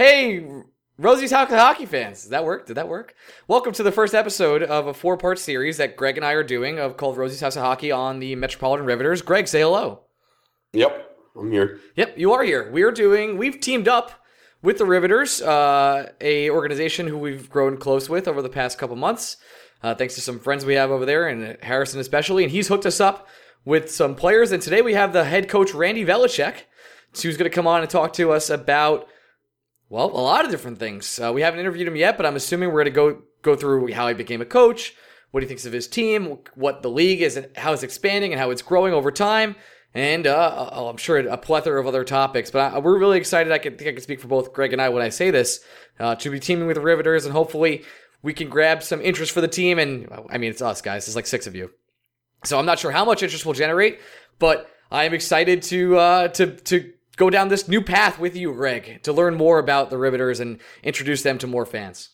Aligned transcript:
Hey, 0.00 0.42
Rosie's 0.96 1.30
Hockey 1.30 1.52
Hockey 1.52 1.84
fans. 1.84 2.22
Does 2.22 2.30
that 2.30 2.42
work? 2.42 2.64
Did 2.64 2.76
that 2.76 2.88
work? 2.88 3.14
Welcome 3.48 3.74
to 3.74 3.82
the 3.82 3.92
first 3.92 4.14
episode 4.14 4.62
of 4.62 4.86
a 4.86 4.94
four 4.94 5.18
part 5.18 5.38
series 5.38 5.76
that 5.76 5.94
Greg 5.94 6.16
and 6.16 6.24
I 6.24 6.32
are 6.32 6.42
doing 6.42 6.78
of 6.78 6.96
called 6.96 7.18
Rosie's 7.18 7.42
House 7.42 7.54
of 7.54 7.62
Hockey 7.62 7.92
on 7.92 8.18
the 8.18 8.34
Metropolitan 8.34 8.86
Riveters. 8.86 9.20
Greg, 9.20 9.46
say 9.46 9.60
hello. 9.60 10.04
Yep, 10.72 11.18
I'm 11.36 11.52
here. 11.52 11.80
Yep, 11.96 12.16
you 12.16 12.32
are 12.32 12.42
here. 12.42 12.70
We 12.72 12.82
are 12.82 12.90
doing, 12.90 13.36
we've 13.36 13.60
teamed 13.60 13.88
up 13.88 14.12
with 14.62 14.78
the 14.78 14.86
Riveters, 14.86 15.42
uh, 15.42 16.12
a 16.22 16.48
organization 16.48 17.06
who 17.06 17.18
we've 17.18 17.50
grown 17.50 17.76
close 17.76 18.08
with 18.08 18.26
over 18.26 18.40
the 18.40 18.48
past 18.48 18.78
couple 18.78 18.96
months, 18.96 19.36
uh, 19.82 19.94
thanks 19.94 20.14
to 20.14 20.22
some 20.22 20.38
friends 20.38 20.64
we 20.64 20.76
have 20.76 20.90
over 20.90 21.04
there, 21.04 21.28
and 21.28 21.58
Harrison 21.62 22.00
especially. 22.00 22.42
And 22.42 22.50
he's 22.50 22.68
hooked 22.68 22.86
us 22.86 23.00
up 23.00 23.28
with 23.66 23.90
some 23.90 24.14
players. 24.14 24.50
And 24.50 24.62
today 24.62 24.80
we 24.80 24.94
have 24.94 25.12
the 25.12 25.24
head 25.24 25.50
coach, 25.50 25.74
Randy 25.74 26.06
Velischek, 26.06 26.62
who's 27.20 27.36
going 27.36 27.50
to 27.50 27.54
come 27.54 27.66
on 27.66 27.82
and 27.82 27.90
talk 27.90 28.14
to 28.14 28.32
us 28.32 28.48
about 28.48 29.06
well, 29.90 30.06
a 30.06 30.22
lot 30.22 30.44
of 30.44 30.52
different 30.52 30.78
things. 30.78 31.18
Uh, 31.18 31.32
we 31.34 31.42
haven't 31.42 31.60
interviewed 31.60 31.88
him 31.88 31.96
yet, 31.96 32.16
but 32.16 32.24
I'm 32.24 32.36
assuming 32.36 32.68
we're 32.68 32.84
going 32.84 32.84
to 32.84 32.90
go 32.90 33.22
go 33.42 33.56
through 33.56 33.92
how 33.92 34.06
he 34.06 34.14
became 34.14 34.40
a 34.40 34.46
coach, 34.46 34.94
what 35.32 35.42
he 35.42 35.48
thinks 35.48 35.66
of 35.66 35.72
his 35.72 35.88
team, 35.88 36.38
what 36.54 36.82
the 36.82 36.90
league 36.90 37.20
is, 37.20 37.36
and 37.36 37.48
how 37.56 37.72
it's 37.72 37.82
expanding 37.82 38.32
and 38.32 38.40
how 38.40 38.50
it's 38.50 38.62
growing 38.62 38.94
over 38.94 39.10
time, 39.10 39.56
and 39.92 40.26
uh, 40.28 40.70
I'm 40.72 40.96
sure 40.96 41.18
a 41.18 41.36
plethora 41.36 41.80
of 41.80 41.88
other 41.88 42.04
topics. 42.04 42.52
But 42.52 42.72
I, 42.72 42.78
we're 42.78 42.98
really 42.98 43.18
excited. 43.18 43.52
I 43.52 43.58
can 43.58 43.76
think 43.76 43.88
I 43.88 43.92
can 43.92 44.00
speak 44.00 44.20
for 44.20 44.28
both 44.28 44.52
Greg 44.52 44.72
and 44.72 44.80
I 44.80 44.88
when 44.90 45.02
I 45.02 45.08
say 45.08 45.32
this 45.32 45.60
uh, 45.98 46.14
to 46.16 46.30
be 46.30 46.38
teaming 46.38 46.68
with 46.68 46.78
Riveters, 46.78 47.24
and 47.24 47.32
hopefully 47.32 47.84
we 48.22 48.32
can 48.32 48.48
grab 48.48 48.84
some 48.84 49.00
interest 49.00 49.32
for 49.32 49.40
the 49.40 49.48
team. 49.48 49.80
And 49.80 50.08
I 50.30 50.38
mean, 50.38 50.50
it's 50.50 50.62
us 50.62 50.80
guys. 50.80 51.08
It's 51.08 51.16
like 51.16 51.26
six 51.26 51.48
of 51.48 51.56
you, 51.56 51.72
so 52.44 52.60
I'm 52.60 52.66
not 52.66 52.78
sure 52.78 52.92
how 52.92 53.04
much 53.04 53.24
interest 53.24 53.44
we'll 53.44 53.54
generate, 53.54 53.98
but 54.38 54.70
I 54.92 55.02
am 55.02 55.14
excited 55.14 55.62
to 55.64 55.98
uh, 55.98 56.28
to 56.28 56.54
to 56.54 56.92
go 57.16 57.30
down 57.30 57.48
this 57.48 57.68
new 57.68 57.82
path 57.82 58.18
with 58.18 58.36
you, 58.36 58.52
Greg, 58.52 59.02
to 59.02 59.12
learn 59.12 59.34
more 59.34 59.58
about 59.58 59.90
the 59.90 59.98
Riveters 59.98 60.40
and 60.40 60.58
introduce 60.82 61.22
them 61.22 61.38
to 61.38 61.46
more 61.46 61.66
fans. 61.66 62.10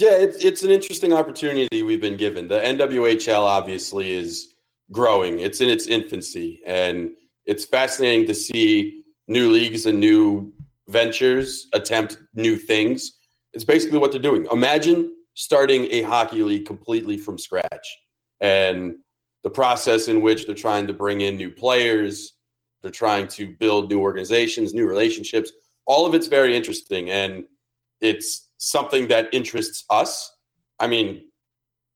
Yeah, 0.00 0.12
it's, 0.12 0.44
it's 0.44 0.62
an 0.62 0.70
interesting 0.70 1.12
opportunity 1.12 1.82
we've 1.82 2.00
been 2.00 2.16
given. 2.16 2.46
The 2.46 2.60
NWHL 2.60 3.42
obviously 3.42 4.12
is 4.12 4.54
growing, 4.92 5.40
it's 5.40 5.60
in 5.60 5.68
its 5.68 5.86
infancy, 5.88 6.60
and 6.64 7.10
it's 7.46 7.64
fascinating 7.64 8.26
to 8.28 8.34
see 8.34 9.02
new 9.26 9.50
leagues 9.50 9.86
and 9.86 9.98
new 9.98 10.52
ventures 10.88 11.68
attempt 11.72 12.18
new 12.34 12.56
things. 12.56 13.18
It's 13.52 13.64
basically 13.64 13.98
what 13.98 14.12
they're 14.12 14.20
doing. 14.20 14.46
Imagine 14.52 15.14
starting 15.34 15.88
a 15.90 16.02
hockey 16.02 16.42
league 16.42 16.66
completely 16.66 17.16
from 17.16 17.38
scratch 17.38 17.98
and 18.40 18.96
the 19.42 19.50
process 19.50 20.08
in 20.08 20.20
which 20.20 20.46
they're 20.46 20.54
trying 20.54 20.86
to 20.86 20.92
bring 20.92 21.20
in 21.20 21.36
new 21.36 21.50
players, 21.50 22.34
they're 22.82 22.90
trying 22.90 23.28
to 23.28 23.54
build 23.58 23.90
new 23.90 24.00
organizations, 24.00 24.74
new 24.74 24.86
relationships. 24.86 25.52
All 25.86 26.06
of 26.06 26.14
it's 26.14 26.26
very 26.26 26.56
interesting. 26.56 27.10
And 27.10 27.44
it's 28.00 28.48
something 28.58 29.08
that 29.08 29.28
interests 29.32 29.84
us. 29.90 30.36
I 30.78 30.86
mean, 30.86 31.24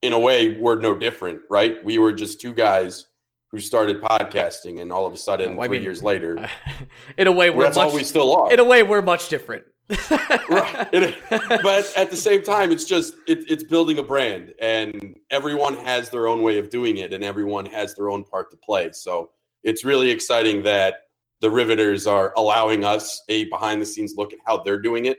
in 0.03 0.13
a 0.13 0.19
way, 0.19 0.59
we're 0.59 0.81
no 0.81 0.97
different, 0.97 1.41
right? 1.49 1.83
We 1.85 1.99
were 1.99 2.13
just 2.13 2.41
two 2.41 2.53
guys 2.53 3.07
who 3.51 3.61
started 3.61 4.01
podcasting, 4.01 4.81
and 4.81 4.91
all 4.91 5.07
of 5.07 5.13
a 5.13 5.17
sudden, 5.17 5.57
well, 5.57 5.69
three 5.69 5.79
mean, 5.79 5.85
years 5.85 6.03
later, 6.03 6.49
in 7.19 7.27
a 7.27 7.33
way, 7.33 7.51
we're 7.51 7.65
that's 7.65 7.77
much, 7.77 7.89
all 7.89 7.95
we 7.95 8.03
still 8.03 8.35
are. 8.35 8.53
In 8.53 8.59
a 8.59 8.65
way, 8.65 8.83
we're 8.83 9.03
much 9.03 9.29
different. 9.29 9.65
right. 10.11 10.89
but 10.91 11.93
at 11.97 12.11
the 12.11 12.17
same 12.17 12.43
time, 12.43 12.73
it's 12.73 12.85
just 12.85 13.15
it, 13.29 13.45
it's 13.51 13.63
building 13.63 13.99
a 13.99 14.03
brand, 14.03 14.55
and 14.61 15.17
everyone 15.31 15.77
has 15.77 16.09
their 16.09 16.27
own 16.27 16.43
way 16.43 16.59
of 16.59 16.71
doing 16.71 16.97
it, 16.97 17.13
and 17.13 17.23
everyone 17.23 17.67
has 17.67 17.95
their 17.95 18.09
own 18.09 18.25
part 18.25 18.51
to 18.51 18.57
play. 18.57 18.91
So 18.93 19.31
it's 19.63 19.85
really 19.85 20.11
exciting 20.11 20.63
that 20.65 20.95
the 21.41 21.51
Riveters 21.51 22.07
are 22.07 22.33
allowing 22.37 22.85
us 22.85 23.23
a 23.29 23.45
behind 23.45 23.83
the 23.83 23.87
scenes 23.87 24.15
look 24.17 24.33
at 24.33 24.39
how 24.47 24.63
they're 24.63 24.81
doing 24.81 25.07
it. 25.07 25.19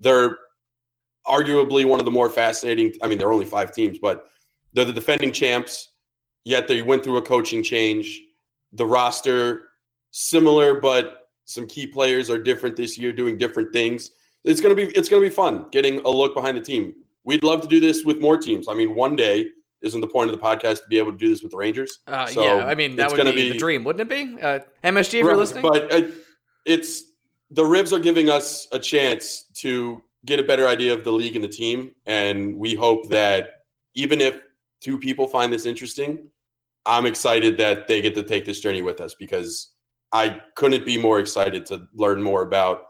They're 0.00 0.38
arguably 1.26 1.84
one 1.84 1.98
of 1.98 2.06
the 2.06 2.10
more 2.10 2.30
fascinating. 2.30 2.94
I 3.02 3.06
mean, 3.06 3.18
there 3.18 3.28
are 3.28 3.32
only 3.32 3.44
five 3.46 3.74
teams, 3.74 3.98
but 3.98 4.28
they're 4.72 4.86
the 4.86 4.92
defending 4.92 5.32
champs. 5.32 5.90
Yet 6.44 6.68
they 6.68 6.80
went 6.82 7.04
through 7.04 7.18
a 7.18 7.22
coaching 7.22 7.62
change. 7.62 8.22
The 8.72 8.86
roster 8.86 9.64
similar, 10.10 10.80
but 10.80 11.28
some 11.44 11.66
key 11.66 11.86
players 11.86 12.30
are 12.30 12.38
different 12.38 12.76
this 12.76 12.96
year, 12.96 13.12
doing 13.12 13.36
different 13.36 13.72
things. 13.72 14.12
It's 14.44 14.60
gonna 14.60 14.74
be 14.74 14.84
it's 14.84 15.08
gonna 15.08 15.22
be 15.22 15.30
fun 15.30 15.66
getting 15.70 16.00
a 16.00 16.08
look 16.08 16.34
behind 16.34 16.56
the 16.56 16.62
team. 16.62 16.94
We'd 17.24 17.44
love 17.44 17.60
to 17.62 17.68
do 17.68 17.80
this 17.80 18.04
with 18.04 18.20
more 18.20 18.38
teams. 18.38 18.68
I 18.68 18.74
mean, 18.74 18.94
one 18.94 19.16
day 19.16 19.48
isn't 19.82 20.00
the 20.00 20.06
point 20.06 20.30
of 20.30 20.36
the 20.36 20.42
podcast 20.42 20.82
to 20.82 20.88
be 20.88 20.98
able 20.98 21.12
to 21.12 21.18
do 21.18 21.28
this 21.28 21.42
with 21.42 21.52
the 21.52 21.56
Rangers? 21.56 22.00
Uh, 22.06 22.26
so 22.26 22.42
yeah, 22.42 22.66
I 22.66 22.74
mean 22.74 22.96
that 22.96 23.10
would 23.10 23.24
be, 23.24 23.32
be, 23.32 23.52
the 23.52 23.58
dream, 23.58 23.84
wouldn't 23.84 24.10
it 24.10 24.36
be? 24.36 24.40
Uh, 24.40 24.60
MSG, 24.84 25.06
if 25.06 25.24
you're 25.24 25.36
listening, 25.36 25.62
but 25.62 25.92
uh, 25.92 26.02
it's 26.64 27.02
the 27.50 27.64
Ribs 27.64 27.92
are 27.92 27.98
giving 27.98 28.28
us 28.28 28.68
a 28.72 28.78
chance 28.78 29.44
to 29.54 30.02
get 30.26 30.38
a 30.38 30.42
better 30.42 30.66
idea 30.66 30.92
of 30.92 31.04
the 31.04 31.12
league 31.12 31.34
and 31.36 31.44
the 31.44 31.48
team, 31.48 31.92
and 32.06 32.56
we 32.56 32.74
hope 32.74 33.08
that 33.08 33.62
even 33.94 34.20
if 34.20 34.40
two 34.80 34.98
people 34.98 35.26
find 35.26 35.52
this 35.52 35.66
interesting, 35.66 36.28
I'm 36.86 37.06
excited 37.06 37.56
that 37.58 37.88
they 37.88 38.00
get 38.00 38.14
to 38.14 38.22
take 38.22 38.44
this 38.44 38.60
journey 38.60 38.82
with 38.82 39.00
us 39.00 39.14
because 39.14 39.72
I 40.12 40.40
couldn't 40.54 40.84
be 40.84 40.98
more 40.98 41.20
excited 41.20 41.66
to 41.66 41.86
learn 41.94 42.22
more 42.22 42.42
about 42.42 42.82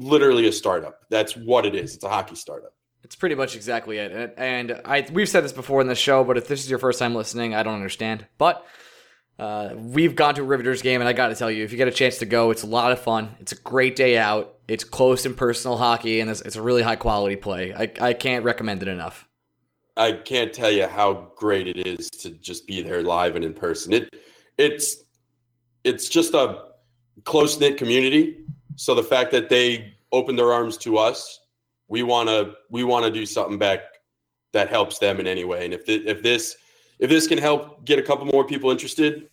literally 0.00 0.48
a 0.48 0.52
startup. 0.52 1.00
That's 1.10 1.36
what 1.36 1.66
it 1.66 1.74
is. 1.74 1.94
It's 1.94 2.04
a 2.04 2.08
hockey 2.08 2.34
startup. 2.34 2.72
It's 3.02 3.16
pretty 3.16 3.34
much 3.34 3.56
exactly 3.56 3.98
it. 3.98 4.34
And 4.36 4.80
I 4.84 5.06
we've 5.10 5.28
said 5.28 5.44
this 5.44 5.52
before 5.52 5.80
in 5.80 5.88
the 5.88 5.94
show, 5.94 6.22
but 6.24 6.36
if 6.36 6.48
this 6.48 6.62
is 6.62 6.70
your 6.70 6.78
first 6.78 6.98
time 6.98 7.14
listening, 7.14 7.54
I 7.54 7.62
don't 7.62 7.74
understand. 7.74 8.26
But 8.38 8.66
uh, 9.38 9.70
we've 9.74 10.14
gone 10.14 10.34
to 10.34 10.42
a 10.42 10.44
Riveters 10.44 10.82
game, 10.82 11.00
and 11.00 11.08
I 11.08 11.14
got 11.14 11.28
to 11.28 11.34
tell 11.34 11.50
you, 11.50 11.64
if 11.64 11.72
you 11.72 11.78
get 11.78 11.88
a 11.88 11.92
chance 11.92 12.18
to 12.18 12.26
go, 12.26 12.50
it's 12.50 12.62
a 12.62 12.66
lot 12.66 12.92
of 12.92 13.00
fun. 13.00 13.34
It's 13.40 13.52
a 13.52 13.56
great 13.56 13.96
day 13.96 14.18
out. 14.18 14.58
It's 14.68 14.84
close 14.84 15.24
and 15.24 15.34
personal 15.34 15.78
hockey, 15.78 16.20
and 16.20 16.30
it's, 16.30 16.42
it's 16.42 16.56
a 16.56 16.62
really 16.62 16.82
high 16.82 16.96
quality 16.96 17.36
play. 17.36 17.72
I, 17.72 17.90
I 18.08 18.12
can't 18.12 18.44
recommend 18.44 18.82
it 18.82 18.88
enough. 18.88 19.26
I 19.96 20.12
can't 20.12 20.52
tell 20.52 20.70
you 20.70 20.86
how 20.86 21.32
great 21.36 21.66
it 21.68 21.86
is 21.86 22.10
to 22.10 22.30
just 22.30 22.66
be 22.66 22.82
there 22.82 23.02
live 23.02 23.34
and 23.34 23.44
in 23.44 23.54
person. 23.54 23.92
It 23.92 24.14
it's 24.58 25.04
it's 25.84 26.08
just 26.08 26.34
a 26.34 26.64
close 27.24 27.58
knit 27.58 27.76
community. 27.76 28.44
So 28.76 28.94
the 28.94 29.02
fact 29.02 29.30
that 29.32 29.48
they 29.48 29.94
opened 30.12 30.38
their 30.38 30.52
arms 30.52 30.76
to 30.78 30.98
us 30.98 31.40
we 31.90 32.02
want 32.02 32.28
to 32.30 32.54
we 32.70 32.84
want 32.84 33.04
to 33.04 33.10
do 33.10 33.26
something 33.26 33.58
back 33.58 33.80
that 34.52 34.70
helps 34.70 34.98
them 34.98 35.20
in 35.20 35.26
any 35.26 35.44
way. 35.44 35.66
And 35.66 35.74
if 35.74 35.84
th- 35.84 36.06
if 36.06 36.22
this 36.22 36.56
if 36.98 37.10
this 37.10 37.26
can 37.26 37.36
help 37.36 37.84
get 37.84 37.98
a 37.98 38.02
couple 38.02 38.24
more 38.24 38.46
people 38.46 38.70
interested, 38.70 39.28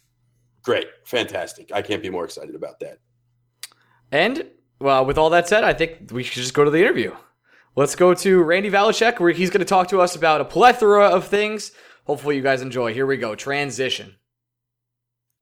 great, 0.64 0.88
fantastic. 1.06 1.72
I 1.72 1.82
can't 1.82 2.02
be 2.02 2.10
more 2.10 2.26
excited 2.26 2.56
about 2.56 2.80
that. 2.80 3.00
And 4.12 4.46
well, 4.80 5.06
with 5.06 5.18
all 5.18 5.30
that 5.30 5.48
said, 5.48 5.64
I 5.64 5.74
think 5.74 6.12
we 6.12 6.24
should 6.24 6.42
just 6.42 6.54
go 6.54 6.66
to 6.66 6.72
the 6.72 6.80
interview. 6.80 7.16
Let's 7.76 7.96
go 7.96 8.14
to 8.16 8.44
Randy 8.44 8.72
Velischek, 8.72 9.20
where 9.20 9.32
he's 9.32 9.52
going 9.52 9.60
to 9.60 9.66
talk 9.66 9.88
to 9.90 10.02
us 10.02 10.16
about 10.16 10.42
a 10.42 10.46
plethora 10.46 11.08
of 11.08 11.28
things. 11.28 11.72
Hopefully, 12.06 12.36
you 12.36 12.42
guys 12.42 12.62
enjoy. 12.62 12.94
Here 12.94 13.06
we 13.06 13.18
go. 13.18 13.36
Transition. 13.36 14.16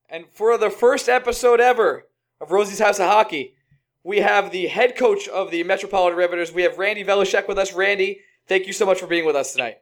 And 0.09 0.25
for 0.31 0.57
the 0.57 0.69
first 0.69 1.07
episode 1.07 1.61
ever 1.61 2.07
of 2.41 2.51
Rosie's 2.51 2.79
House 2.79 2.99
of 2.99 3.07
Hockey, 3.07 3.54
we 4.05 4.19
have 4.19 4.51
the 4.51 4.67
head 4.67 4.95
coach 4.95 5.27
of 5.27 5.49
the 5.49 5.63
Metropolitan 5.63 6.15
Riveters. 6.15 6.53
We 6.53 6.61
have 6.61 6.77
Randy 6.77 7.03
Velischek 7.03 7.47
with 7.47 7.57
us. 7.57 7.73
Randy, 7.73 8.21
thank 8.47 8.67
you 8.67 8.73
so 8.73 8.85
much 8.85 8.99
for 8.99 9.07
being 9.07 9.25
with 9.25 9.35
us 9.35 9.53
tonight. 9.53 9.79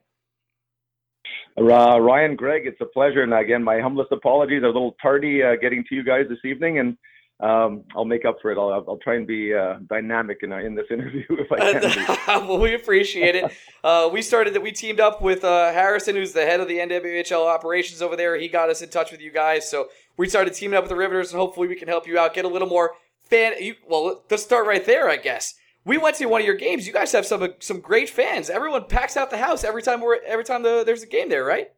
Uh, 1.59 1.99
Ryan, 1.99 2.37
Greg, 2.37 2.65
it's 2.65 2.79
a 2.79 2.85
pleasure. 2.85 3.21
And 3.21 3.33
again, 3.33 3.61
my 3.61 3.81
humblest 3.81 4.13
apologies. 4.13 4.61
I 4.63 4.67
was 4.67 4.75
a 4.75 4.77
little 4.77 4.95
tardy 5.01 5.43
uh, 5.43 5.57
getting 5.61 5.83
to 5.89 5.95
you 5.95 6.03
guys 6.03 6.25
this 6.29 6.39
evening, 6.45 6.79
and 6.79 6.97
um, 7.41 7.83
I'll 7.97 8.05
make 8.05 8.23
up 8.23 8.37
for 8.41 8.49
it. 8.49 8.57
I'll, 8.57 8.71
I'll 8.87 8.99
try 9.03 9.15
and 9.15 9.27
be 9.27 9.53
uh, 9.53 9.79
dynamic 9.89 10.37
in, 10.41 10.53
in 10.53 10.73
this 10.73 10.85
interview 10.89 11.25
if 11.29 11.51
I 11.51 11.81
can. 11.81 12.47
well, 12.47 12.59
we 12.59 12.73
appreciate 12.75 13.35
it. 13.35 13.51
Uh, 13.83 14.09
we 14.09 14.21
started 14.21 14.53
that 14.53 14.61
we 14.61 14.71
teamed 14.71 15.01
up 15.01 15.21
with 15.21 15.43
uh, 15.43 15.73
Harrison, 15.73 16.15
who's 16.15 16.31
the 16.31 16.45
head 16.45 16.61
of 16.61 16.69
the 16.69 16.77
NWHL 16.77 17.45
operations 17.45 18.01
over 18.01 18.15
there. 18.15 18.37
He 18.37 18.47
got 18.47 18.69
us 18.69 18.81
in 18.81 18.87
touch 18.87 19.11
with 19.11 19.19
you 19.19 19.29
guys, 19.29 19.69
so 19.69 19.89
we 20.15 20.29
started 20.29 20.53
teaming 20.53 20.77
up 20.77 20.85
with 20.85 20.89
the 20.89 20.95
Riveters, 20.95 21.33
and 21.33 21.37
hopefully 21.37 21.67
we 21.67 21.75
can 21.75 21.89
help 21.89 22.07
you 22.07 22.17
out, 22.17 22.33
get 22.33 22.45
a 22.45 22.47
little 22.47 22.69
more 22.69 22.93
fan. 23.23 23.53
You, 23.59 23.75
well, 23.87 24.23
let's 24.29 24.43
start 24.43 24.65
right 24.65 24.85
there, 24.85 25.09
I 25.09 25.17
guess. 25.17 25.55
We 25.85 25.97
went 25.97 26.15
to 26.17 26.25
one 26.27 26.41
of 26.41 26.47
your 26.47 26.55
games. 26.55 26.87
You 26.87 26.93
guys 26.93 27.11
have 27.11 27.25
some 27.25 27.53
some 27.59 27.81
great 27.81 28.09
fans. 28.09 28.49
Everyone 28.49 28.85
packs 28.85 29.17
out 29.17 29.29
the 29.29 29.37
house 29.37 29.63
every 29.63 29.81
time 29.81 30.01
we're 30.01 30.23
every 30.25 30.45
time 30.45 30.63
the, 30.63 30.83
there's 30.85 31.03
a 31.03 31.07
game 31.07 31.29
there, 31.29 31.43
right? 31.43 31.71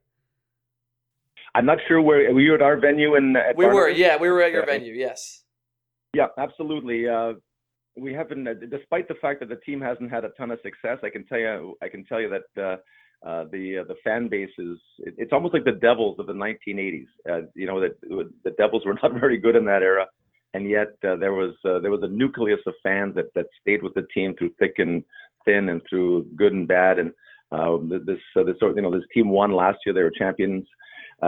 I'm 1.56 1.66
not 1.66 1.80
sure 1.88 2.02
where 2.02 2.28
we 2.28 2.34
were 2.34 2.42
you 2.42 2.54
at 2.56 2.62
our 2.62 2.78
venue 2.78 3.16
in. 3.16 3.36
we 3.56 3.66
were, 3.66 3.88
yeah, 3.88 4.18
we 4.18 4.30
were 4.30 4.42
at 4.42 4.52
your 4.52 4.66
venue. 4.66 4.94
Yes. 4.94 5.44
Yeah, 6.14 6.28
absolutely. 6.38 7.08
Uh, 7.08 7.34
we 7.96 8.14
haven't, 8.14 8.46
uh, 8.46 8.54
despite 8.70 9.08
the 9.08 9.16
fact 9.16 9.40
that 9.40 9.48
the 9.48 9.56
team 9.58 9.80
hasn't 9.80 10.12
had 10.12 10.26
a 10.26 10.30
ton 10.30 10.52
of 10.52 10.60
success. 10.62 10.98
I 11.02 11.10
can 11.10 11.26
tell 11.26 11.40
you, 11.40 11.78
I 11.82 11.88
can 11.88 12.04
tell 12.06 12.20
you 12.20 12.30
that 12.30 12.62
uh, 12.62 13.28
uh, 13.28 13.46
the 13.52 13.80
uh, 13.80 13.84
the 13.88 13.96
fan 14.04 14.28
base 14.28 14.52
is 14.58 14.78
it, 15.00 15.16
it's 15.18 15.32
almost 15.34 15.54
like 15.54 15.64
the 15.64 15.72
Devils 15.72 16.20
of 16.20 16.28
the 16.28 16.34
1980s. 16.34 17.06
Uh, 17.30 17.48
you 17.54 17.66
know 17.66 17.80
that 17.80 18.00
the 18.02 18.52
Devils 18.52 18.86
were 18.86 18.94
not 19.02 19.14
very 19.14 19.38
good 19.38 19.56
in 19.56 19.66
that 19.66 19.82
era, 19.82 20.06
and 20.56 20.64
yet 20.78 20.92
uh, 21.08 21.18
there 21.24 21.36
was 21.42 21.54
uh, 21.70 21.80
there 21.82 21.96
was 21.96 22.04
a 22.04 22.16
nucleus 22.22 22.64
of 22.70 22.76
fans 22.86 23.12
that 23.18 23.30
that 23.36 23.48
stayed 23.62 23.82
with 23.84 23.96
the 23.96 24.08
team 24.16 24.30
through 24.36 24.54
thick 24.60 24.76
and 24.86 24.94
thin 25.46 25.64
and 25.72 25.82
through 25.88 26.12
good 26.42 26.54
and 26.58 26.68
bad. 26.78 26.96
And 27.02 27.10
uh, 27.56 27.78
this 28.10 28.24
uh, 28.38 28.44
this 28.48 28.60
you 28.62 28.84
know 28.84 28.96
this 28.98 29.10
team 29.16 29.28
won 29.40 29.52
last 29.64 29.80
year; 29.84 29.94
they 29.94 30.08
were 30.08 30.22
champions. 30.24 30.66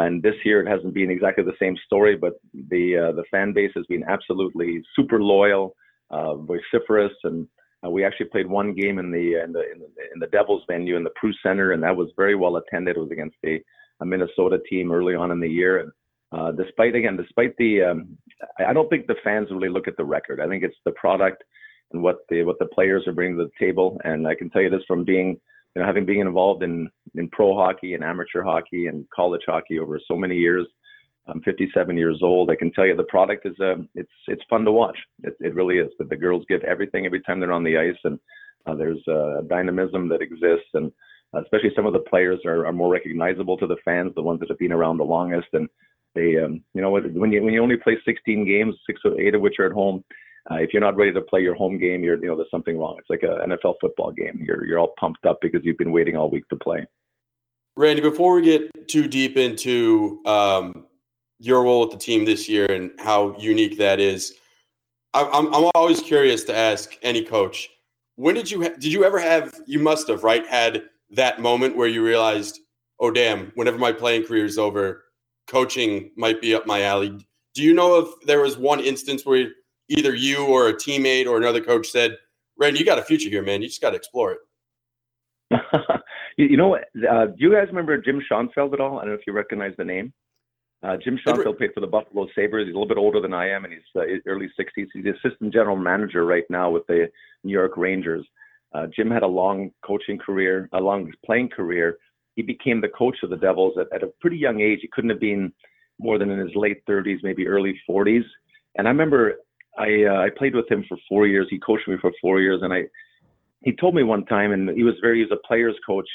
And 0.04 0.14
this 0.28 0.40
year 0.48 0.58
it 0.62 0.72
hasn't 0.74 0.98
been 1.00 1.12
exactly 1.16 1.46
the 1.46 1.62
same 1.64 1.78
story, 1.88 2.16
but 2.26 2.34
the 2.74 2.86
uh, 3.04 3.12
the 3.20 3.28
fan 3.34 3.50
base 3.58 3.74
has 3.80 3.88
been 3.94 4.06
absolutely 4.16 4.72
super 4.96 5.20
loyal, 5.34 5.64
uh, 6.18 6.34
vociferous, 6.52 7.18
and 7.30 7.40
Uh, 7.86 7.92
we 7.96 8.04
actually 8.04 8.30
played 8.34 8.48
one 8.48 8.74
game 8.74 8.98
in 9.04 9.12
the, 9.12 9.26
in 9.44 9.52
the 9.54 9.64
in 9.72 9.80
the 9.80 9.88
in 10.14 10.20
the 10.20 10.32
Devils 10.36 10.64
venue 10.68 10.96
in 10.98 11.04
the 11.04 11.18
Pru 11.20 11.32
Center, 11.44 11.68
and 11.72 11.84
that 11.84 11.96
was 11.96 12.10
very 12.18 12.36
well 12.36 12.56
attended. 12.58 12.96
It 12.96 13.00
was 13.00 13.12
against 13.12 13.38
a, 13.46 13.62
a 14.02 14.06
Minnesota 14.06 14.58
team 14.70 14.92
early 14.92 15.16
on 15.16 15.32
in 15.32 15.40
the 15.40 15.48
year. 15.48 15.74
And 15.82 15.92
uh, 16.32 16.52
despite 16.52 16.96
again, 16.96 17.16
despite 17.16 17.56
the, 17.58 17.84
um, 17.84 18.18
I 18.60 18.74
don't 18.74 18.90
think 18.90 19.08
the 19.08 19.16
fans 19.24 19.48
really 19.52 19.70
look 19.70 19.88
at 19.88 19.98
the 19.98 20.06
record. 20.06 20.42
I 20.42 20.48
think 20.48 20.64
it's 20.64 20.76
the 20.86 20.92
product 20.92 21.44
and 21.94 22.04
what 22.04 22.18
the 22.30 22.44
what 22.44 22.60
the 22.60 22.66
players 22.66 23.08
are 23.08 23.14
bringing 23.14 23.38
to 23.38 23.46
the 23.46 23.66
table. 23.66 24.00
And 24.04 24.28
I 24.28 24.36
can 24.36 24.50
tell 24.50 24.62
you 24.62 24.70
this 24.70 24.84
from 24.88 25.06
being, 25.06 25.40
you 25.76 25.82
know, 25.82 25.86
having 25.86 26.06
been 26.06 26.28
involved 26.28 26.64
in 26.64 26.90
in 27.16 27.30
pro 27.30 27.56
hockey 27.56 27.94
and 27.94 28.04
amateur 28.04 28.44
hockey 28.44 28.88
and 28.88 29.06
college 29.16 29.44
hockey 29.46 29.80
over 29.80 30.00
so 30.06 30.16
many 30.16 30.36
years. 30.36 30.68
I'm 31.30 31.42
57 31.42 31.98
years 31.98 32.20
old. 32.22 32.50
I 32.50 32.56
can 32.56 32.72
tell 32.72 32.86
you 32.86 32.96
the 32.96 33.04
product 33.04 33.46
is 33.46 33.56
uh, 33.62 33.76
it's 33.96 34.12
it's 34.28 34.44
fun 34.50 34.66
to 34.66 34.72
watch. 34.72 34.98
It, 35.24 35.36
it 35.40 35.56
really 35.56 35.78
is. 35.78 35.92
But 35.98 36.10
the 36.10 36.16
girls 36.16 36.46
give 36.50 36.64
everything 36.64 37.06
every 37.06 37.22
time 37.22 37.40
they're 37.40 37.52
on 37.52 37.64
the 37.64 37.78
ice, 37.78 37.98
and 38.04 38.20
uh, 38.66 38.76
there's 38.76 39.06
a 39.08 39.44
dynamism 39.48 40.10
that 40.10 40.22
exists, 40.22 40.70
and 40.74 40.92
especially 41.36 41.72
some 41.76 41.86
of 41.86 41.94
the 41.94 42.00
players 42.00 42.40
are, 42.46 42.66
are 42.66 42.74
more 42.74 42.92
recognizable 42.92 43.58
to 43.58 43.68
the 43.68 43.78
fans, 43.84 44.14
the 44.16 44.22
ones 44.22 44.40
that 44.40 44.50
have 44.50 44.60
been 44.60 44.72
around 44.72 44.98
the 44.98 45.04
longest, 45.04 45.48
and 45.54 45.68
they, 46.18 46.38
um, 46.38 46.64
you 46.74 46.82
know, 46.82 46.92
when 46.92 47.32
you 47.32 47.44
when 47.44 47.54
you 47.54 47.62
only 47.62 47.78
play 47.78 47.98
16 48.04 48.46
games, 48.46 48.76
six 48.86 49.02
or 49.06 49.20
eight 49.20 49.36
of 49.36 49.42
which 49.42 49.60
are 49.60 49.66
at 49.68 49.72
home, 49.72 50.04
uh, 50.50 50.56
if 50.56 50.74
you're 50.74 50.82
not 50.82 50.96
ready 50.96 51.14
to 51.14 51.22
play 51.22 51.42
your 51.42 51.56
home 51.56 51.78
game, 51.78 52.04
you're 52.04 52.20
you 52.22 52.28
know 52.28 52.36
there's 52.36 52.52
something 52.52 52.78
wrong. 52.78 52.98
It's 53.00 53.10
like 53.10 53.24
an 53.24 53.52
NFL 53.52 53.76
football 53.82 54.12
game. 54.12 54.44
You're 54.46 54.66
you're 54.66 54.80
all 54.80 54.94
pumped 55.00 55.26
up 55.26 55.40
because 55.42 55.62
you've 55.64 55.78
been 55.78 55.92
waiting 55.92 56.16
all 56.16 56.30
week 56.30 56.48
to 56.50 56.56
play. 56.56 56.86
Randy, 57.76 58.02
before 58.02 58.34
we 58.34 58.42
get 58.42 58.88
too 58.88 59.08
deep 59.08 59.38
into 59.38 60.22
um, 60.26 60.88
your 61.40 61.64
role 61.64 61.82
with 61.82 61.92
the 61.92 61.98
team 61.98 62.26
this 62.26 62.50
year 62.50 62.66
and 62.66 62.92
how 63.00 63.36
unique 63.38 63.78
that 63.78 64.00
is. 64.00 64.34
I'm, 65.14 65.54
I'm 65.54 65.72
always 65.74 66.02
curious 66.02 66.44
to 66.46 66.56
ask 66.56 66.96
any 67.02 67.24
coach, 67.24 67.70
when 68.16 68.36
did 68.36 68.52
you, 68.52 68.64
did 68.64 68.86
you 68.86 69.04
ever 69.04 69.20
have, 69.20 69.54
you 69.66 69.80
must 69.80 70.08
have, 70.10 70.24
right, 70.24 70.46
had 70.46 70.84
that 71.12 71.40
moment 71.40 71.76
where 71.76 71.88
you 71.88 72.04
realized, 72.04 72.60
oh, 73.00 73.12
damn, 73.12 73.52
whenever 73.56 73.78
my 73.78 73.92
playing 73.92 74.26
career 74.26 74.46
is 74.46 74.58
over, 74.58 75.06
coaching 75.48 76.12
might 76.16 76.42
be 76.42 76.54
up 76.54 76.66
my 76.66 76.84
alley. 76.84 77.28
Do 77.54 77.64
you 77.64 77.74
know 77.74 78.00
if 78.00 78.10
there 78.26 78.42
was 78.42 78.58
one 78.58 78.80
instance 78.80 79.26
where 79.26 79.50
either 79.90 80.14
you 80.14 80.46
or 80.46 80.70
a 80.70 80.74
teammate 80.74 81.28
or 81.28 81.38
another 81.38 81.62
coach 81.62 81.88
said, 81.88 82.18
Randy, 82.58 82.80
you 82.80 82.86
got 82.86 83.00
a 83.00 83.04
future 83.04 83.30
here, 83.30 83.44
man. 83.44 83.62
You 83.62 83.68
just 83.68 83.82
got 83.82 83.92
to 83.92 83.96
explore 83.96 84.34
it. 84.34 84.40
you 86.38 86.58
know, 86.58 86.76
uh, 86.76 87.26
do 87.26 87.36
you 87.38 87.52
guys 87.52 87.68
remember 87.68 87.98
Jim 87.98 88.22
Schoenfeld 88.26 88.74
at 88.74 88.80
all? 88.80 89.00
I 89.00 89.02
don't 89.02 89.12
know 89.12 89.16
if 89.16 89.26
you 89.26 89.34
recognize 89.34 89.74
the 89.78 89.86
name. 89.86 90.14
Uh, 90.84 90.98
Jim 91.04 91.18
Schoenfeld 91.22 91.58
played 91.58 91.74
for 91.74 91.82
the 91.82 91.88
Buffalo 91.88 92.28
Sabres. 92.36 92.68
He's 92.68 92.76
a 92.76 92.78
little 92.78 92.88
bit 92.88 92.98
older 92.98 93.20
than 93.20 93.34
I 93.34 93.50
am, 93.50 93.64
and 93.66 93.74
he's 93.74 93.82
uh, 93.96 94.02
early 94.28 94.48
60s. 94.60 94.88
He's 94.94 95.04
the 95.04 95.12
assistant 95.12 95.54
general 95.54 95.76
manager 95.76 96.26
right 96.26 96.44
now 96.50 96.70
with 96.70 96.86
the 96.88 97.10
New 97.44 97.54
York 97.54 97.78
Rangers. 97.78 98.26
Uh, 98.74 98.86
Jim 98.96 99.10
had 99.10 99.24
a 99.24 99.28
long 99.28 99.72
coaching 99.86 100.20
career, 100.20 100.70
a 100.74 100.80
long 100.80 101.12
playing 101.26 101.50
career. 101.50 101.98
He 102.38 102.44
became 102.44 102.80
the 102.80 102.88
coach 102.88 103.18
of 103.24 103.30
the 103.30 103.36
Devils 103.36 103.78
at, 103.78 103.88
at 103.94 104.04
a 104.04 104.14
pretty 104.22 104.38
young 104.38 104.62
age. 104.62 104.80
He 104.82 104.88
couldn't 104.88 105.10
have 105.10 105.20
been 105.20 105.52
more 106.00 106.18
than 106.18 106.30
in 106.30 106.40
his 106.40 106.56
late 106.56 106.86
30s, 106.86 107.18
maybe 107.24 107.48
early 107.48 107.78
40s. 107.90 108.24
And 108.78 108.88
I 108.88 108.92
remember 108.92 109.34
I 109.78 110.06
uh, 110.10 110.22
I 110.22 110.30
played 110.36 110.56
with 110.56 110.70
him 110.72 110.86
for 110.88 110.98
four 111.10 111.28
years. 111.28 111.48
He 111.50 111.60
coached 111.60 111.88
me 111.88 111.98
for 112.00 112.12
four 112.22 112.40
years, 112.40 112.62
and 112.64 112.74
I 112.74 112.84
he 113.64 113.74
told 113.74 113.96
me 113.96 114.04
one 114.04 114.26
time, 114.26 114.52
and 114.52 114.70
he 114.70 114.84
was 114.84 114.96
very 115.02 115.18
he 115.18 115.24
was 115.24 115.32
a 115.32 115.48
players 115.48 115.76
coach. 115.86 116.08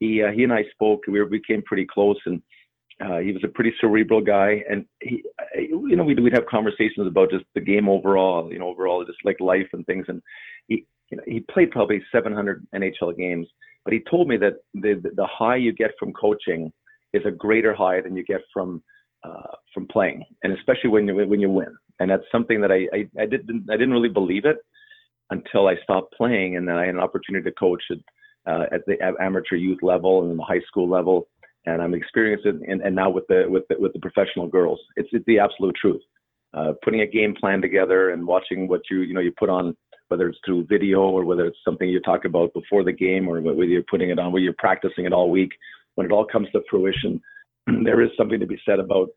He 0.00 0.22
uh, 0.22 0.30
he 0.30 0.44
and 0.44 0.52
I 0.52 0.64
spoke. 0.72 1.02
We 1.06 1.22
became 1.24 1.62
pretty 1.62 1.86
close, 1.86 2.18
and 2.26 2.40
uh, 3.00 3.18
he 3.18 3.32
was 3.32 3.42
a 3.44 3.48
pretty 3.48 3.72
cerebral 3.80 4.20
guy, 4.20 4.62
and 4.70 4.84
he, 5.00 5.24
you 5.56 5.96
know, 5.96 6.04
we'd 6.04 6.20
we'd 6.20 6.32
have 6.32 6.46
conversations 6.46 7.06
about 7.06 7.30
just 7.30 7.44
the 7.54 7.60
game 7.60 7.88
overall, 7.88 8.52
you 8.52 8.58
know, 8.58 8.68
overall 8.68 9.04
just 9.04 9.18
like 9.24 9.40
life 9.40 9.68
and 9.72 9.84
things. 9.86 10.06
And 10.08 10.22
he, 10.68 10.86
you 11.10 11.16
know, 11.16 11.22
he 11.26 11.40
played 11.40 11.72
probably 11.72 12.02
700 12.12 12.66
NHL 12.74 13.16
games, 13.16 13.48
but 13.84 13.92
he 13.92 14.00
told 14.10 14.28
me 14.28 14.36
that 14.38 14.54
the 14.74 15.00
the 15.16 15.26
high 15.26 15.56
you 15.56 15.72
get 15.72 15.92
from 15.98 16.12
coaching 16.12 16.72
is 17.12 17.22
a 17.26 17.30
greater 17.30 17.74
high 17.74 18.00
than 18.00 18.16
you 18.16 18.24
get 18.24 18.40
from 18.52 18.82
uh, 19.24 19.56
from 19.72 19.86
playing, 19.88 20.24
and 20.42 20.52
especially 20.52 20.90
when 20.90 21.06
you 21.06 21.14
when 21.26 21.40
you 21.40 21.50
win. 21.50 21.74
And 22.00 22.10
that's 22.10 22.24
something 22.32 22.60
that 22.60 22.72
I, 22.72 22.88
I 22.96 23.22
I 23.22 23.26
didn't 23.26 23.66
I 23.70 23.76
didn't 23.76 23.92
really 23.92 24.08
believe 24.08 24.44
it 24.44 24.56
until 25.30 25.68
I 25.68 25.76
stopped 25.82 26.14
playing, 26.16 26.56
and 26.56 26.68
then 26.68 26.76
I 26.76 26.86
had 26.86 26.94
an 26.94 27.00
opportunity 27.00 27.48
to 27.48 27.54
coach 27.56 27.82
at 27.90 27.98
uh, 28.52 28.66
at 28.72 28.80
the 28.86 28.96
amateur 29.20 29.56
youth 29.56 29.82
level 29.82 30.22
and 30.22 30.38
the 30.38 30.44
high 30.44 30.60
school 30.68 30.88
level 30.88 31.28
and 31.66 31.82
I'm 31.82 31.94
experiencing 31.94 32.62
and, 32.68 32.80
and 32.82 32.94
now 32.94 33.10
with 33.10 33.26
the 33.28 33.44
with 33.48 33.64
the, 33.68 33.76
with 33.78 33.92
the 33.92 34.00
professional 34.00 34.48
girls. 34.48 34.80
It's 34.96 35.08
it's 35.12 35.24
the 35.26 35.38
absolute 35.38 35.74
truth. 35.80 36.02
Uh, 36.52 36.72
putting 36.84 37.00
a 37.00 37.06
game 37.06 37.34
plan 37.34 37.60
together 37.60 38.10
and 38.10 38.26
watching 38.26 38.68
what 38.68 38.82
you 38.90 39.00
you 39.00 39.14
know 39.14 39.20
you 39.20 39.32
put 39.38 39.48
on, 39.48 39.76
whether 40.14 40.28
it's 40.28 40.38
through 40.46 40.64
video 40.66 41.00
or 41.00 41.24
whether 41.24 41.44
it's 41.44 41.58
something 41.64 41.88
you 41.88 42.00
talk 42.00 42.24
about 42.24 42.54
before 42.54 42.84
the 42.84 42.92
game 42.92 43.26
or 43.26 43.40
whether 43.40 43.64
you're 43.64 43.82
putting 43.90 44.10
it 44.10 44.18
on, 44.20 44.30
where 44.30 44.40
you're 44.40 44.54
practicing 44.58 45.06
it 45.06 45.12
all 45.12 45.28
week. 45.28 45.50
When 45.96 46.06
it 46.06 46.12
all 46.12 46.24
comes 46.24 46.46
to 46.52 46.60
fruition, 46.70 47.20
there 47.82 48.00
is 48.00 48.10
something 48.16 48.38
to 48.38 48.46
be 48.46 48.60
said 48.64 48.78
about 48.78 49.08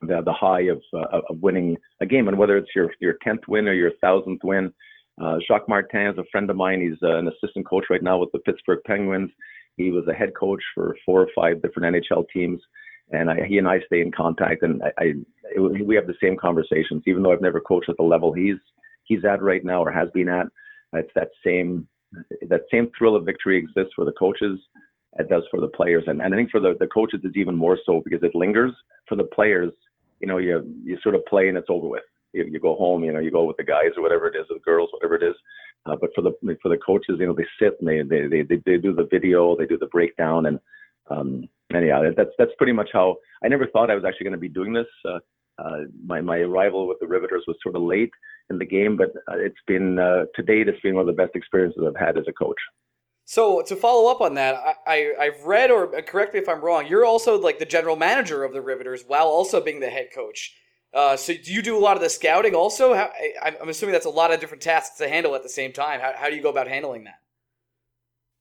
the 0.00 0.22
the 0.24 0.32
high 0.32 0.62
of 0.62 0.80
uh, 0.94 1.20
of 1.28 1.38
winning 1.42 1.76
a 2.00 2.06
game, 2.06 2.28
and 2.28 2.38
whether 2.38 2.56
it's 2.56 2.74
your 2.74 2.90
your 2.98 3.16
tenth 3.22 3.42
win 3.46 3.68
or 3.68 3.74
your 3.74 3.92
thousandth 4.00 4.42
win. 4.42 4.72
Uh, 5.22 5.36
Jacques 5.46 5.68
Martin 5.68 6.08
is 6.08 6.18
a 6.18 6.24
friend 6.32 6.48
of 6.48 6.56
mine. 6.56 6.80
He's 6.80 7.02
uh, 7.02 7.16
an 7.16 7.28
assistant 7.28 7.66
coach 7.66 7.84
right 7.90 8.02
now 8.02 8.18
with 8.18 8.32
the 8.32 8.38
Pittsburgh 8.38 8.80
Penguins. 8.86 9.30
He 9.76 9.90
was 9.90 10.06
a 10.08 10.14
head 10.14 10.32
coach 10.38 10.62
for 10.74 10.96
four 11.04 11.20
or 11.20 11.28
five 11.34 11.60
different 11.60 11.94
NHL 11.94 12.24
teams, 12.32 12.60
and 13.10 13.30
I, 13.30 13.44
he 13.46 13.58
and 13.58 13.68
I 13.68 13.80
stay 13.86 14.00
in 14.00 14.12
contact. 14.12 14.62
And 14.62 14.82
I, 14.82 14.92
I 14.98 15.12
it, 15.54 15.86
we 15.86 15.94
have 15.94 16.06
the 16.06 16.20
same 16.22 16.38
conversations, 16.38 17.02
even 17.06 17.22
though 17.22 17.32
I've 17.32 17.42
never 17.42 17.60
coached 17.60 17.90
at 17.90 17.98
the 17.98 18.02
level 18.02 18.32
he's 18.32 18.56
he's 19.06 19.24
at 19.24 19.42
right 19.42 19.64
now 19.64 19.82
or 19.82 19.90
has 19.90 20.08
been 20.12 20.28
at. 20.28 20.46
It's 20.92 21.10
that 21.14 21.30
same 21.44 21.88
that 22.48 22.62
same 22.70 22.90
thrill 22.96 23.16
of 23.16 23.24
victory 23.24 23.58
exists 23.58 23.92
for 23.94 24.04
the 24.04 24.12
coaches. 24.12 24.58
It 25.18 25.28
does 25.28 25.44
for 25.50 25.60
the 25.60 25.68
players, 25.68 26.04
and, 26.06 26.20
and 26.20 26.34
I 26.34 26.36
think 26.36 26.50
for 26.50 26.60
the, 26.60 26.74
the 26.78 26.86
coaches 26.86 27.20
it's 27.24 27.36
even 27.36 27.56
more 27.56 27.78
so 27.86 28.02
because 28.04 28.22
it 28.22 28.34
lingers. 28.34 28.72
For 29.08 29.16
the 29.16 29.24
players, 29.24 29.72
you 30.20 30.26
know, 30.26 30.38
you 30.38 30.62
you 30.84 30.98
sort 31.02 31.14
of 31.14 31.24
play 31.26 31.48
and 31.48 31.56
it's 31.56 31.70
over 31.70 31.88
with. 31.88 32.02
You, 32.32 32.44
you 32.44 32.60
go 32.60 32.74
home, 32.76 33.02
you 33.02 33.12
know, 33.12 33.20
you 33.20 33.30
go 33.30 33.44
with 33.44 33.56
the 33.56 33.64
guys 33.64 33.92
or 33.96 34.02
whatever 34.02 34.26
it 34.28 34.36
is, 34.36 34.46
or 34.50 34.54
the 34.54 34.64
girls, 34.64 34.90
whatever 34.92 35.14
it 35.14 35.22
is. 35.22 35.34
Uh, 35.86 35.96
but 36.00 36.10
for 36.14 36.22
the 36.22 36.32
for 36.62 36.68
the 36.68 36.76
coaches, 36.78 37.16
you 37.18 37.26
know, 37.26 37.34
they 37.34 37.46
sit 37.58 37.76
and 37.80 37.88
they 37.88 38.02
they 38.02 38.42
they, 38.42 38.62
they 38.66 38.76
do 38.76 38.94
the 38.94 39.08
video, 39.10 39.56
they 39.56 39.66
do 39.66 39.78
the 39.78 39.86
breakdown, 39.86 40.46
and 40.46 40.60
um, 41.08 41.48
and 41.70 41.86
yeah, 41.86 42.10
that's 42.16 42.30
that's 42.38 42.52
pretty 42.58 42.72
much 42.72 42.90
how. 42.92 43.16
I 43.42 43.48
never 43.48 43.66
thought 43.68 43.90
I 43.90 43.94
was 43.94 44.04
actually 44.04 44.24
going 44.24 44.32
to 44.32 44.38
be 44.38 44.48
doing 44.48 44.72
this. 44.72 44.86
Uh, 45.04 45.18
uh, 45.58 45.80
my 46.04 46.20
my 46.20 46.38
arrival 46.38 46.86
with 46.86 46.98
the 47.00 47.06
Riveters 47.06 47.44
was 47.46 47.56
sort 47.62 47.76
of 47.76 47.82
late 47.82 48.10
in 48.50 48.58
the 48.58 48.66
game, 48.66 48.96
but 48.96 49.10
uh, 49.28 49.36
it's 49.36 49.56
been 49.66 49.98
uh, 49.98 50.24
to 50.34 50.42
date 50.42 50.68
it's 50.68 50.80
been 50.80 50.94
one 50.94 51.08
of 51.08 51.14
the 51.14 51.20
best 51.20 51.34
experiences 51.34 51.82
I've 51.86 51.96
had 52.00 52.16
as 52.16 52.24
a 52.28 52.32
coach. 52.32 52.58
So 53.24 53.60
to 53.62 53.74
follow 53.74 54.08
up 54.08 54.20
on 54.20 54.34
that, 54.34 54.54
I, 54.86 55.12
I 55.18 55.24
have 55.24 55.44
read 55.44 55.72
or 55.72 56.00
correct 56.02 56.32
me 56.32 56.40
if 56.40 56.48
I'm 56.48 56.60
wrong. 56.60 56.86
You're 56.86 57.04
also 57.04 57.38
like 57.38 57.58
the 57.58 57.64
general 57.64 57.96
manager 57.96 58.44
of 58.44 58.52
the 58.52 58.60
Riveters 58.60 59.02
while 59.04 59.26
also 59.26 59.60
being 59.60 59.80
the 59.80 59.90
head 59.90 60.08
coach. 60.14 60.54
Uh, 60.94 61.16
so 61.16 61.34
do 61.34 61.52
you 61.52 61.60
do 61.60 61.76
a 61.76 61.80
lot 61.80 61.96
of 61.96 62.02
the 62.02 62.08
scouting 62.08 62.54
also? 62.54 62.94
How, 62.94 63.10
I, 63.42 63.56
am 63.60 63.68
assuming 63.68 63.92
that's 63.92 64.06
a 64.06 64.10
lot 64.10 64.32
of 64.32 64.38
different 64.38 64.62
tasks 64.62 64.96
to 64.98 65.08
handle 65.08 65.34
at 65.34 65.42
the 65.42 65.48
same 65.48 65.72
time. 65.72 66.00
How, 66.00 66.12
how 66.16 66.30
do 66.30 66.36
you 66.36 66.42
go 66.42 66.50
about 66.50 66.68
handling 66.68 67.04
that? 67.04 67.20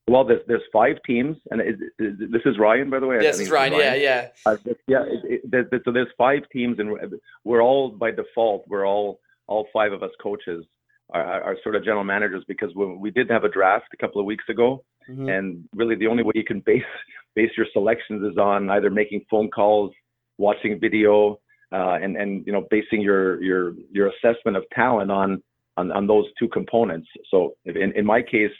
Well, 0.07 0.23
there's 0.23 0.41
there's 0.47 0.61
five 0.71 0.97
teams, 1.07 1.35
and 1.49 1.59
it, 1.59 1.75
it, 1.97 2.31
this 2.31 2.43
is 2.45 2.59
Ryan, 2.59 2.91
by 2.91 2.99
the 2.99 3.07
way. 3.07 3.17
Yes, 3.21 3.37
this 3.37 3.47
is 3.47 3.51
Ryan. 3.51 3.73
Ryan. 3.73 4.01
Yeah, 4.01 4.27
yeah, 4.45 4.51
uh, 4.51 4.57
yeah. 4.87 5.03
It, 5.07 5.81
so 5.83 5.91
there's 5.91 6.07
five 6.15 6.43
teams, 6.53 6.77
and 6.77 6.95
we're 7.43 7.63
all 7.63 7.89
by 7.89 8.11
default. 8.11 8.65
We're 8.67 8.85
all 8.85 9.19
all 9.47 9.67
five 9.73 9.91
of 9.91 10.03
us 10.03 10.11
coaches 10.21 10.65
are, 11.11 11.23
are 11.23 11.57
sort 11.63 11.75
of 11.75 11.83
general 11.83 12.03
managers 12.03 12.43
because 12.47 12.69
when 12.73 12.99
we 12.99 13.11
did 13.11 13.29
have 13.29 13.43
a 13.43 13.49
draft 13.49 13.85
a 13.93 13.97
couple 13.97 14.19
of 14.19 14.25
weeks 14.25 14.45
ago, 14.49 14.83
mm-hmm. 15.09 15.29
and 15.29 15.63
really 15.75 15.95
the 15.95 16.07
only 16.07 16.23
way 16.23 16.33
you 16.35 16.43
can 16.43 16.61
base 16.61 16.83
base 17.35 17.51
your 17.57 17.67
selections 17.73 18.23
is 18.23 18.37
on 18.37 18.69
either 18.69 18.89
making 18.89 19.25
phone 19.29 19.49
calls, 19.49 19.91
watching 20.37 20.79
video, 20.79 21.39
uh, 21.71 21.97
and 22.01 22.15
and 22.17 22.45
you 22.45 22.53
know 22.53 22.65
basing 22.69 23.01
your 23.01 23.41
your 23.41 23.73
your 23.91 24.07
assessment 24.09 24.57
of 24.57 24.63
talent 24.73 25.11
on 25.11 25.41
on, 25.77 25.91
on 25.91 26.07
those 26.07 26.25
two 26.39 26.47
components. 26.47 27.07
So 27.29 27.55
in, 27.65 27.91
in 27.95 28.05
my 28.05 28.21
case, 28.21 28.51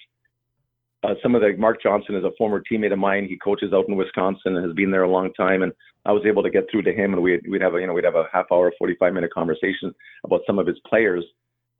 uh, 1.06 1.14
some 1.22 1.36
of 1.36 1.42
the 1.42 1.56
Mark 1.58 1.84
Johnson 1.84 2.16
is 2.16 2.24
a 2.24 2.32
former 2.38 2.62
teammate 2.62 2.94
of 2.94 3.00
mine. 3.00 3.28
He 3.28 3.38
coaches 3.38 3.74
out 3.74 3.88
in 3.88 3.96
Wisconsin 3.96 4.56
and 4.56 4.66
has 4.66 4.74
been 4.74 4.92
there 4.92 5.04
a 5.04 5.12
long 5.12 5.32
time. 5.34 5.62
And 5.62 5.72
I 6.06 6.12
was 6.12 6.24
able 6.26 6.42
to 6.44 6.50
get 6.50 6.66
through 6.72 6.84
to 6.84 6.94
him, 6.94 7.14
and 7.14 7.22
we'd, 7.22 7.48
we'd 7.48 7.62
have 7.62 7.76
a 7.76 7.80
you 7.80 7.88
know 7.88 7.94
we'd 7.94 8.06
have 8.06 8.16
a 8.16 8.26
half 8.32 8.46
hour, 8.52 8.72
45 8.78 9.14
minute 9.14 9.34
conversation 9.34 9.94
about 10.24 10.42
some 10.48 10.58
of 10.58 10.68
his 10.68 10.80
players 10.88 11.24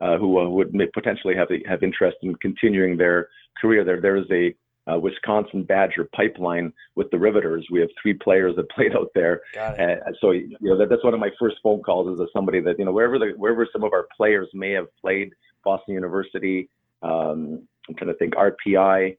uh, 0.02 0.18
who 0.18 0.40
uh, 0.40 0.50
would 0.50 0.74
potentially 0.94 1.36
have 1.36 1.48
have 1.68 1.84
interest 1.84 2.18
in 2.22 2.36
continuing 2.36 2.98
their 2.98 3.30
career 3.60 3.84
there. 3.84 4.02
There 4.02 4.18
is 4.18 4.26
a 4.32 4.56
uh, 4.92 5.00
Wisconsin 5.00 5.64
Badger 5.64 6.08
pipeline 6.16 6.72
with 6.96 7.10
the 7.10 7.18
Riveters. 7.18 7.66
We 7.72 7.80
have 7.80 7.90
three 8.00 8.14
players 8.14 8.56
that 8.58 8.70
played 8.76 8.96
out 8.96 9.10
there. 9.16 9.42
Uh, 9.80 10.12
so 10.22 10.32
you 10.32 10.58
know 10.62 10.78
that, 10.78 10.90
that's 10.90 11.04
one 11.04 11.14
of 11.14 11.20
my 11.20 11.32
first 11.40 11.58
phone 11.64 11.82
calls 11.82 12.14
is 12.14 12.22
as 12.22 12.28
somebody 12.34 12.62
that 12.62 12.78
you 12.78 12.86
know 12.86 12.92
wherever 12.92 13.18
the 13.18 13.34
wherever 13.38 13.68
some 13.72 13.84
of 13.84 13.94
our 13.94 14.08
players 14.16 14.48
may 14.54 14.72
have 14.72 14.88
played, 15.02 15.34
Boston 15.64 15.96
University. 15.96 16.70
Um, 17.02 17.68
I'm 17.88 17.96
trying 17.96 18.12
to 18.12 18.18
think 18.18 18.34
RPI. 18.36 19.18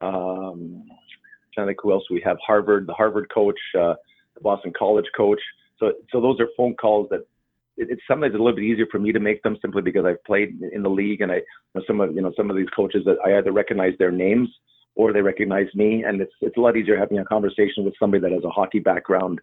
Um, 0.00 0.84
trying 1.54 1.66
to 1.66 1.70
think 1.70 1.80
who 1.82 1.92
else 1.92 2.04
we 2.10 2.22
have. 2.24 2.36
Harvard, 2.44 2.86
the 2.86 2.94
Harvard 2.94 3.30
coach, 3.32 3.58
uh, 3.78 3.94
the 4.34 4.40
Boston 4.40 4.72
College 4.78 5.06
coach. 5.16 5.40
So 5.78 5.92
so 6.12 6.20
those 6.20 6.40
are 6.40 6.48
phone 6.56 6.74
calls 6.74 7.08
that 7.10 7.26
it, 7.76 7.88
it's 7.90 8.02
sometimes 8.08 8.34
a 8.34 8.38
little 8.38 8.54
bit 8.54 8.64
easier 8.64 8.86
for 8.90 8.98
me 8.98 9.12
to 9.12 9.20
make 9.20 9.42
them 9.42 9.56
simply 9.60 9.82
because 9.82 10.04
I've 10.04 10.22
played 10.24 10.60
in 10.72 10.82
the 10.82 10.90
league 10.90 11.20
and 11.20 11.32
I 11.32 11.40
some 11.86 12.00
of 12.00 12.14
you 12.14 12.22
know 12.22 12.32
some 12.36 12.50
of 12.50 12.56
these 12.56 12.68
coaches 12.74 13.02
that 13.06 13.16
I 13.24 13.38
either 13.38 13.52
recognize 13.52 13.92
their 13.98 14.12
names 14.12 14.48
or 14.94 15.12
they 15.12 15.22
recognize 15.22 15.68
me, 15.74 16.02
and 16.04 16.20
it's 16.20 16.32
it's 16.40 16.56
a 16.56 16.60
lot 16.60 16.76
easier 16.76 16.98
having 16.98 17.18
a 17.18 17.24
conversation 17.24 17.84
with 17.84 17.94
somebody 17.98 18.20
that 18.20 18.32
has 18.32 18.44
a 18.44 18.50
hockey 18.50 18.80
background 18.80 19.40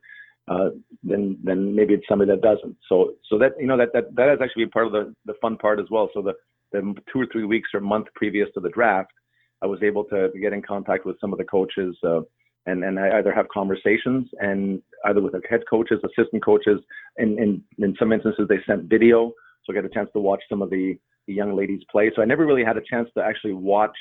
uh, 0.48 0.70
than 1.04 1.38
than 1.44 1.74
maybe 1.76 1.94
it's 1.94 2.08
somebody 2.08 2.30
that 2.32 2.42
doesn't. 2.42 2.76
So 2.90 3.14
so 3.30 3.38
that 3.40 3.54
you 3.60 3.68
know 3.68 3.78
that 3.78 3.94
that 3.94 4.14
that 4.16 4.30
has 4.30 4.40
actually 4.44 4.66
been 4.66 4.72
part 4.72 4.88
of 4.88 4.92
the 4.92 5.16
the 5.26 5.34
fun 5.42 5.58
part 5.58 5.80
as 5.80 5.86
well. 5.90 6.10
So 6.14 6.22
the 6.22 6.34
the 6.76 7.02
two 7.12 7.22
or 7.22 7.28
three 7.32 7.46
weeks 7.46 7.70
or 7.74 7.80
month 7.80 8.08
previous 8.16 8.48
to 8.54 8.60
the 8.60 8.70
draft, 8.70 9.12
I 9.62 9.68
was 9.68 9.82
able 9.84 10.04
to 10.06 10.30
get 10.40 10.54
in 10.54 10.62
contact 10.62 11.06
with 11.06 11.20
some 11.20 11.32
of 11.34 11.40
the 11.40 11.46
coaches. 11.46 11.98
Uh, 12.04 12.22
and, 12.68 12.84
and 12.84 13.00
I 13.00 13.20
either 13.20 13.34
have 13.34 13.48
conversations 13.50 14.28
and 14.40 14.82
either 15.06 15.22
with 15.22 15.34
the 15.34 15.42
head 15.50 15.62
coaches, 15.70 16.00
assistant 16.04 16.44
coaches, 16.44 16.80
and, 17.18 17.38
and 17.38 17.62
in 17.78 17.96
some 18.00 18.12
instances 18.12 18.48
they 18.50 18.58
sent 18.66 18.90
video, 18.90 19.32
so 19.64 19.72
I 19.72 19.76
got 19.76 19.86
a 19.86 19.90
chance 19.90 20.10
to 20.14 20.20
watch 20.20 20.42
some 20.50 20.62
of 20.62 20.70
the, 20.70 20.98
the 21.28 21.34
young 21.34 21.56
ladies 21.56 21.82
play. 21.92 22.12
So 22.16 22.22
I 22.22 22.26
never 22.26 22.46
really 22.46 22.64
had 22.64 22.78
a 22.78 22.82
chance 22.82 23.10
to 23.16 23.24
actually 23.24 23.54
watch 23.54 23.96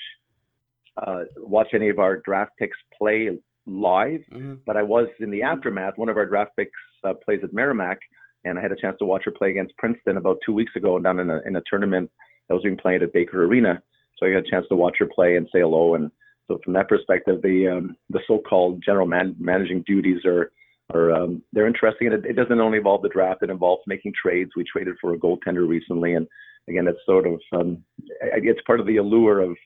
uh, 0.96 1.24
watch 1.38 1.68
any 1.74 1.88
of 1.88 1.98
our 1.98 2.18
draft 2.18 2.52
picks 2.56 2.76
play 2.96 3.28
live, 3.66 4.20
mm-hmm. 4.32 4.54
but 4.64 4.76
I 4.76 4.82
was 4.82 5.08
in 5.18 5.30
the 5.30 5.42
aftermath. 5.42 5.94
One 5.96 6.08
of 6.08 6.16
our 6.16 6.26
draft 6.26 6.52
picks 6.56 6.70
uh, 7.02 7.14
plays 7.14 7.40
at 7.42 7.52
Merrimack, 7.52 7.98
and 8.44 8.58
I 8.58 8.62
had 8.62 8.70
a 8.70 8.76
chance 8.76 8.96
to 9.00 9.04
watch 9.04 9.22
her 9.24 9.32
play 9.32 9.50
against 9.50 9.76
Princeton 9.76 10.18
about 10.18 10.38
two 10.46 10.52
weeks 10.52 10.76
ago 10.76 10.98
down 11.00 11.18
in 11.18 11.30
a 11.30 11.40
in 11.46 11.56
a 11.56 11.62
tournament 11.68 12.10
that 12.48 12.54
was 12.54 12.62
being 12.62 12.76
played 12.76 13.02
at 13.02 13.12
Baker 13.12 13.44
Arena. 13.44 13.82
So 14.18 14.26
I 14.26 14.32
got 14.32 14.46
a 14.46 14.50
chance 14.50 14.66
to 14.68 14.76
watch 14.76 14.96
her 14.98 15.08
play 15.12 15.36
and 15.36 15.48
say 15.52 15.60
hello. 15.60 15.94
And 15.94 16.10
so 16.48 16.58
from 16.64 16.74
that 16.74 16.88
perspective, 16.88 17.42
the 17.42 17.68
um, 17.68 17.96
the 18.10 18.20
so-called 18.26 18.82
general 18.84 19.06
man- 19.06 19.36
managing 19.38 19.82
duties 19.86 20.24
are 20.24 20.52
are 20.92 21.12
um, 21.12 21.42
they're 21.52 21.66
interesting. 21.66 22.08
And 22.08 22.24
it, 22.24 22.30
it 22.30 22.36
doesn't 22.36 22.60
only 22.60 22.78
involve 22.78 23.02
the 23.02 23.08
draft; 23.08 23.42
it 23.42 23.50
involves 23.50 23.82
making 23.86 24.12
trades. 24.20 24.50
We 24.56 24.64
traded 24.64 24.96
for 25.00 25.14
a 25.14 25.18
goaltender 25.18 25.66
recently, 25.66 26.14
and 26.14 26.26
again, 26.68 26.86
it's 26.86 26.98
sort 27.06 27.26
of 27.26 27.40
um, 27.52 27.82
it's 28.20 28.60
part 28.66 28.80
of 28.80 28.86
the 28.86 28.98
allure 28.98 29.40
of 29.40 29.56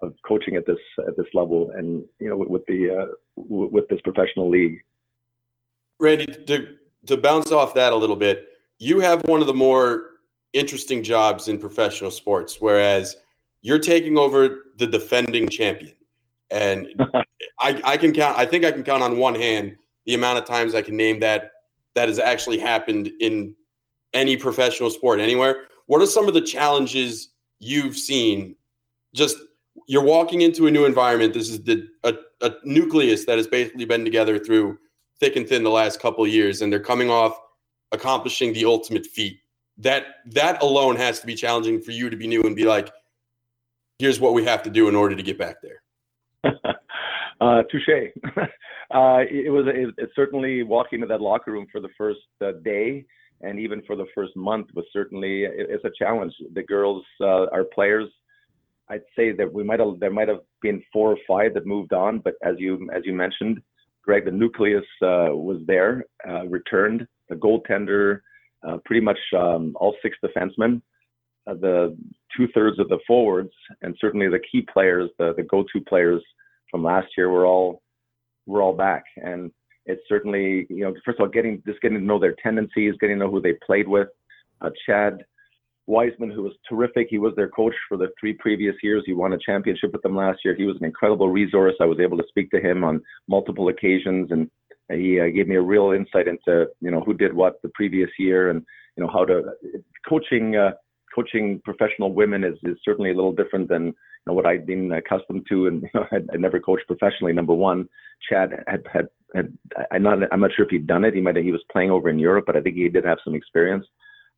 of 0.00 0.14
coaching 0.26 0.56
at 0.56 0.66
this 0.66 0.78
at 1.06 1.16
this 1.16 1.26
level, 1.34 1.72
and 1.74 2.04
you 2.20 2.28
know 2.28 2.36
with, 2.36 2.64
the 2.66 2.90
uh, 2.90 3.06
w- 3.36 3.70
with 3.72 3.88
this 3.88 4.00
professional 4.02 4.48
league. 4.48 4.78
Randy, 5.98 6.26
to 6.26 6.76
to 7.06 7.16
bounce 7.16 7.50
off 7.50 7.74
that 7.74 7.92
a 7.92 7.96
little 7.96 8.16
bit, 8.16 8.48
you 8.78 9.00
have 9.00 9.22
one 9.26 9.40
of 9.40 9.46
the 9.46 9.54
more 9.54 10.10
interesting 10.52 11.02
jobs 11.02 11.48
in 11.48 11.58
professional 11.58 12.10
sports, 12.10 12.60
whereas 12.60 13.16
you're 13.62 13.78
taking 13.78 14.16
over 14.16 14.66
the 14.76 14.86
defending 14.86 15.48
champion. 15.48 15.94
And 16.50 16.88
I, 17.60 17.80
I 17.84 17.96
can 17.96 18.12
count, 18.12 18.38
I 18.38 18.46
think 18.46 18.64
I 18.64 18.72
can 18.72 18.82
count 18.82 19.02
on 19.02 19.18
one 19.18 19.34
hand 19.34 19.76
the 20.06 20.14
amount 20.14 20.38
of 20.38 20.44
times 20.44 20.74
I 20.74 20.82
can 20.82 20.96
name 20.96 21.20
that 21.20 21.50
that 21.94 22.08
has 22.08 22.18
actually 22.18 22.58
happened 22.58 23.10
in 23.20 23.54
any 24.14 24.36
professional 24.36 24.90
sport 24.90 25.20
anywhere. 25.20 25.64
What 25.86 26.00
are 26.00 26.06
some 26.06 26.28
of 26.28 26.34
the 26.34 26.40
challenges 26.40 27.30
you've 27.58 27.96
seen? 27.96 28.54
Just 29.14 29.36
you're 29.86 30.04
walking 30.04 30.42
into 30.42 30.66
a 30.66 30.70
new 30.70 30.84
environment. 30.84 31.34
This 31.34 31.50
is 31.50 31.62
the 31.62 31.86
a, 32.04 32.14
a 32.40 32.52
nucleus 32.64 33.24
that 33.24 33.36
has 33.36 33.46
basically 33.46 33.84
been 33.84 34.04
together 34.04 34.38
through 34.38 34.78
thick 35.18 35.36
and 35.36 35.48
thin 35.48 35.64
the 35.64 35.70
last 35.70 36.00
couple 36.00 36.24
of 36.24 36.30
years, 36.30 36.62
and 36.62 36.72
they're 36.72 36.80
coming 36.80 37.10
off 37.10 37.38
accomplishing 37.90 38.52
the 38.52 38.64
ultimate 38.64 39.06
feat 39.06 39.40
that 39.78 40.06
that 40.26 40.62
alone 40.62 40.96
has 40.96 41.20
to 41.20 41.26
be 41.26 41.34
challenging 41.34 41.80
for 41.80 41.92
you 41.92 42.10
to 42.10 42.16
be 42.16 42.26
new 42.26 42.42
and 42.42 42.56
be 42.56 42.64
like, 42.64 42.90
here's 43.98 44.20
what 44.20 44.34
we 44.34 44.44
have 44.44 44.62
to 44.64 44.70
do 44.70 44.88
in 44.88 44.94
order 44.94 45.14
to 45.14 45.22
get 45.22 45.38
back 45.38 45.56
there. 45.62 45.82
uh, 47.40 47.62
touche. 47.70 47.88
uh, 48.36 49.22
it 49.30 49.52
was 49.52 49.66
it, 49.68 49.94
it, 49.96 50.10
certainly 50.14 50.62
walking 50.62 51.00
to 51.00 51.06
that 51.06 51.20
locker 51.20 51.52
room 51.52 51.66
for 51.70 51.80
the 51.80 51.88
first 51.96 52.20
uh, 52.44 52.52
day 52.64 53.04
and 53.40 53.58
even 53.58 53.82
for 53.86 53.96
the 53.96 54.06
first 54.14 54.34
month 54.36 54.68
was 54.74 54.84
certainly 54.92 55.44
it, 55.44 55.52
it's 55.56 55.84
a 55.84 55.90
challenge. 55.98 56.32
The 56.54 56.62
girls, 56.62 57.04
uh, 57.20 57.46
our 57.52 57.64
players, 57.64 58.08
I'd 58.88 59.02
say 59.16 59.32
that 59.32 59.52
we 59.52 59.62
might 59.62 59.80
have 59.80 60.00
there 60.00 60.10
might 60.10 60.28
have 60.28 60.40
been 60.62 60.82
four 60.92 61.12
or 61.12 61.18
five 61.26 61.54
that 61.54 61.66
moved 61.66 61.92
on, 61.92 62.18
but 62.18 62.34
as 62.42 62.56
you 62.58 62.88
as 62.94 63.02
you 63.04 63.12
mentioned, 63.12 63.60
Greg, 64.02 64.24
the 64.24 64.30
nucleus 64.30 64.84
uh, 65.02 65.28
was 65.30 65.60
there, 65.66 66.04
uh, 66.28 66.46
returned. 66.46 67.06
The 67.28 67.36
goaltender, 67.36 68.20
uh, 68.66 68.78
pretty 68.84 69.00
much 69.00 69.18
um, 69.36 69.74
all 69.76 69.94
six 70.02 70.16
defensemen, 70.24 70.82
uh, 71.46 71.54
the 71.54 71.96
two 72.36 72.48
thirds 72.54 72.78
of 72.78 72.88
the 72.88 72.98
forwards, 73.06 73.52
and 73.82 73.96
certainly 74.00 74.28
the 74.28 74.40
key 74.50 74.66
players, 74.72 75.10
the, 75.18 75.34
the 75.36 75.42
go-to 75.42 75.80
players 75.80 76.22
from 76.70 76.82
last 76.82 77.08
year, 77.16 77.30
were 77.30 77.46
all 77.46 77.82
were 78.46 78.62
all 78.62 78.74
back. 78.74 79.04
And 79.16 79.50
it's 79.86 80.02
certainly, 80.08 80.66
you 80.68 80.84
know, 80.84 80.94
first 81.04 81.18
of 81.18 81.22
all, 81.22 81.28
getting 81.28 81.62
just 81.66 81.80
getting 81.80 81.98
to 81.98 82.04
know 82.04 82.18
their 82.18 82.36
tendencies, 82.42 82.94
getting 83.00 83.18
to 83.18 83.24
know 83.24 83.30
who 83.30 83.40
they 83.40 83.54
played 83.64 83.88
with. 83.88 84.08
Uh, 84.60 84.70
Chad 84.86 85.24
Wiseman, 85.86 86.30
who 86.30 86.42
was 86.42 86.52
terrific. 86.68 87.06
He 87.08 87.18
was 87.18 87.32
their 87.36 87.48
coach 87.48 87.74
for 87.88 87.96
the 87.96 88.08
three 88.20 88.34
previous 88.34 88.74
years. 88.82 89.02
He 89.06 89.14
won 89.14 89.32
a 89.32 89.38
championship 89.38 89.92
with 89.92 90.02
them 90.02 90.16
last 90.16 90.40
year. 90.44 90.54
He 90.54 90.64
was 90.64 90.76
an 90.76 90.84
incredible 90.84 91.30
resource. 91.30 91.74
I 91.80 91.86
was 91.86 92.00
able 92.00 92.18
to 92.18 92.28
speak 92.28 92.50
to 92.50 92.60
him 92.60 92.84
on 92.84 93.00
multiple 93.28 93.68
occasions 93.68 94.30
and 94.30 94.50
he 94.90 95.20
uh, 95.20 95.26
gave 95.26 95.48
me 95.48 95.56
a 95.56 95.62
real 95.62 95.92
insight 95.92 96.28
into 96.28 96.66
you 96.80 96.90
know 96.90 97.00
who 97.00 97.14
did 97.14 97.34
what 97.34 97.60
the 97.62 97.70
previous 97.70 98.10
year 98.18 98.50
and 98.50 98.64
you 98.96 99.04
know 99.04 99.10
how 99.10 99.24
to 99.24 99.42
coaching 100.08 100.56
uh, 100.56 100.70
coaching 101.14 101.60
professional 101.64 102.12
women 102.12 102.44
is, 102.44 102.54
is 102.64 102.76
certainly 102.84 103.10
a 103.10 103.14
little 103.14 103.32
different 103.32 103.68
than 103.68 103.86
you 103.86 103.94
know, 104.26 104.32
what 104.34 104.46
I'd 104.46 104.66
been 104.66 104.92
accustomed 104.92 105.46
to 105.48 105.66
and 105.66 105.82
you 105.82 105.88
know, 105.94 106.06
I, 106.12 106.16
I 106.32 106.36
never 106.36 106.60
coached 106.60 106.86
professionally. 106.86 107.32
Number 107.32 107.54
one 107.54 107.88
Chad 108.28 108.50
had 108.66 108.84
had, 108.92 109.08
had 109.34 109.52
I'm 109.90 110.02
not 110.02 110.18
I'm 110.32 110.40
not 110.40 110.50
sure 110.54 110.64
if 110.64 110.70
he'd 110.70 110.86
done 110.86 111.04
it. 111.04 111.14
He 111.14 111.20
might 111.20 111.36
have, 111.36 111.44
he 111.44 111.52
was 111.52 111.64
playing 111.70 111.90
over 111.90 112.08
in 112.08 112.18
Europe 112.18 112.44
but 112.46 112.56
I 112.56 112.60
think 112.60 112.76
he 112.76 112.88
did 112.88 113.04
have 113.04 113.18
some 113.24 113.34
experience. 113.34 113.86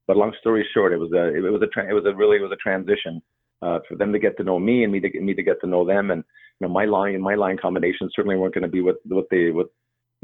But 0.07 0.17
long 0.17 0.33
story 0.41 0.67
short 0.75 0.93
it 0.93 0.99
was 0.99 1.13
a 1.13 1.35
it 1.35 1.41
was 1.41 1.63
a 1.63 1.69
tra- 1.69 1.89
it 1.89 1.95
was 1.95 2.07
a 2.07 2.15
really 2.15 2.39
it 2.39 2.43
was 2.43 2.53
a 2.53 2.57
transition 2.57 3.23
uh, 3.63 3.79
for 3.89 3.97
them 3.97 4.13
to 4.13 4.19
get 4.19 4.37
to 4.39 4.45
know 4.45 4.59
me 4.59 4.85
and 4.85 4.93
me 4.93 5.01
to 5.01 5.09
get 5.09 5.23
me 5.23 5.35
to 5.35 5.43
get 5.43 5.61
to 5.61 5.67
know 5.67 5.85
them. 5.87 6.11
And 6.11 6.25
you 6.61 6.67
know 6.67 6.73
my 6.73 6.85
line 6.85 7.15
and 7.15 7.23
my 7.23 7.35
line 7.35 7.59
combinations 7.61 8.13
certainly 8.15 8.37
weren't 8.37 8.55
going 8.55 8.63
to 8.63 8.69
be 8.69 8.81
what 8.81 8.97
what 9.07 9.27
they 9.31 9.51
what 9.51 9.69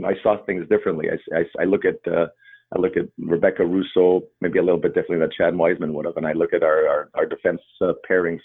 I 0.05 0.15
saw 0.23 0.37
things 0.45 0.69
differently. 0.69 1.09
I, 1.11 1.39
I, 1.39 1.63
I 1.63 1.65
look 1.65 1.85
at 1.85 1.97
uh, 2.13 2.27
I 2.75 2.81
look 2.81 2.97
at 2.97 3.07
Rebecca 3.19 3.65
Russo 3.65 4.23
maybe 4.41 4.59
a 4.59 4.63
little 4.63 4.81
bit 4.81 4.95
differently 4.95 5.19
than 5.19 5.31
Chad 5.37 5.57
Wiseman 5.57 5.95
would 5.95 6.07
have, 6.07 6.17
and 6.17 6.27
I 6.27 6.33
look 6.33 6.53
at 6.53 6.63
our 6.63 6.89
our, 6.89 7.11
our 7.15 7.27
defense 7.27 7.61
uh, 7.81 7.93
pairings. 8.09 8.41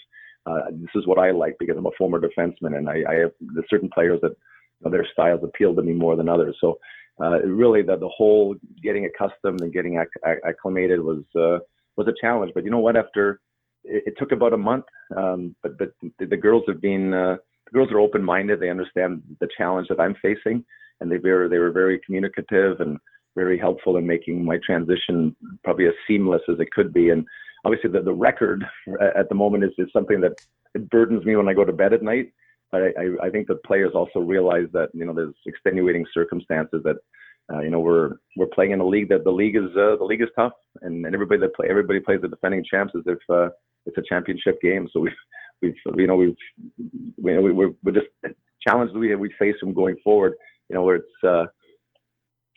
Uh, 0.46 0.70
this 0.72 0.90
is 0.94 1.06
what 1.06 1.18
I 1.18 1.30
like 1.30 1.56
because 1.58 1.76
I'm 1.76 1.86
a 1.86 1.90
former 1.98 2.20
defenseman, 2.20 2.76
and 2.76 2.88
I, 2.88 3.02
I 3.08 3.14
have 3.16 3.32
the 3.40 3.62
certain 3.68 3.90
players 3.92 4.20
that 4.22 4.30
you 4.32 4.84
know, 4.84 4.90
their 4.90 5.06
styles 5.12 5.40
appeal 5.44 5.74
to 5.74 5.82
me 5.82 5.92
more 5.92 6.16
than 6.16 6.28
others. 6.28 6.56
So 6.60 6.78
uh, 7.20 7.40
really, 7.42 7.82
the 7.82 7.96
the 7.96 8.08
whole 8.08 8.56
getting 8.82 9.04
accustomed 9.06 9.60
and 9.60 9.72
getting 9.72 9.98
acc- 9.98 10.40
acclimated 10.46 11.00
was 11.00 11.22
uh, 11.36 11.58
was 11.96 12.08
a 12.08 12.14
challenge. 12.20 12.52
But 12.54 12.64
you 12.64 12.70
know 12.70 12.78
what? 12.80 12.96
After 12.96 13.40
it, 13.84 14.04
it 14.06 14.14
took 14.18 14.32
about 14.32 14.52
a 14.52 14.58
month, 14.58 14.84
um, 15.16 15.54
but 15.62 15.78
but 15.78 15.92
the 16.18 16.36
girls 16.36 16.64
have 16.68 16.80
been 16.80 17.12
uh, 17.12 17.36
the 17.66 17.72
girls 17.72 17.90
are 17.92 18.00
open 18.00 18.22
minded. 18.24 18.60
They 18.60 18.70
understand 18.70 19.22
the 19.40 19.48
challenge 19.58 19.88
that 19.88 20.00
I'm 20.00 20.16
facing 20.22 20.64
and 21.02 21.10
they 21.10 21.18
were 21.18 21.48
they 21.48 21.58
were 21.58 21.72
very 21.72 22.00
communicative 22.06 22.80
and 22.80 22.96
very 23.34 23.58
helpful 23.58 23.96
in 23.96 24.06
making 24.06 24.44
my 24.44 24.58
transition 24.64 25.34
probably 25.64 25.86
as 25.86 25.94
seamless 26.06 26.42
as 26.48 26.60
it 26.60 26.70
could 26.70 26.92
be. 26.92 27.10
And 27.10 27.26
obviously, 27.64 27.90
the, 27.90 28.02
the 28.02 28.12
record 28.12 28.64
at 29.16 29.28
the 29.28 29.34
moment 29.34 29.64
is, 29.64 29.70
is 29.78 29.88
something 29.92 30.20
that 30.20 30.34
it 30.74 30.88
burdens 30.90 31.24
me 31.24 31.36
when 31.36 31.48
I 31.48 31.54
go 31.54 31.64
to 31.64 31.72
bed 31.72 31.92
at 31.92 32.02
night. 32.02 32.32
But 32.70 32.82
I, 32.98 33.26
I, 33.26 33.30
think 33.30 33.48
the 33.48 33.60
players 33.66 33.92
also 33.94 34.20
realize 34.20 34.66
that 34.72 34.88
you 34.94 35.04
know 35.04 35.12
there's 35.12 35.34
extenuating 35.44 36.06
circumstances 36.14 36.82
that 36.84 36.96
uh, 37.52 37.60
you 37.60 37.68
know 37.68 37.80
we're 37.80 38.12
we're 38.36 38.46
playing 38.46 38.70
in 38.70 38.80
a 38.80 38.86
league 38.86 39.10
that 39.10 39.24
the 39.24 39.30
league 39.30 39.56
is 39.56 39.70
uh, 39.76 39.96
the 39.96 40.04
league 40.04 40.22
is 40.22 40.30
tough, 40.34 40.54
and, 40.80 41.04
and 41.04 41.14
everybody 41.14 41.38
that 41.40 41.54
play 41.54 41.66
everybody 41.68 42.00
plays 42.00 42.20
the 42.22 42.28
defending 42.28 42.64
champs 42.64 42.94
as 42.96 43.02
if 43.06 43.18
uh, 43.28 43.50
it's 43.84 43.98
a 43.98 44.02
championship 44.08 44.58
game. 44.62 44.88
So 44.90 45.00
we've 45.00 45.12
we've 45.60 45.74
you 45.96 46.06
know 46.06 46.16
we've 46.16 46.36
we, 47.22 47.52
we're, 47.52 47.72
we're 47.82 47.92
just 47.92 48.06
challenged 48.66 48.96
we 48.96 49.14
we 49.16 49.30
face 49.38 49.56
from 49.60 49.74
going 49.74 49.96
forward 50.02 50.32
you 50.72 50.78
know, 50.78 50.84
where 50.84 50.96
it's 50.96 51.24
uh, 51.24 51.44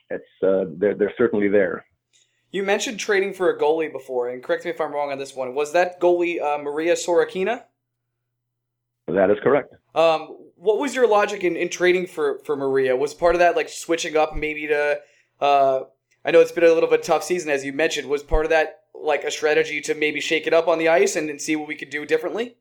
it's 0.09 0.23
uh, 0.41 0.71
they're 0.77 0.95
they're 0.95 1.13
certainly 1.17 1.49
there. 1.49 1.85
You 2.51 2.63
mentioned 2.63 2.97
trading 2.97 3.33
for 3.33 3.49
a 3.49 3.59
goalie 3.59 3.91
before, 3.91 4.29
and 4.29 4.41
correct 4.41 4.63
me 4.63 4.71
if 4.71 4.79
I'm 4.79 4.93
wrong 4.93 5.11
on 5.11 5.19
this 5.19 5.35
one. 5.35 5.53
Was 5.53 5.73
that 5.73 5.99
goalie 5.99 6.41
uh, 6.41 6.57
Maria 6.63 6.93
Sorokina? 6.93 7.63
That 9.07 9.29
is 9.29 9.37
correct. 9.43 9.75
Um, 9.93 10.37
what 10.55 10.79
was 10.79 10.95
your 10.95 11.07
logic 11.07 11.43
in, 11.43 11.57
in 11.57 11.69
trading 11.69 12.07
for, 12.07 12.39
for 12.45 12.55
Maria? 12.55 12.95
Was 12.95 13.13
part 13.13 13.35
of 13.35 13.39
that 13.39 13.57
like 13.57 13.67
switching 13.67 14.15
up 14.15 14.35
maybe 14.35 14.67
to? 14.67 15.01
Uh, 15.41 15.81
I 16.23 16.31
know 16.31 16.39
it's 16.39 16.53
been 16.53 16.63
a 16.63 16.73
little 16.73 16.89
bit 16.89 17.03
tough 17.03 17.23
season 17.23 17.49
as 17.49 17.65
you 17.65 17.73
mentioned. 17.73 18.07
Was 18.07 18.23
part 18.23 18.45
of 18.45 18.51
that 18.51 18.79
like 18.93 19.25
a 19.25 19.31
strategy 19.31 19.81
to 19.81 19.93
maybe 19.93 20.21
shake 20.21 20.47
it 20.47 20.53
up 20.53 20.69
on 20.69 20.79
the 20.79 20.87
ice 20.87 21.17
and, 21.17 21.29
and 21.29 21.41
see 21.41 21.57
what 21.57 21.67
we 21.67 21.75
could 21.75 21.89
do 21.89 22.05
differently? 22.05 22.55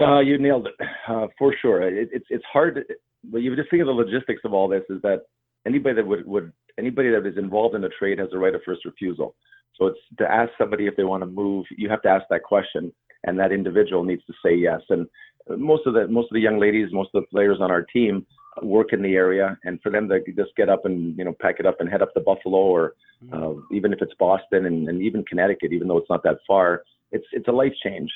Uh, 0.00 0.18
you 0.18 0.36
nailed 0.36 0.66
it 0.66 0.74
uh, 1.08 1.28
for 1.38 1.54
sure. 1.62 1.80
It, 1.82 2.08
it's 2.12 2.26
it's 2.28 2.44
hard 2.52 2.84
but 3.30 3.38
you 3.38 3.54
just 3.56 3.70
think 3.70 3.80
of 3.80 3.86
the 3.86 3.92
logistics 3.92 4.42
of 4.44 4.52
all 4.52 4.68
this 4.68 4.84
is 4.88 5.00
that 5.02 5.22
anybody 5.66 5.94
that 5.96 6.06
would, 6.06 6.26
would 6.26 6.52
anybody 6.78 7.10
that 7.10 7.26
is 7.26 7.36
involved 7.36 7.74
in 7.74 7.84
a 7.84 7.88
trade 7.88 8.18
has 8.18 8.28
a 8.32 8.38
right 8.38 8.54
of 8.54 8.62
first 8.64 8.84
refusal. 8.84 9.34
So 9.76 9.86
it's 9.86 9.98
to 10.18 10.30
ask 10.30 10.52
somebody 10.58 10.86
if 10.86 10.96
they 10.96 11.04
want 11.04 11.22
to 11.22 11.26
move, 11.26 11.66
you 11.70 11.88
have 11.88 12.02
to 12.02 12.08
ask 12.08 12.24
that 12.30 12.42
question, 12.42 12.92
and 13.24 13.38
that 13.38 13.52
individual 13.52 14.04
needs 14.04 14.22
to 14.26 14.32
say 14.44 14.54
yes. 14.54 14.80
And 14.88 15.06
most 15.58 15.86
of 15.86 15.94
the 15.94 16.06
most 16.08 16.26
of 16.30 16.34
the 16.34 16.40
young 16.40 16.58
ladies, 16.58 16.88
most 16.92 17.10
of 17.14 17.22
the 17.22 17.28
players 17.28 17.58
on 17.60 17.70
our 17.70 17.82
team 17.82 18.26
work 18.62 18.92
in 18.92 19.02
the 19.02 19.14
area, 19.14 19.58
and 19.64 19.80
for 19.82 19.90
them 19.90 20.08
to 20.08 20.20
just 20.32 20.54
get 20.56 20.68
up 20.68 20.84
and 20.84 21.16
you 21.18 21.24
know 21.24 21.34
pack 21.40 21.56
it 21.58 21.66
up 21.66 21.80
and 21.80 21.88
head 21.88 22.02
up 22.02 22.14
to 22.14 22.20
Buffalo 22.20 22.58
or 22.58 22.94
uh, 23.32 23.54
even 23.72 23.92
if 23.92 24.00
it's 24.02 24.14
Boston 24.18 24.66
and, 24.66 24.88
and 24.88 25.02
even 25.02 25.24
Connecticut, 25.24 25.72
even 25.72 25.88
though 25.88 25.98
it's 25.98 26.10
not 26.10 26.22
that 26.24 26.38
far, 26.46 26.82
it's 27.10 27.26
it's 27.32 27.48
a 27.48 27.52
life 27.52 27.72
change. 27.82 28.10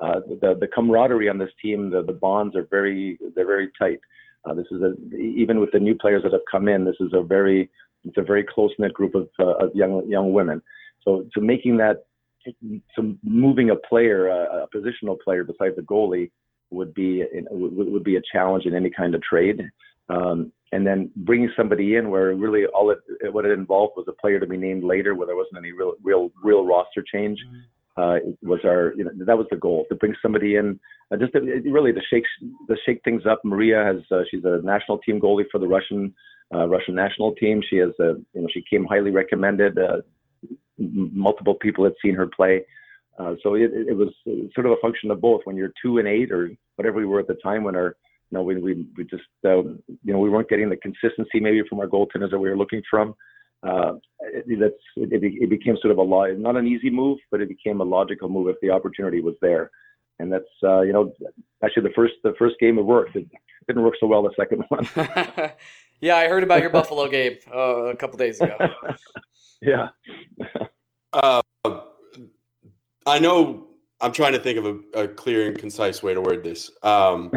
Uh, 0.00 0.20
the 0.40 0.56
the 0.58 0.68
camaraderie 0.68 1.28
on 1.28 1.38
this 1.38 1.50
team, 1.60 1.90
the 1.90 2.02
the 2.02 2.12
bonds 2.12 2.56
are 2.56 2.66
very 2.70 3.18
they're 3.34 3.46
very 3.46 3.70
tight. 3.78 4.00
Uh, 4.44 4.54
this 4.54 4.66
is 4.70 4.82
a 4.82 4.92
even 5.16 5.60
with 5.60 5.70
the 5.72 5.78
new 5.78 5.94
players 5.94 6.22
that 6.22 6.32
have 6.32 6.42
come 6.50 6.68
in, 6.68 6.84
this 6.84 6.96
is 7.00 7.12
a 7.12 7.22
very 7.22 7.70
it's 8.04 8.18
a 8.18 8.22
very 8.22 8.44
close 8.44 8.72
knit 8.78 8.92
group 8.92 9.14
of 9.14 9.28
uh, 9.38 9.64
of 9.64 9.74
young 9.74 10.08
young 10.08 10.32
women. 10.32 10.60
So 11.04 11.26
to 11.34 11.40
making 11.40 11.76
that 11.78 12.04
to 12.96 13.18
moving 13.22 13.70
a 13.70 13.76
player, 13.76 14.28
a, 14.28 14.64
a 14.64 14.68
positional 14.74 15.16
player 15.20 15.44
besides 15.44 15.76
the 15.76 15.82
goalie 15.82 16.30
would 16.70 16.92
be 16.94 17.24
would, 17.50 17.88
would 17.88 18.04
be 18.04 18.16
a 18.16 18.22
challenge 18.32 18.64
in 18.66 18.74
any 18.74 18.90
kind 18.90 19.14
of 19.14 19.22
trade. 19.22 19.62
Um, 20.08 20.52
and 20.72 20.86
then 20.86 21.10
bringing 21.14 21.50
somebody 21.56 21.96
in 21.96 22.10
where 22.10 22.34
really 22.34 22.64
all 22.66 22.90
it 22.90 22.98
what 23.32 23.44
it 23.44 23.52
involved 23.52 23.92
was 23.96 24.06
a 24.08 24.20
player 24.20 24.40
to 24.40 24.46
be 24.46 24.56
named 24.56 24.82
later, 24.82 25.14
where 25.14 25.26
there 25.26 25.36
wasn't 25.36 25.58
any 25.58 25.72
real 25.72 25.94
real 26.02 26.32
real 26.42 26.64
roster 26.64 27.04
change. 27.12 27.38
Mm-hmm. 27.46 27.60
Uh, 27.94 28.16
was 28.40 28.60
our 28.64 28.94
you 28.96 29.04
know 29.04 29.10
that 29.18 29.36
was 29.36 29.46
the 29.50 29.56
goal 29.56 29.84
to 29.90 29.94
bring 29.94 30.14
somebody 30.22 30.56
in 30.56 30.80
uh, 31.12 31.16
just 31.16 31.32
to, 31.34 31.40
really 31.70 31.92
to 31.92 32.00
shake 32.10 32.24
to 32.66 32.74
shake 32.86 33.02
things 33.04 33.22
up. 33.30 33.40
Maria 33.44 33.84
has 33.84 33.96
uh, 34.10 34.22
she's 34.30 34.44
a 34.44 34.60
national 34.64 34.96
team 34.98 35.20
goalie 35.20 35.44
for 35.52 35.58
the 35.58 35.68
Russian 35.68 36.14
uh, 36.54 36.66
Russian 36.68 36.94
national 36.94 37.34
team. 37.34 37.60
She 37.68 37.76
has 37.76 37.90
a 38.00 38.14
you 38.32 38.40
know 38.40 38.48
she 38.52 38.64
came 38.68 38.86
highly 38.86 39.10
recommended. 39.10 39.78
Uh, 39.78 39.98
multiple 40.78 41.54
people 41.54 41.84
had 41.84 41.92
seen 42.00 42.14
her 42.14 42.26
play. 42.26 42.64
Uh, 43.18 43.34
so 43.42 43.54
it, 43.54 43.70
it 43.74 43.94
was 43.94 44.08
sort 44.54 44.64
of 44.64 44.72
a 44.72 44.80
function 44.80 45.10
of 45.10 45.20
both. 45.20 45.42
When 45.44 45.56
you're 45.56 45.74
two 45.82 45.98
and 45.98 46.08
eight 46.08 46.32
or 46.32 46.50
whatever 46.76 46.96
we 46.96 47.04
were 47.04 47.20
at 47.20 47.28
the 47.28 47.36
time, 47.42 47.62
when 47.62 47.76
our 47.76 47.94
you 48.32 48.38
know, 48.38 48.42
we 48.42 48.56
we, 48.56 48.86
we 48.96 49.04
just 49.04 49.24
you 49.44 49.82
know 50.04 50.18
we 50.18 50.30
weren't 50.30 50.48
getting 50.48 50.70
the 50.70 50.76
consistency 50.76 51.38
maybe 51.40 51.62
from 51.68 51.80
our 51.80 51.86
goaltenders 51.86 52.30
that 52.30 52.38
we 52.38 52.48
were 52.48 52.56
looking 52.56 52.82
from. 52.90 53.14
Uh, 53.62 53.92
it, 54.20 54.58
that's 54.58 54.74
it, 54.96 55.22
it, 55.22 55.48
became 55.48 55.76
sort 55.80 55.92
of 55.92 55.98
a 55.98 56.02
law, 56.02 56.26
not 56.26 56.56
an 56.56 56.66
easy 56.66 56.90
move, 56.90 57.18
but 57.30 57.40
it 57.40 57.48
became 57.48 57.80
a 57.80 57.84
logical 57.84 58.28
move 58.28 58.48
if 58.48 58.56
the 58.60 58.70
opportunity 58.70 59.20
was 59.20 59.34
there. 59.40 59.70
And 60.18 60.32
that's 60.32 60.44
uh, 60.64 60.80
you 60.80 60.92
know 60.92 61.12
actually 61.64 61.84
the 61.84 61.94
first 61.94 62.14
the 62.24 62.34
first 62.38 62.56
game 62.58 62.78
it 62.78 62.82
worked. 62.82 63.14
It 63.14 63.26
didn't 63.68 63.82
work 63.82 63.94
so 64.00 64.06
well 64.06 64.22
the 64.22 64.32
second 64.36 64.64
one. 64.68 64.88
yeah, 66.00 66.16
I 66.16 66.28
heard 66.28 66.42
about 66.42 66.60
your 66.60 66.70
Buffalo 66.70 67.08
game 67.08 67.38
uh, 67.54 67.84
a 67.84 67.96
couple 67.96 68.18
days 68.18 68.40
ago. 68.40 68.56
yeah. 69.62 69.88
Uh, 71.12 71.42
I 73.06 73.18
know 73.18 73.68
I'm 74.00 74.12
trying 74.12 74.32
to 74.32 74.40
think 74.40 74.58
of 74.58 74.66
a, 74.66 75.02
a, 75.02 75.08
clear 75.08 75.46
and 75.46 75.56
concise 75.56 76.02
way 76.02 76.14
to 76.14 76.20
word 76.20 76.42
this. 76.42 76.70
Um, 76.82 77.30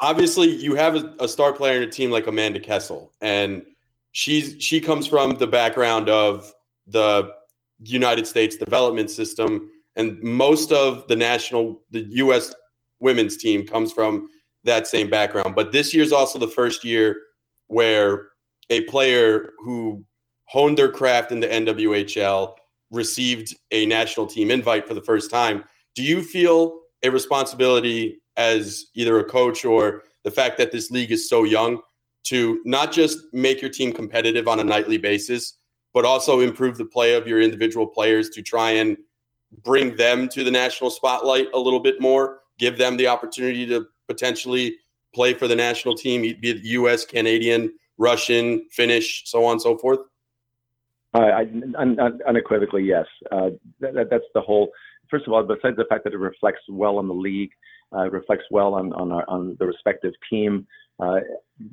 obviously 0.00 0.50
you 0.50 0.74
have 0.74 0.96
a, 0.96 1.14
a, 1.20 1.28
star 1.28 1.52
player 1.52 1.76
in 1.76 1.88
a 1.88 1.90
team 1.90 2.10
like 2.10 2.26
Amanda 2.26 2.60
Kessel, 2.60 3.12
and 3.20 3.64
she's 4.14 4.56
she 4.58 4.80
comes 4.80 5.06
from 5.06 5.34
the 5.36 5.46
background 5.46 6.08
of 6.08 6.50
the 6.86 7.30
United 7.80 8.26
States 8.26 8.56
development 8.56 9.10
system, 9.10 9.70
and 9.96 10.20
most 10.22 10.72
of 10.72 11.06
the 11.08 11.16
national 11.16 11.82
the 11.90 12.00
U.S. 12.24 12.54
women's 13.00 13.36
team 13.36 13.66
comes 13.66 13.92
from 13.92 14.28
that 14.62 14.86
same 14.86 15.10
background. 15.10 15.54
But 15.54 15.72
this 15.72 15.92
year's 15.92 16.12
also 16.12 16.38
the 16.38 16.48
first 16.48 16.84
year 16.84 17.20
where 17.66 18.28
a 18.70 18.82
player 18.82 19.52
who 19.58 20.02
honed 20.46 20.78
their 20.78 20.90
craft 20.90 21.32
in 21.32 21.40
the 21.40 21.48
NWHL 21.48 22.54
received 22.90 23.54
a 23.72 23.84
national 23.84 24.26
team 24.26 24.50
invite 24.50 24.86
for 24.86 24.94
the 24.94 25.02
first 25.02 25.30
time. 25.30 25.64
Do 25.94 26.02
you 26.02 26.22
feel 26.22 26.78
a 27.02 27.10
responsibility 27.10 28.22
as 28.36 28.86
either 28.94 29.18
a 29.18 29.24
coach 29.24 29.64
or 29.64 30.04
the 30.22 30.30
fact 30.30 30.56
that 30.58 30.72
this 30.72 30.90
league 30.90 31.12
is 31.12 31.28
so 31.28 31.44
young 31.44 31.80
to 32.24 32.60
not 32.64 32.92
just 32.92 33.18
make 33.32 33.60
your 33.60 33.70
team 33.70 33.92
competitive 33.92 34.48
on 34.48 34.60
a 34.60 34.64
nightly 34.64 34.98
basis, 34.98 35.58
but 35.92 36.04
also 36.04 36.40
improve 36.40 36.76
the 36.76 36.84
play 36.84 37.14
of 37.14 37.26
your 37.26 37.40
individual 37.40 37.86
players 37.86 38.30
to 38.30 38.42
try 38.42 38.70
and 38.70 38.96
bring 39.62 39.96
them 39.96 40.28
to 40.28 40.42
the 40.42 40.50
national 40.50 40.90
spotlight 40.90 41.46
a 41.54 41.58
little 41.58 41.80
bit 41.80 42.00
more, 42.00 42.40
give 42.58 42.78
them 42.78 42.96
the 42.96 43.06
opportunity 43.06 43.66
to 43.66 43.86
potentially 44.08 44.76
play 45.14 45.32
for 45.32 45.46
the 45.46 45.54
national 45.54 45.94
team, 45.94 46.22
be 46.22 46.50
it 46.50 46.64
U.S., 46.64 47.04
Canadian, 47.04 47.72
Russian, 47.98 48.66
Finnish, 48.70 49.22
so 49.26 49.44
on 49.44 49.52
and 49.52 49.62
so 49.62 49.78
forth? 49.78 50.00
I, 51.14 51.46
unequivocally, 52.26 52.82
yes. 52.82 53.06
Uh, 53.30 53.50
that, 53.78 54.08
that's 54.10 54.24
the 54.34 54.40
whole. 54.40 54.70
First 55.08 55.28
of 55.28 55.32
all, 55.32 55.42
besides 55.44 55.76
the 55.76 55.84
fact 55.88 56.02
that 56.04 56.12
it 56.12 56.18
reflects 56.18 56.62
well 56.68 56.98
on 56.98 57.06
the 57.06 57.14
league, 57.14 57.50
uh, 57.94 58.10
reflects 58.10 58.44
well 58.50 58.74
on 58.74 58.92
on, 58.94 59.12
our, 59.12 59.24
on 59.28 59.56
the 59.60 59.66
respective 59.66 60.12
team. 60.28 60.66
Uh, 61.00 61.20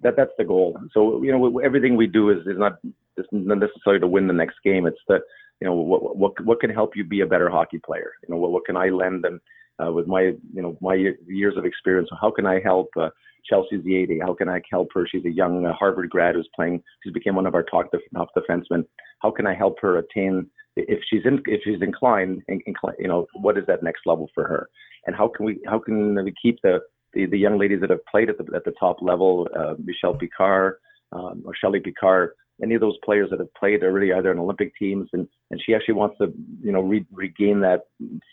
that 0.01 0.15
that's 0.15 0.31
the 0.37 0.43
goal. 0.43 0.77
So 0.93 1.21
you 1.23 1.31
know 1.31 1.59
everything 1.59 1.95
we 1.95 2.07
do 2.07 2.29
is 2.29 2.39
is 2.47 2.57
not 2.57 2.73
is 3.17 3.25
not 3.31 3.59
necessarily 3.59 3.99
to 3.99 4.07
win 4.07 4.27
the 4.27 4.33
next 4.33 4.57
game. 4.63 4.85
It's 4.85 4.97
that 5.07 5.21
you 5.59 5.67
know 5.67 5.75
what 5.75 6.17
what 6.17 6.45
what 6.45 6.59
can 6.59 6.69
help 6.69 6.95
you 6.95 7.03
be 7.03 7.21
a 7.21 7.27
better 7.27 7.49
hockey 7.49 7.79
player. 7.83 8.11
You 8.23 8.33
know 8.33 8.39
what 8.39 8.51
what 8.51 8.65
can 8.65 8.77
I 8.77 8.89
lend 8.89 9.23
them 9.23 9.39
uh, 9.83 9.91
with 9.91 10.07
my 10.07 10.21
you 10.53 10.61
know 10.61 10.77
my 10.81 10.95
years 11.27 11.55
of 11.57 11.65
experience. 11.65 12.09
How 12.19 12.31
can 12.31 12.45
I 12.45 12.59
help? 12.61 12.89
Uh, 12.99 13.09
Chelsea 13.43 13.79
Ziade, 13.79 14.21
how 14.21 14.35
can 14.35 14.47
I 14.47 14.61
help 14.69 14.89
her? 14.93 15.07
She's 15.07 15.25
a 15.25 15.31
young 15.31 15.65
uh, 15.65 15.73
Harvard 15.73 16.11
grad 16.11 16.35
who's 16.35 16.47
playing. 16.55 16.83
She's 17.03 17.11
became 17.11 17.35
one 17.35 17.47
of 17.47 17.55
our 17.55 17.63
top, 17.63 17.91
def- 17.91 18.01
top 18.15 18.29
defensemen. 18.37 18.85
How 19.19 19.31
can 19.31 19.47
I 19.47 19.55
help 19.55 19.77
her 19.81 19.97
attain 19.97 20.47
if 20.75 20.99
she's 21.09 21.25
in 21.25 21.41
if 21.47 21.61
she's 21.63 21.81
inclined, 21.81 22.43
inclined, 22.47 22.97
you 22.99 23.07
know, 23.07 23.25
what 23.33 23.57
is 23.57 23.65
that 23.65 23.81
next 23.81 24.01
level 24.05 24.29
for 24.35 24.47
her? 24.47 24.69
and 25.05 25.15
how 25.15 25.27
can 25.27 25.45
we 25.45 25.59
how 25.67 25.79
can 25.79 26.15
we 26.23 26.33
keep 26.41 26.59
the 26.63 26.79
the, 27.13 27.25
the 27.25 27.37
young 27.37 27.57
ladies 27.57 27.81
that 27.81 27.89
have 27.89 28.05
played 28.05 28.29
at 28.29 28.37
the 28.37 28.45
at 28.55 28.65
the 28.65 28.73
top 28.79 29.01
level, 29.01 29.47
uh, 29.57 29.75
Michelle 29.83 30.15
Picard 30.15 30.75
um, 31.11 31.43
or 31.45 31.53
Shelly 31.55 31.79
Picard, 31.79 32.31
any 32.63 32.75
of 32.75 32.81
those 32.81 32.97
players 33.03 33.29
that 33.31 33.39
have 33.39 33.53
played 33.55 33.83
already 33.83 34.13
either 34.13 34.31
in 34.31 34.39
Olympic 34.39 34.75
teams, 34.77 35.09
and 35.13 35.27
and 35.49 35.61
she 35.65 35.73
actually 35.73 35.95
wants 35.95 36.17
to 36.19 36.33
you 36.61 36.71
know 36.71 36.81
re- 36.81 37.05
regain 37.11 37.59
that 37.61 37.81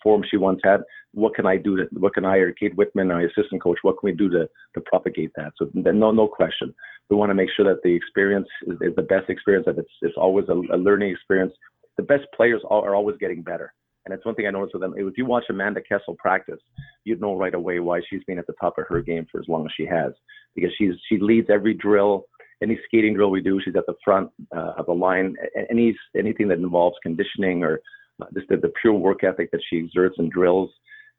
form 0.02 0.22
she 0.28 0.36
once 0.36 0.60
had. 0.62 0.82
What 1.12 1.34
can 1.34 1.46
I 1.46 1.56
do 1.56 1.76
to 1.76 1.84
what 1.92 2.14
can 2.14 2.24
I 2.24 2.36
or 2.36 2.52
Kate 2.52 2.76
Whitman, 2.76 3.10
our 3.10 3.20
assistant 3.20 3.62
coach, 3.62 3.78
what 3.82 3.98
can 3.98 4.10
we 4.10 4.12
do 4.12 4.28
to 4.30 4.48
to 4.74 4.80
propagate 4.82 5.32
that? 5.36 5.52
So 5.56 5.70
no 5.74 6.10
no 6.10 6.28
question, 6.28 6.74
we 7.08 7.16
want 7.16 7.30
to 7.30 7.34
make 7.34 7.50
sure 7.56 7.64
that 7.64 7.82
the 7.82 7.94
experience 7.94 8.48
is, 8.66 8.76
is 8.80 8.96
the 8.96 9.02
best 9.02 9.30
experience. 9.30 9.66
That 9.66 9.78
it's 9.78 9.92
it's 10.02 10.16
always 10.16 10.46
a, 10.48 10.54
a 10.74 10.78
learning 10.78 11.10
experience. 11.10 11.52
The 11.96 12.04
best 12.04 12.26
players 12.36 12.62
are 12.70 12.94
always 12.94 13.16
getting 13.18 13.42
better. 13.42 13.72
And 14.08 14.16
it's 14.16 14.24
one 14.24 14.34
thing 14.34 14.46
I 14.46 14.50
noticed 14.50 14.72
with 14.72 14.80
them. 14.80 14.94
If 14.96 15.18
you 15.18 15.26
watch 15.26 15.44
Amanda 15.50 15.82
Kessel 15.86 16.16
practice, 16.18 16.60
you'd 17.04 17.20
know 17.20 17.36
right 17.36 17.52
away 17.52 17.78
why 17.78 18.00
she's 18.08 18.24
been 18.24 18.38
at 18.38 18.46
the 18.46 18.54
top 18.58 18.78
of 18.78 18.86
her 18.88 19.02
game 19.02 19.26
for 19.30 19.38
as 19.38 19.46
long 19.48 19.66
as 19.66 19.72
she 19.76 19.84
has, 19.84 20.14
because 20.54 20.70
she's 20.78 20.94
she 21.10 21.18
leads 21.18 21.50
every 21.50 21.74
drill, 21.74 22.24
any 22.62 22.80
skating 22.86 23.12
drill 23.12 23.30
we 23.30 23.42
do. 23.42 23.60
She's 23.62 23.76
at 23.76 23.84
the 23.86 23.96
front 24.02 24.30
uh, 24.56 24.72
of 24.78 24.86
the 24.86 24.94
line. 24.94 25.36
Any 25.68 25.94
anything 26.16 26.48
that 26.48 26.56
involves 26.56 26.96
conditioning 27.02 27.62
or 27.62 27.80
uh, 28.22 28.24
just 28.32 28.48
the, 28.48 28.56
the 28.56 28.72
pure 28.80 28.94
work 28.94 29.24
ethic 29.24 29.50
that 29.50 29.60
she 29.68 29.78
exerts 29.78 30.16
in 30.18 30.30
drills 30.30 30.70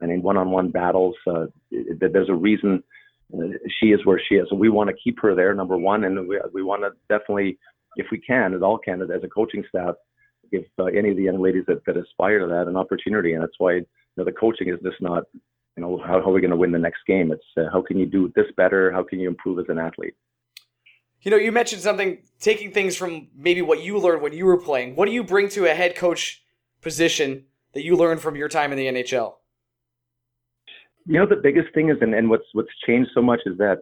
and 0.01 0.11
in 0.11 0.23
one-on-one 0.23 0.71
battles. 0.71 1.15
Uh, 1.27 1.45
there's 1.71 2.29
a 2.29 2.33
reason 2.33 2.81
uh, 3.37 3.49
she 3.79 3.87
is 3.91 4.03
where 4.03 4.19
she 4.27 4.35
is. 4.35 4.47
So 4.49 4.55
we 4.55 4.69
want 4.69 4.89
to 4.89 4.95
keep 5.03 5.19
her 5.21 5.35
there, 5.35 5.53
number 5.53 5.77
one, 5.77 6.05
and 6.05 6.27
we, 6.27 6.39
we 6.53 6.63
want 6.63 6.81
to 6.81 6.91
definitely, 7.07 7.59
if 7.97 8.07
we 8.11 8.17
can, 8.19 8.55
as 8.55 8.61
all 8.61 8.79
can, 8.79 9.01
as 9.01 9.23
a 9.23 9.27
coaching 9.27 9.63
staff, 9.69 9.95
give 10.51 10.63
uh, 10.79 10.85
any 10.85 11.11
of 11.11 11.17
the 11.17 11.23
young 11.23 11.41
ladies 11.41 11.63
that, 11.67 11.83
that 11.85 11.97
aspire 11.97 12.39
to 12.39 12.47
that 12.47 12.67
an 12.67 12.75
opportunity. 12.75 13.33
And 13.33 13.43
that's 13.43 13.57
why 13.57 13.73
you 13.73 13.85
know, 14.17 14.23
the 14.23 14.31
coaching 14.31 14.69
is 14.69 14.79
just 14.83 15.01
not, 15.01 15.23
you 15.77 15.83
know, 15.83 15.97
how, 15.97 16.21
how 16.21 16.29
are 16.29 16.33
we 16.33 16.41
going 16.41 16.51
to 16.51 16.57
win 16.57 16.71
the 16.71 16.79
next 16.79 16.99
game? 17.07 17.31
It's 17.31 17.43
uh, 17.57 17.69
how 17.71 17.81
can 17.81 17.97
you 17.97 18.05
do 18.05 18.31
this 18.35 18.45
better? 18.57 18.91
How 18.91 19.03
can 19.03 19.19
you 19.19 19.27
improve 19.27 19.59
as 19.59 19.65
an 19.69 19.79
athlete? 19.79 20.15
You 21.21 21.31
know, 21.31 21.37
you 21.37 21.51
mentioned 21.51 21.81
something, 21.81 22.19
taking 22.39 22.71
things 22.71 22.95
from 22.95 23.27
maybe 23.35 23.61
what 23.61 23.83
you 23.83 23.97
learned 23.99 24.21
when 24.21 24.33
you 24.33 24.45
were 24.45 24.59
playing. 24.59 24.95
What 24.95 25.05
do 25.05 25.11
you 25.11 25.23
bring 25.23 25.49
to 25.49 25.65
a 25.65 25.75
head 25.75 25.95
coach 25.95 26.43
position 26.81 27.45
that 27.73 27.83
you 27.83 27.95
learned 27.95 28.21
from 28.21 28.35
your 28.35 28.47
time 28.47 28.71
in 28.71 28.77
the 28.77 28.87
NHL? 28.87 29.33
You 31.05 31.19
know, 31.19 31.25
the 31.25 31.35
biggest 31.35 31.73
thing 31.73 31.89
is, 31.89 31.97
and, 32.01 32.13
and 32.13 32.29
what's 32.29 32.45
what's 32.53 32.69
changed 32.85 33.11
so 33.13 33.21
much 33.21 33.41
is 33.45 33.57
that 33.57 33.79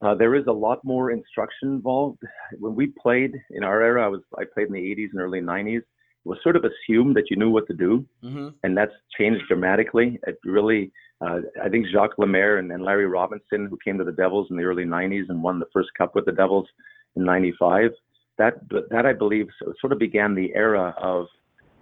uh, 0.00 0.14
there 0.14 0.34
is 0.34 0.46
a 0.46 0.52
lot 0.52 0.84
more 0.84 1.10
instruction 1.10 1.70
involved. 1.70 2.22
When 2.58 2.74
we 2.74 2.86
played 2.86 3.34
in 3.50 3.64
our 3.64 3.82
era, 3.82 4.04
I 4.04 4.08
was 4.08 4.20
I 4.38 4.44
played 4.52 4.68
in 4.68 4.72
the 4.72 4.94
80s 4.94 5.08
and 5.12 5.20
early 5.20 5.40
90s. 5.40 5.78
It 5.78 5.84
was 6.24 6.38
sort 6.42 6.56
of 6.56 6.64
assumed 6.64 7.16
that 7.16 7.30
you 7.30 7.36
knew 7.36 7.50
what 7.50 7.66
to 7.68 7.74
do, 7.74 8.04
mm-hmm. 8.22 8.48
and 8.62 8.76
that's 8.76 8.92
changed 9.16 9.42
dramatically. 9.48 10.18
It 10.26 10.38
really, 10.44 10.92
uh, 11.20 11.40
I 11.62 11.68
think 11.68 11.86
Jacques 11.92 12.18
Lemaire 12.18 12.58
and, 12.58 12.70
and, 12.70 12.84
Larry 12.84 13.06
Robinson, 13.06 13.66
who 13.66 13.78
came 13.84 13.98
to 13.98 14.04
the 14.04 14.12
Devils 14.12 14.48
in 14.50 14.56
the 14.56 14.64
early 14.64 14.84
90s 14.84 15.28
and 15.28 15.42
won 15.42 15.58
the 15.58 15.66
first 15.72 15.88
cup 15.96 16.14
with 16.14 16.26
the 16.26 16.32
Devils 16.32 16.68
in 17.16 17.24
'95, 17.24 17.90
that 18.36 18.54
that 18.90 19.06
I 19.06 19.12
believe 19.12 19.48
sort 19.80 19.92
of 19.92 19.98
began 19.98 20.34
the 20.34 20.52
era 20.54 20.94
of 21.00 21.26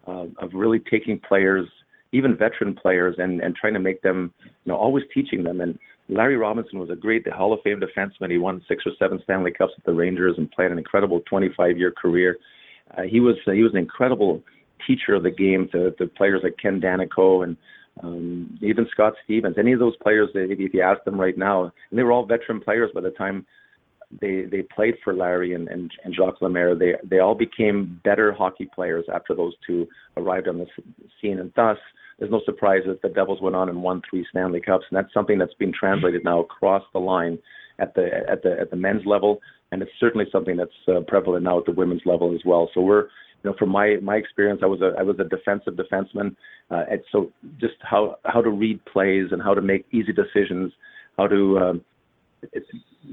uh, 0.06 0.26
of 0.38 0.50
really 0.54 0.78
taking 0.78 1.18
players, 1.18 1.68
even 2.12 2.36
veteran 2.36 2.74
players, 2.74 3.16
and 3.18 3.40
and 3.42 3.54
trying 3.54 3.74
to 3.74 3.80
make 3.80 4.00
them, 4.00 4.32
you 4.44 4.72
know, 4.72 4.76
always 4.76 5.04
teaching 5.12 5.42
them 5.42 5.60
and 5.60 5.78
Larry 6.08 6.36
Robinson 6.36 6.78
was 6.78 6.90
a 6.90 6.96
great 6.96 7.26
Hall 7.28 7.52
of 7.52 7.60
Fame 7.62 7.80
defenseman. 7.80 8.30
He 8.30 8.38
won 8.38 8.62
six 8.68 8.84
or 8.86 8.92
seven 8.98 9.20
Stanley 9.24 9.50
Cups 9.50 9.72
with 9.76 9.84
the 9.84 9.92
Rangers 9.92 10.36
and 10.38 10.50
played 10.50 10.70
an 10.70 10.78
incredible 10.78 11.20
25-year 11.30 11.92
career. 11.92 12.38
Uh, 12.96 13.02
he 13.02 13.18
was 13.18 13.34
uh, 13.48 13.52
he 13.52 13.62
was 13.62 13.72
an 13.72 13.78
incredible 13.78 14.42
teacher 14.86 15.14
of 15.14 15.24
the 15.24 15.30
game 15.30 15.68
to, 15.72 15.90
to 15.92 16.06
players 16.06 16.40
like 16.44 16.54
Ken 16.62 16.80
Daneyko 16.80 17.42
and 17.42 17.56
um, 18.02 18.58
even 18.62 18.86
Scott 18.92 19.14
Stevens. 19.24 19.56
Any 19.58 19.72
of 19.72 19.80
those 19.80 19.96
players, 19.96 20.28
if 20.34 20.74
you 20.74 20.80
ask 20.80 21.02
them 21.04 21.20
right 21.20 21.36
now, 21.36 21.64
and 21.64 21.98
they 21.98 22.02
were 22.02 22.12
all 22.12 22.26
veteran 22.26 22.60
players 22.60 22.90
by 22.94 23.00
the 23.00 23.10
time 23.10 23.46
they 24.20 24.44
they 24.50 24.62
played 24.62 24.94
for 25.02 25.14
Larry 25.14 25.54
and, 25.54 25.68
and, 25.68 25.90
and 26.04 26.14
Jacques 26.14 26.40
Lemaire. 26.40 26.74
They 26.74 26.94
they 27.04 27.18
all 27.18 27.34
became 27.34 28.00
better 28.04 28.32
hockey 28.32 28.68
players 28.72 29.04
after 29.12 29.34
those 29.34 29.54
two 29.66 29.86
arrived 30.16 30.48
on 30.48 30.58
the 30.58 30.66
scene, 31.20 31.38
and 31.38 31.52
thus 31.56 31.78
there's 32.18 32.30
no 32.30 32.40
surprise 32.44 32.82
that 32.86 33.02
the 33.02 33.08
Devils 33.08 33.42
went 33.42 33.56
on 33.56 33.68
and 33.68 33.82
won 33.82 34.02
three 34.08 34.26
Stanley 34.30 34.60
Cups, 34.60 34.84
and 34.90 34.96
that's 34.96 35.12
something 35.12 35.38
that's 35.38 35.54
been 35.54 35.72
translated 35.72 36.24
now 36.24 36.40
across 36.40 36.82
the 36.92 36.98
line 36.98 37.38
at 37.78 37.94
the 37.94 38.08
at 38.28 38.42
the 38.42 38.58
at 38.58 38.70
the 38.70 38.76
men's 38.76 39.04
level, 39.04 39.40
and 39.72 39.82
it's 39.82 39.90
certainly 39.98 40.26
something 40.30 40.56
that's 40.56 40.70
uh, 40.88 41.00
prevalent 41.06 41.44
now 41.44 41.58
at 41.58 41.66
the 41.66 41.72
women's 41.72 42.02
level 42.06 42.34
as 42.34 42.40
well. 42.44 42.70
So 42.74 42.80
we're 42.80 43.02
you 43.42 43.50
know 43.50 43.54
from 43.58 43.70
my 43.70 43.96
my 44.02 44.16
experience, 44.16 44.60
I 44.62 44.66
was 44.66 44.80
a 44.80 44.94
I 44.98 45.02
was 45.02 45.16
a 45.18 45.24
defensive 45.24 45.74
defenseman, 45.74 46.36
uh, 46.70 46.84
and 46.90 47.00
so 47.10 47.32
just 47.60 47.74
how 47.82 48.16
how 48.24 48.40
to 48.40 48.50
read 48.50 48.84
plays 48.84 49.28
and 49.32 49.42
how 49.42 49.54
to 49.54 49.60
make 49.60 49.84
easy 49.92 50.12
decisions, 50.12 50.72
how 51.18 51.26
to 51.26 51.58
um, 51.58 51.84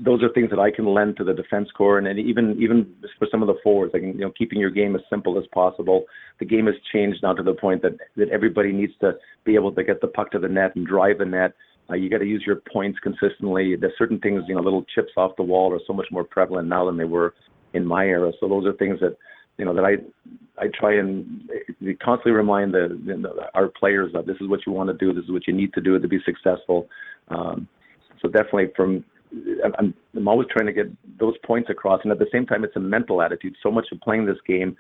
those 0.04 0.24
are 0.24 0.30
things 0.30 0.50
that 0.50 0.60
I 0.60 0.72
can 0.72 0.86
lend 0.86 1.18
to 1.18 1.24
the 1.24 1.34
defense 1.34 1.70
corps, 1.76 1.98
and, 1.98 2.08
and 2.08 2.20
even 2.20 2.58
even 2.62 2.94
for 3.20 3.28
some 3.30 3.42
of 3.42 3.48
the 3.48 3.56
forwards, 3.64 3.94
like 3.94 4.04
you 4.04 4.14
know, 4.14 4.32
keeping 4.38 4.60
your 4.60 4.70
game 4.70 4.96
as 4.96 5.02
simple 5.10 5.38
as 5.38 5.46
possible. 5.54 6.06
The 6.40 6.46
game 6.46 6.66
has 6.66 6.76
changed 6.92 7.20
now 7.24 7.34
to 7.34 7.44
the 7.44 7.54
point 7.54 7.82
that 7.84 7.98
that 8.18 8.30
everybody 8.30 8.72
needs 8.72 8.94
to 9.02 9.14
be 9.44 9.56
able 9.56 9.72
to 9.74 9.84
get 9.84 10.02
the 10.02 10.08
puck 10.08 10.32
to 10.32 10.40
the 10.40 10.48
net 10.48 10.76
and 10.76 10.88
drive 10.88 11.20
the 11.20 11.26
net. 11.26 11.54
Uh, 11.90 11.96
you 11.96 12.10
got 12.10 12.20
to 12.20 12.26
use 12.26 12.44
your 12.46 12.62
points 12.72 12.98
consistently. 13.00 13.76
There's 13.76 13.94
certain 13.98 14.20
things, 14.20 14.44
you 14.48 14.56
know, 14.56 14.62
little 14.62 14.86
chips 14.96 15.12
off 15.18 15.36
the 15.36 15.44
wall 15.44 15.74
are 15.74 15.82
so 15.86 15.94
much 15.94 16.08
more 16.12 16.24
prevalent 16.24 16.70
now 16.70 16.86
than 16.86 16.98
they 16.98 17.04
were 17.04 17.34
in 17.74 17.86
my 17.86 18.06
era. 18.06 18.32
So 18.40 18.48
those 18.48 18.66
are 18.66 18.74
things 18.74 19.00
that 19.02 19.18
you 19.58 19.66
know 19.66 19.74
that 19.76 19.86
I 19.86 19.98
I 20.62 20.68
try 20.74 20.96
and 20.96 21.50
constantly 22.02 22.32
remind 22.32 22.74
the, 22.74 23.00
the 23.06 23.48
our 23.54 23.68
players 23.68 24.12
that 24.14 24.26
this 24.26 24.38
is 24.42 24.48
what 24.48 24.62
you 24.66 24.72
want 24.72 24.90
to 24.90 25.06
do, 25.06 25.14
this 25.14 25.26
is 25.26 25.32
what 25.32 25.48
you 25.48 25.54
need 25.54 25.74
to 25.74 25.82
do 25.82 26.00
to 26.00 26.08
be 26.08 26.20
successful. 26.26 26.88
Um, 27.30 27.68
so 28.22 28.30
definitely 28.30 28.72
from 28.76 29.04
I'm, 29.78 29.94
I'm 30.16 30.28
always 30.28 30.48
trying 30.52 30.68
to 30.68 30.74
get 30.74 30.88
those 31.20 31.36
points 31.46 31.70
across, 31.70 32.02
and 32.04 32.12
at 32.12 32.20
the 32.20 32.28
same 32.32 32.46
time, 32.46 32.64
it's 32.64 32.76
a 32.76 32.80
mental 32.80 33.22
attitude. 33.22 33.56
So 33.64 33.72
much 33.72 33.88
of 33.92 34.00
playing 34.02 34.26
this 34.26 34.38
game, 34.46 34.76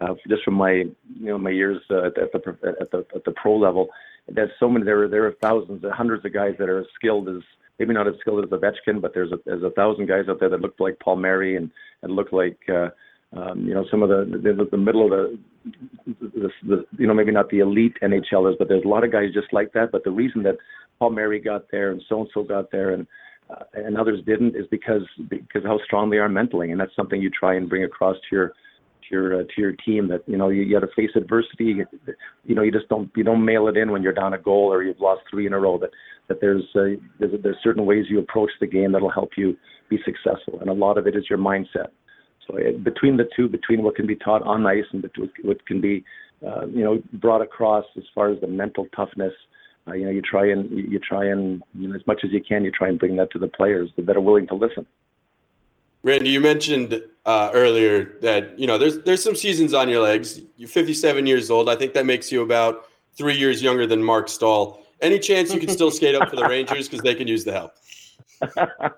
uh, 0.00 0.14
just 0.28 0.44
from 0.44 0.54
my 0.54 0.70
you 0.72 0.94
know 1.20 1.38
my 1.38 1.50
years 1.50 1.80
uh, 1.90 2.06
at, 2.06 2.14
the, 2.14 2.22
at 2.80 2.90
the 2.90 3.04
at 3.14 3.24
the 3.24 3.32
pro 3.32 3.56
level, 3.56 3.88
there's 4.28 4.50
so 4.58 4.68
many. 4.68 4.84
There 4.84 5.02
are 5.02 5.08
there 5.08 5.26
are 5.26 5.34
thousands, 5.40 5.84
hundreds 5.92 6.24
of 6.24 6.32
guys 6.32 6.54
that 6.58 6.68
are 6.68 6.80
as 6.80 6.86
skilled 6.94 7.28
as 7.28 7.42
maybe 7.78 7.94
not 7.94 8.08
as 8.08 8.14
skilled 8.20 8.44
as 8.44 8.50
Ovechkin, 8.50 9.00
but 9.00 9.12
there's 9.14 9.32
a 9.32 9.38
there's 9.44 9.62
a 9.62 9.70
thousand 9.70 10.06
guys 10.06 10.24
out 10.28 10.40
there 10.40 10.48
that 10.48 10.60
look 10.60 10.74
like 10.78 10.98
Palmieri 11.00 11.56
and 11.56 11.70
and 12.02 12.12
look 12.12 12.32
like. 12.32 12.58
Uh, 12.68 12.88
um, 13.36 13.66
you 13.66 13.74
know, 13.74 13.84
some 13.90 14.02
of 14.02 14.08
the, 14.08 14.24
the 14.42 14.66
the 14.70 14.76
middle 14.78 15.04
of 15.04 15.10
the, 15.10 15.38
the, 16.18 16.48
the 16.66 16.86
you 16.98 17.06
know 17.06 17.12
maybe 17.12 17.30
not 17.30 17.50
the 17.50 17.58
elite 17.58 17.94
NHLers, 18.02 18.56
but 18.58 18.68
there's 18.68 18.84
a 18.86 18.88
lot 18.88 19.04
of 19.04 19.12
guys 19.12 19.34
just 19.34 19.52
like 19.52 19.74
that. 19.74 19.92
But 19.92 20.04
the 20.04 20.10
reason 20.10 20.42
that 20.44 20.56
Palmieri 20.98 21.38
got 21.38 21.70
there 21.70 21.90
and 21.90 22.02
so 22.08 22.20
and 22.20 22.30
so 22.32 22.42
got 22.42 22.70
there 22.70 22.94
and 22.94 23.06
uh, 23.50 23.64
and 23.74 23.96
others 23.96 24.20
didn't 24.26 24.54
is 24.56 24.66
because 24.70 25.02
because 25.28 25.64
how 25.64 25.78
strong 25.84 26.10
they 26.10 26.18
are 26.18 26.28
mentally, 26.28 26.70
and 26.70 26.80
that's 26.80 26.94
something 26.94 27.20
you 27.20 27.30
try 27.30 27.54
and 27.54 27.68
bring 27.68 27.84
across 27.84 28.16
to 28.28 28.36
your 28.36 28.48
to 28.48 28.54
your 29.10 29.40
uh, 29.40 29.44
to 29.44 29.60
your 29.60 29.72
team 29.72 30.08
that 30.08 30.22
you 30.26 30.36
know 30.36 30.48
you, 30.48 30.62
you 30.62 30.78
got 30.78 30.86
to 30.86 30.92
face 30.94 31.10
adversity. 31.16 31.82
You 32.44 32.54
know 32.54 32.62
you 32.62 32.72
just 32.72 32.88
don't 32.88 33.10
you 33.16 33.24
don't 33.24 33.44
mail 33.44 33.68
it 33.68 33.76
in 33.76 33.90
when 33.90 34.02
you're 34.02 34.12
down 34.12 34.34
a 34.34 34.38
goal 34.38 34.72
or 34.72 34.82
you've 34.82 35.00
lost 35.00 35.22
three 35.30 35.46
in 35.46 35.52
a 35.52 35.58
row. 35.58 35.78
That 35.78 35.90
that 36.28 36.40
there's 36.40 36.64
uh, 36.74 37.00
there's, 37.18 37.42
there's 37.42 37.56
certain 37.62 37.86
ways 37.86 38.06
you 38.08 38.18
approach 38.18 38.50
the 38.60 38.66
game 38.66 38.92
that'll 38.92 39.10
help 39.10 39.30
you 39.36 39.56
be 39.88 39.98
successful, 40.04 40.60
and 40.60 40.68
a 40.68 40.74
lot 40.74 40.98
of 40.98 41.06
it 41.06 41.16
is 41.16 41.24
your 41.30 41.38
mindset. 41.38 41.88
So 42.46 42.56
it, 42.56 42.84
between 42.84 43.16
the 43.16 43.28
two, 43.34 43.48
between 43.48 43.82
what 43.82 43.96
can 43.96 44.06
be 44.06 44.16
taught 44.16 44.42
on 44.42 44.66
ice 44.66 44.84
and 44.92 45.04
what 45.42 45.64
can 45.66 45.80
be 45.80 46.04
uh, 46.46 46.66
you 46.66 46.84
know 46.84 47.02
brought 47.14 47.42
across 47.42 47.84
as 47.96 48.04
far 48.14 48.30
as 48.30 48.40
the 48.40 48.46
mental 48.46 48.86
toughness 48.94 49.32
you 49.94 50.04
know, 50.04 50.10
you 50.10 50.22
try 50.22 50.46
and 50.48 50.70
you 50.70 50.98
try 50.98 51.24
and 51.26 51.62
you 51.74 51.88
know, 51.88 51.94
as 51.94 52.06
much 52.06 52.20
as 52.24 52.30
you 52.32 52.42
can, 52.42 52.64
you 52.64 52.70
try 52.70 52.88
and 52.88 52.98
bring 52.98 53.16
that 53.16 53.30
to 53.32 53.38
the 53.38 53.48
players 53.48 53.90
that 53.96 54.16
are 54.16 54.20
willing 54.20 54.46
to 54.48 54.54
listen. 54.54 54.86
Randy, 56.02 56.30
you 56.30 56.40
mentioned 56.40 57.02
uh, 57.26 57.50
earlier 57.52 58.16
that 58.22 58.58
you 58.58 58.66
know 58.66 58.78
there's 58.78 58.98
there's 59.00 59.22
some 59.22 59.34
seasons 59.34 59.74
on 59.74 59.88
your 59.88 60.02
legs. 60.02 60.40
You're 60.56 60.68
57 60.68 61.26
years 61.26 61.50
old. 61.50 61.68
I 61.68 61.76
think 61.76 61.94
that 61.94 62.06
makes 62.06 62.30
you 62.30 62.42
about 62.42 62.86
three 63.16 63.36
years 63.36 63.62
younger 63.62 63.86
than 63.86 64.02
Marc 64.02 64.28
Staal. 64.28 64.82
Any 65.00 65.18
chance 65.18 65.52
you 65.52 65.60
can 65.60 65.68
still 65.68 65.90
skate 65.90 66.14
up 66.14 66.28
for 66.28 66.36
the 66.36 66.48
Rangers 66.48 66.88
because 66.88 67.02
they 67.02 67.14
can 67.14 67.28
use 67.28 67.44
the 67.44 67.52
help? 67.52 67.72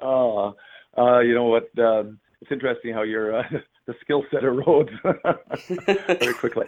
oh, 0.00 0.54
uh, 0.96 1.18
you 1.20 1.34
know 1.34 1.44
what? 1.44 1.64
Uh, 1.78 2.04
it's 2.40 2.50
interesting 2.50 2.92
how 2.92 3.02
you're 3.02 3.36
uh, 3.36 3.44
the 3.86 3.94
skill 4.00 4.24
set 4.30 4.42
erodes 4.42 4.90
very 6.20 6.34
quickly. 6.34 6.66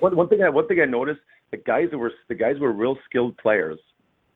one, 0.00 0.16
one 0.16 0.28
thing 0.28 0.42
I 0.42 0.48
one 0.48 0.66
thing 0.66 0.80
I 0.80 0.84
noticed 0.84 1.20
the 1.50 1.56
guys 1.58 1.88
that 1.90 1.98
were 1.98 2.12
the 2.28 2.34
guys 2.34 2.58
were 2.58 2.72
real 2.72 2.96
skilled 3.08 3.36
players. 3.38 3.78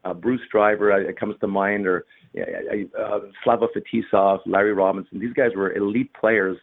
Uh, 0.05 0.14
Bruce 0.14 0.40
Driver 0.51 0.90
it 0.93 1.19
comes 1.19 1.35
to 1.40 1.47
mind, 1.47 1.87
or 1.87 2.07
uh, 2.38 3.19
Slava 3.45 3.66
Fetisov, 3.77 4.40
Larry 4.47 4.73
Robinson. 4.73 5.19
These 5.19 5.35
guys 5.35 5.51
were 5.55 5.75
elite 5.75 6.11
players, 6.14 6.57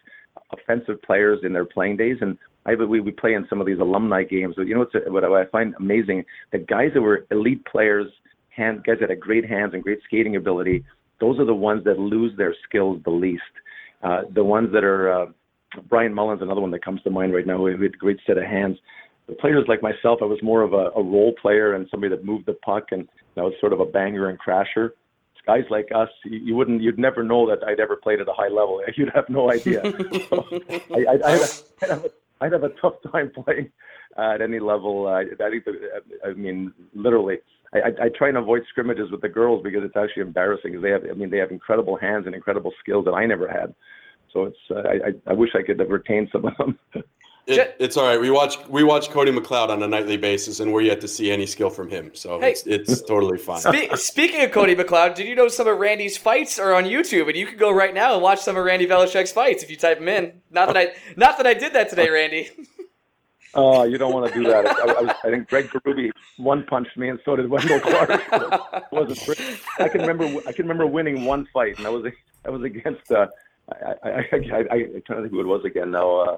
offensive 0.52 1.02
players 1.04 1.40
in 1.44 1.54
their 1.54 1.66
playing 1.66 1.98
days, 1.98 2.18
and 2.22 2.38
I 2.66 2.76
we, 2.76 3.00
we 3.00 3.12
play 3.12 3.34
in 3.34 3.46
some 3.50 3.62
of 3.62 3.68
these 3.68 3.80
alumni 3.80 4.24
games. 4.24 4.56
But 4.58 4.68
you 4.68 4.74
know 4.74 4.82
what's 4.82 4.94
what 5.08 5.24
I 5.24 5.46
find 5.46 5.74
amazing? 5.80 6.26
The 6.52 6.60
guys 6.60 6.92
that 6.94 7.02
were 7.02 7.26
elite 7.32 7.66
players, 7.66 8.08
hand 8.50 8.84
guys 8.86 8.98
that 9.00 9.10
had 9.10 9.20
great 9.20 9.48
hands 9.48 9.74
and 9.74 9.84
great 9.84 10.00
skating 10.06 10.36
ability. 10.36 10.84
Those 11.20 11.40
are 11.40 11.46
the 11.46 11.54
ones 11.54 11.84
that 11.86 11.98
lose 11.98 12.36
their 12.38 12.56
skills 12.68 13.02
the 13.04 13.12
least. 13.12 13.42
Uh, 14.04 14.22
the 14.34 14.44
ones 14.44 14.70
that 14.74 14.84
are 14.84 15.12
uh, 15.12 15.26
Brian 15.90 16.14
Mullen's 16.14 16.42
another 16.42 16.62
one 16.62 16.72
that 16.72 16.84
comes 16.84 17.02
to 17.04 17.10
mind 17.10 17.34
right 17.34 17.46
now. 17.46 17.58
Who 17.58 17.68
had 17.68 17.82
a 17.82 17.90
great 17.90 18.20
set 18.26 18.38
of 18.38 18.44
hands 18.44 18.78
the 19.28 19.36
players 19.36 19.66
like 19.68 19.82
myself, 19.82 20.20
I 20.22 20.26
was 20.26 20.40
more 20.42 20.62
of 20.62 20.74
a, 20.74 20.90
a 20.96 21.04
role 21.04 21.34
player 21.42 21.74
and 21.76 21.88
somebody 21.92 22.16
that 22.16 22.26
moved 22.26 22.46
the 22.46 22.54
puck, 22.54 22.86
and 22.92 23.08
I 23.36 23.42
was 23.42 23.54
sort 23.60 23.74
of 23.74 23.80
a 23.80 23.86
banger 23.86 24.30
and 24.30 24.40
crasher. 24.40 24.92
Guys 25.46 25.64
like 25.70 25.90
us, 25.96 26.10
you, 26.26 26.40
you 26.40 26.56
wouldn't, 26.56 26.82
you'd 26.82 27.00
never 27.00 27.24
know 27.24 27.48
that 27.50 27.66
I'd 27.66 27.80
ever 27.80 27.96
played 27.96 28.20
at 28.20 28.28
a 28.28 28.34
high 28.34 28.50
level. 28.50 28.82
You'd 28.98 29.12
have 29.16 29.30
no 29.30 29.50
idea. 29.50 29.82
so 30.30 30.46
I, 30.92 31.06
I, 31.06 31.14
I'd, 31.14 31.22
I'd, 31.82 31.90
have 31.90 32.04
a, 32.04 32.10
I'd 32.42 32.52
have 32.52 32.64
a 32.64 32.70
tough 32.82 32.96
time 33.14 33.32
playing 33.46 33.72
at 34.18 34.42
any 34.42 34.60
level. 34.60 35.08
Uh, 35.08 35.22
I 35.22 35.50
think, 35.50 35.64
I 36.26 36.34
mean, 36.34 36.74
literally, 36.94 37.38
I, 37.74 37.78
I, 37.78 38.06
I 38.06 38.10
try 38.10 38.28
and 38.28 38.36
avoid 38.36 38.64
scrimmages 38.70 39.10
with 39.10 39.22
the 39.22 39.30
girls 39.30 39.64
because 39.64 39.84
it's 39.86 39.96
actually 39.96 40.24
embarrassing. 40.24 40.72
Because 40.72 40.84
they 40.84 40.92
have, 40.92 41.04
I 41.10 41.14
mean, 41.14 41.30
they 41.30 41.38
have 41.38 41.52
incredible 41.52 41.96
hands 41.96 42.26
and 42.26 42.36
incredible 42.36 42.74
skills 42.82 43.06
that 43.06 43.14
I 43.14 43.26
never 43.26 43.48
had. 43.48 43.74
So 44.32 44.46
it's, 44.46 44.58
uh, 44.70 44.84
I, 44.86 45.14
I 45.32 45.34
wish 45.34 45.56
I 45.56 45.62
could 45.62 45.80
have 45.80 45.90
retained 45.90 46.30
some 46.32 46.46
of 46.46 46.58
them. 46.58 46.80
It, 47.48 47.78
it's 47.80 47.96
all 47.96 48.06
right. 48.06 48.20
We 48.20 48.30
watch 48.30 48.58
we 48.68 48.84
watch 48.84 49.10
Cody 49.10 49.32
McLeod 49.32 49.70
on 49.70 49.82
a 49.82 49.88
nightly 49.88 50.18
basis, 50.18 50.60
and 50.60 50.74
we're 50.74 50.82
yet 50.82 51.00
to 51.00 51.08
see 51.08 51.32
any 51.32 51.46
skill 51.46 51.70
from 51.70 51.90
him. 51.90 52.12
So 52.14 52.42
hey, 52.42 52.52
it's, 52.52 52.64
it's 52.68 53.02
totally 53.08 53.38
fine. 53.38 53.62
Spe- 53.62 53.96
speaking 53.96 54.44
of 54.44 54.52
Cody 54.52 54.76
McLeod, 54.76 55.16
did 55.16 55.28
you 55.28 55.36
know 55.36 55.48
some 55.48 55.66
of 55.66 55.78
Randy's 55.78 56.18
fights 56.18 56.60
are 56.60 56.74
on 56.76 56.84
YouTube, 56.84 57.28
and 57.28 57.38
you 57.38 57.46
can 57.46 57.58
go 57.58 57.72
right 57.72 57.94
now 57.94 58.14
and 58.14 58.22
watch 58.22 58.42
some 58.42 58.58
of 58.58 58.66
Randy 58.66 58.86
Velischek's 58.86 59.32
fights 59.32 59.64
if 59.64 59.72
you 59.72 59.78
type 59.78 60.00
them 60.00 60.10
in. 60.10 60.42
Not 60.52 60.68
that 60.68 60.78
I 60.78 60.94
not 61.16 61.38
that 61.38 61.48
I 61.48 61.54
did 61.54 61.72
that 61.74 61.90
today, 61.90 62.10
Randy. 62.10 62.50
Oh, 63.54 63.86
you 63.86 63.98
don't 63.98 64.14
want 64.14 64.32
to 64.32 64.40
do 64.40 64.48
that. 64.50 64.68
I, 64.68 64.72
I, 64.72 65.16
I, 65.24 65.32
think 65.32 65.48
Craig 65.48 65.70
Berube 65.70 66.12
one 66.36 66.64
punched 66.66 66.96
me, 66.96 67.10
and 67.10 67.18
so 67.26 67.36
did 67.36 67.50
Wendel 67.50 67.80
Clark. 67.80 68.92
wasn't 68.92 69.40
I 69.80 69.88
can 69.88 70.02
remember. 70.02 70.26
I 70.46 70.52
can 70.52 70.66
remember 70.66 70.86
winning 70.86 71.26
one 71.26 71.48
fight, 71.52 71.78
and 71.78 71.86
that 71.86 71.92
was 71.92 72.12
that 72.44 72.52
was 72.52 72.62
against. 72.64 73.10
Uh, 73.10 73.26
I, 73.70 73.94
I, 74.04 74.10
I, 74.10 74.60
I, 74.72 74.84
trying 75.06 75.18
to 75.18 75.22
think 75.22 75.32
who 75.32 75.42
it 75.42 75.48
was 75.48 75.64
again 75.66 75.92
now. 75.92 76.22
Uh, 76.22 76.38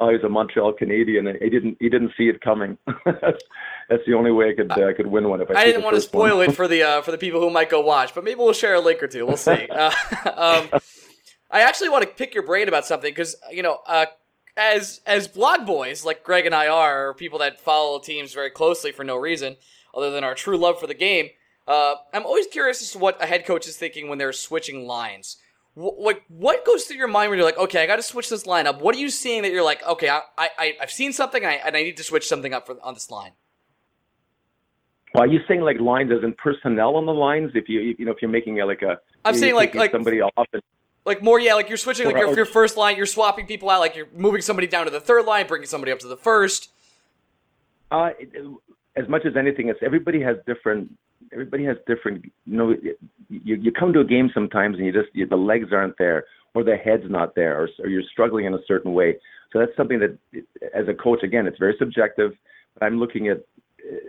oh, 0.00 0.10
he's 0.12 0.22
a 0.22 0.28
Montreal 0.28 0.72
Canadian, 0.72 1.26
and 1.26 1.38
he 1.40 1.48
didn't 1.48 1.76
he 1.80 1.88
didn't 1.88 2.12
see 2.16 2.28
it 2.28 2.40
coming. 2.40 2.76
that's, 3.04 4.04
the 4.06 4.14
only 4.14 4.30
way 4.30 4.50
I 4.50 4.54
could 4.54 4.70
uh, 4.72 4.86
I 4.86 4.92
could 4.92 5.06
win 5.06 5.28
one. 5.28 5.40
If 5.40 5.50
I, 5.50 5.62
I 5.62 5.64
didn't 5.64 5.84
want 5.84 5.96
to 5.96 6.00
spoil 6.00 6.38
one. 6.38 6.50
it 6.50 6.56
for 6.56 6.68
the 6.68 6.82
uh, 6.82 7.02
for 7.02 7.10
the 7.10 7.18
people 7.18 7.40
who 7.40 7.50
might 7.50 7.70
go 7.70 7.80
watch, 7.80 8.14
but 8.14 8.24
maybe 8.24 8.38
we'll 8.38 8.52
share 8.52 8.74
a 8.74 8.80
link 8.80 9.02
or 9.02 9.08
two. 9.08 9.26
We'll 9.26 9.36
see. 9.36 9.68
Uh, 9.76 9.90
um, 10.72 10.80
I 11.50 11.60
actually 11.60 11.90
want 11.90 12.02
to 12.02 12.08
pick 12.08 12.34
your 12.34 12.42
brain 12.42 12.66
about 12.66 12.86
something 12.86 13.10
because 13.10 13.36
you 13.50 13.62
know, 13.62 13.78
uh, 13.86 14.06
as 14.56 15.00
as 15.06 15.28
blog 15.28 15.66
boys 15.66 16.04
like 16.04 16.24
Greg 16.24 16.46
and 16.46 16.54
I 16.54 16.68
are, 16.68 17.14
people 17.14 17.38
that 17.40 17.60
follow 17.60 17.98
teams 17.98 18.32
very 18.32 18.50
closely 18.50 18.90
for 18.90 19.04
no 19.04 19.16
reason 19.16 19.56
other 19.94 20.10
than 20.10 20.24
our 20.24 20.34
true 20.34 20.56
love 20.56 20.80
for 20.80 20.86
the 20.86 20.94
game. 20.94 21.28
Uh, 21.66 21.96
I'm 22.12 22.24
always 22.24 22.46
curious 22.46 22.80
as 22.80 22.92
to 22.92 22.98
what 22.98 23.22
a 23.22 23.26
head 23.26 23.44
coach 23.44 23.66
is 23.66 23.76
thinking 23.76 24.08
when 24.08 24.18
they're 24.18 24.32
switching 24.32 24.86
lines 24.86 25.36
like 25.76 26.24
what 26.28 26.64
goes 26.64 26.84
through 26.84 26.96
your 26.96 27.08
mind 27.08 27.30
when 27.30 27.38
you're 27.38 27.46
like, 27.46 27.58
okay, 27.58 27.82
I 27.82 27.86
got 27.86 27.96
to 27.96 28.02
switch 28.02 28.30
this 28.30 28.46
line 28.46 28.66
up? 28.66 28.80
What 28.80 28.94
are 28.94 28.98
you 28.98 29.10
seeing 29.10 29.42
that 29.42 29.52
you're 29.52 29.64
like, 29.64 29.86
okay, 29.86 30.08
I, 30.08 30.22
I 30.38 30.76
I've 30.80 30.90
seen 30.90 31.12
something 31.12 31.42
and 31.42 31.52
I, 31.52 31.54
and 31.56 31.76
I 31.76 31.82
need 31.82 31.98
to 31.98 32.02
switch 32.02 32.26
something 32.26 32.54
up 32.54 32.66
for 32.66 32.76
on 32.82 32.94
this 32.94 33.10
line? 33.10 33.32
Well, 35.14 35.24
are 35.24 35.26
you 35.26 35.40
saying 35.46 35.60
like 35.60 35.78
lines 35.78 36.10
as 36.12 36.24
in 36.24 36.34
personnel 36.34 36.96
on 36.96 37.04
the 37.04 37.12
lines? 37.12 37.50
If 37.54 37.68
you 37.68 37.94
you 37.98 38.06
know 38.06 38.12
if 38.12 38.22
you're 38.22 38.30
making 38.30 38.58
a, 38.60 38.66
like 38.66 38.82
a 38.82 38.98
I'm 39.24 39.34
saying 39.34 39.54
like 39.54 39.74
like 39.74 39.92
somebody 39.92 40.22
off 40.22 40.48
and, 40.52 40.62
like 41.04 41.22
more 41.22 41.38
yeah 41.38 41.54
like 41.54 41.68
you're 41.68 41.78
switching 41.78 42.06
like 42.06 42.16
your, 42.16 42.34
your 42.34 42.46
first 42.46 42.76
line 42.76 42.96
you're 42.96 43.06
swapping 43.06 43.46
people 43.46 43.70
out 43.70 43.80
like 43.80 43.94
you're 43.94 44.08
moving 44.14 44.40
somebody 44.40 44.66
down 44.66 44.86
to 44.86 44.90
the 44.90 45.00
third 45.00 45.26
line 45.26 45.46
bringing 45.46 45.68
somebody 45.68 45.92
up 45.92 45.98
to 46.00 46.08
the 46.08 46.16
first. 46.16 46.70
Uh, 47.90 48.10
as 48.96 49.08
much 49.08 49.26
as 49.26 49.36
anything, 49.36 49.68
it's 49.68 49.78
everybody 49.82 50.22
has 50.22 50.36
different 50.46 50.90
everybody 51.36 51.64
has 51.64 51.76
different. 51.86 52.24
You 52.44 52.56
know, 52.56 52.74
you 53.28 53.56
you 53.56 53.72
come 53.72 53.92
to 53.92 54.00
a 54.00 54.04
game 54.04 54.30
sometimes 54.32 54.76
and 54.76 54.86
you 54.86 54.92
just 54.92 55.08
you, 55.12 55.26
the 55.26 55.36
legs 55.36 55.68
aren't 55.72 55.98
there, 55.98 56.24
or 56.54 56.64
the 56.64 56.76
head's 56.76 57.08
not 57.08 57.34
there, 57.34 57.60
or, 57.60 57.68
or 57.80 57.88
you're 57.88 58.02
struggling 58.10 58.46
in 58.46 58.54
a 58.54 58.64
certain 58.66 58.92
way. 58.92 59.16
So 59.52 59.58
that's 59.58 59.76
something 59.76 60.00
that, 60.00 60.18
as 60.74 60.88
a 60.88 60.94
coach, 60.94 61.22
again, 61.22 61.46
it's 61.46 61.58
very 61.58 61.76
subjective. 61.78 62.32
But 62.74 62.86
I'm 62.86 62.98
looking 62.98 63.28
at 63.28 63.38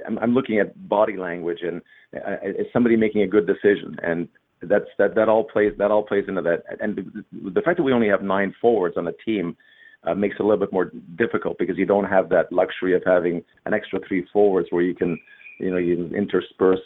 I'm, 0.08 0.18
I'm 0.20 0.34
looking 0.34 0.60
at 0.60 0.90
body 0.90 1.18
language 1.18 1.60
and 1.62 1.82
uh, 2.16 2.38
is 2.44 2.68
somebody 2.74 2.96
making 2.96 3.22
a 3.22 3.28
good 3.28 3.46
decision 3.46 3.98
and 4.02 4.28
that's 4.64 4.90
that 4.98 5.14
that 5.16 5.30
all 5.30 5.44
plays 5.44 5.74
that 5.78 5.92
all 5.92 6.04
plays 6.04 6.26
into 6.28 6.42
that. 6.42 6.64
And 6.80 6.96
the, 6.96 7.52
the 7.52 7.62
fact 7.62 7.78
that 7.78 7.84
we 7.84 7.94
only 7.94 8.08
have 8.10 8.24
nine 8.24 8.56
forwards 8.60 8.96
on 8.98 9.06
the 9.06 9.16
team 9.24 9.56
uh, 10.04 10.16
makes 10.16 10.36
it 10.40 10.42
a 10.42 10.44
little 10.44 10.60
bit 10.60 10.74
more 10.74 10.92
difficult 11.16 11.58
because 11.58 11.78
you 11.78 11.86
don't 11.86 12.06
have 12.06 12.30
that 12.30 12.52
luxury 12.52 12.96
of 12.96 13.04
having 13.06 13.44
an 13.66 13.74
extra 13.74 14.00
three 14.08 14.26
forwards 14.32 14.68
where 14.72 14.82
you 14.82 14.96
can, 14.96 15.20
you 15.60 15.70
know, 15.72 15.78
you 15.78 16.10
intersperse 16.16 16.80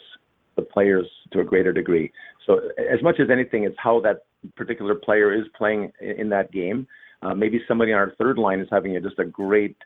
the 0.56 0.62
players 0.62 1.06
to 1.32 1.40
a 1.40 1.44
greater 1.44 1.72
degree. 1.72 2.12
So 2.46 2.60
as 2.78 3.02
much 3.02 3.20
as 3.20 3.30
anything, 3.30 3.64
it's 3.64 3.76
how 3.78 4.00
that 4.00 4.24
particular 4.56 4.94
player 4.94 5.32
is 5.32 5.44
playing 5.56 5.92
in 6.00 6.28
that 6.30 6.52
game. 6.52 6.86
Uh, 7.22 7.34
maybe 7.34 7.60
somebody 7.68 7.92
on 7.92 7.98
our 7.98 8.12
third 8.18 8.38
line 8.38 8.60
is 8.60 8.68
having 8.70 8.96
a, 8.96 9.00
just 9.00 9.18
a 9.18 9.24
great 9.24 9.76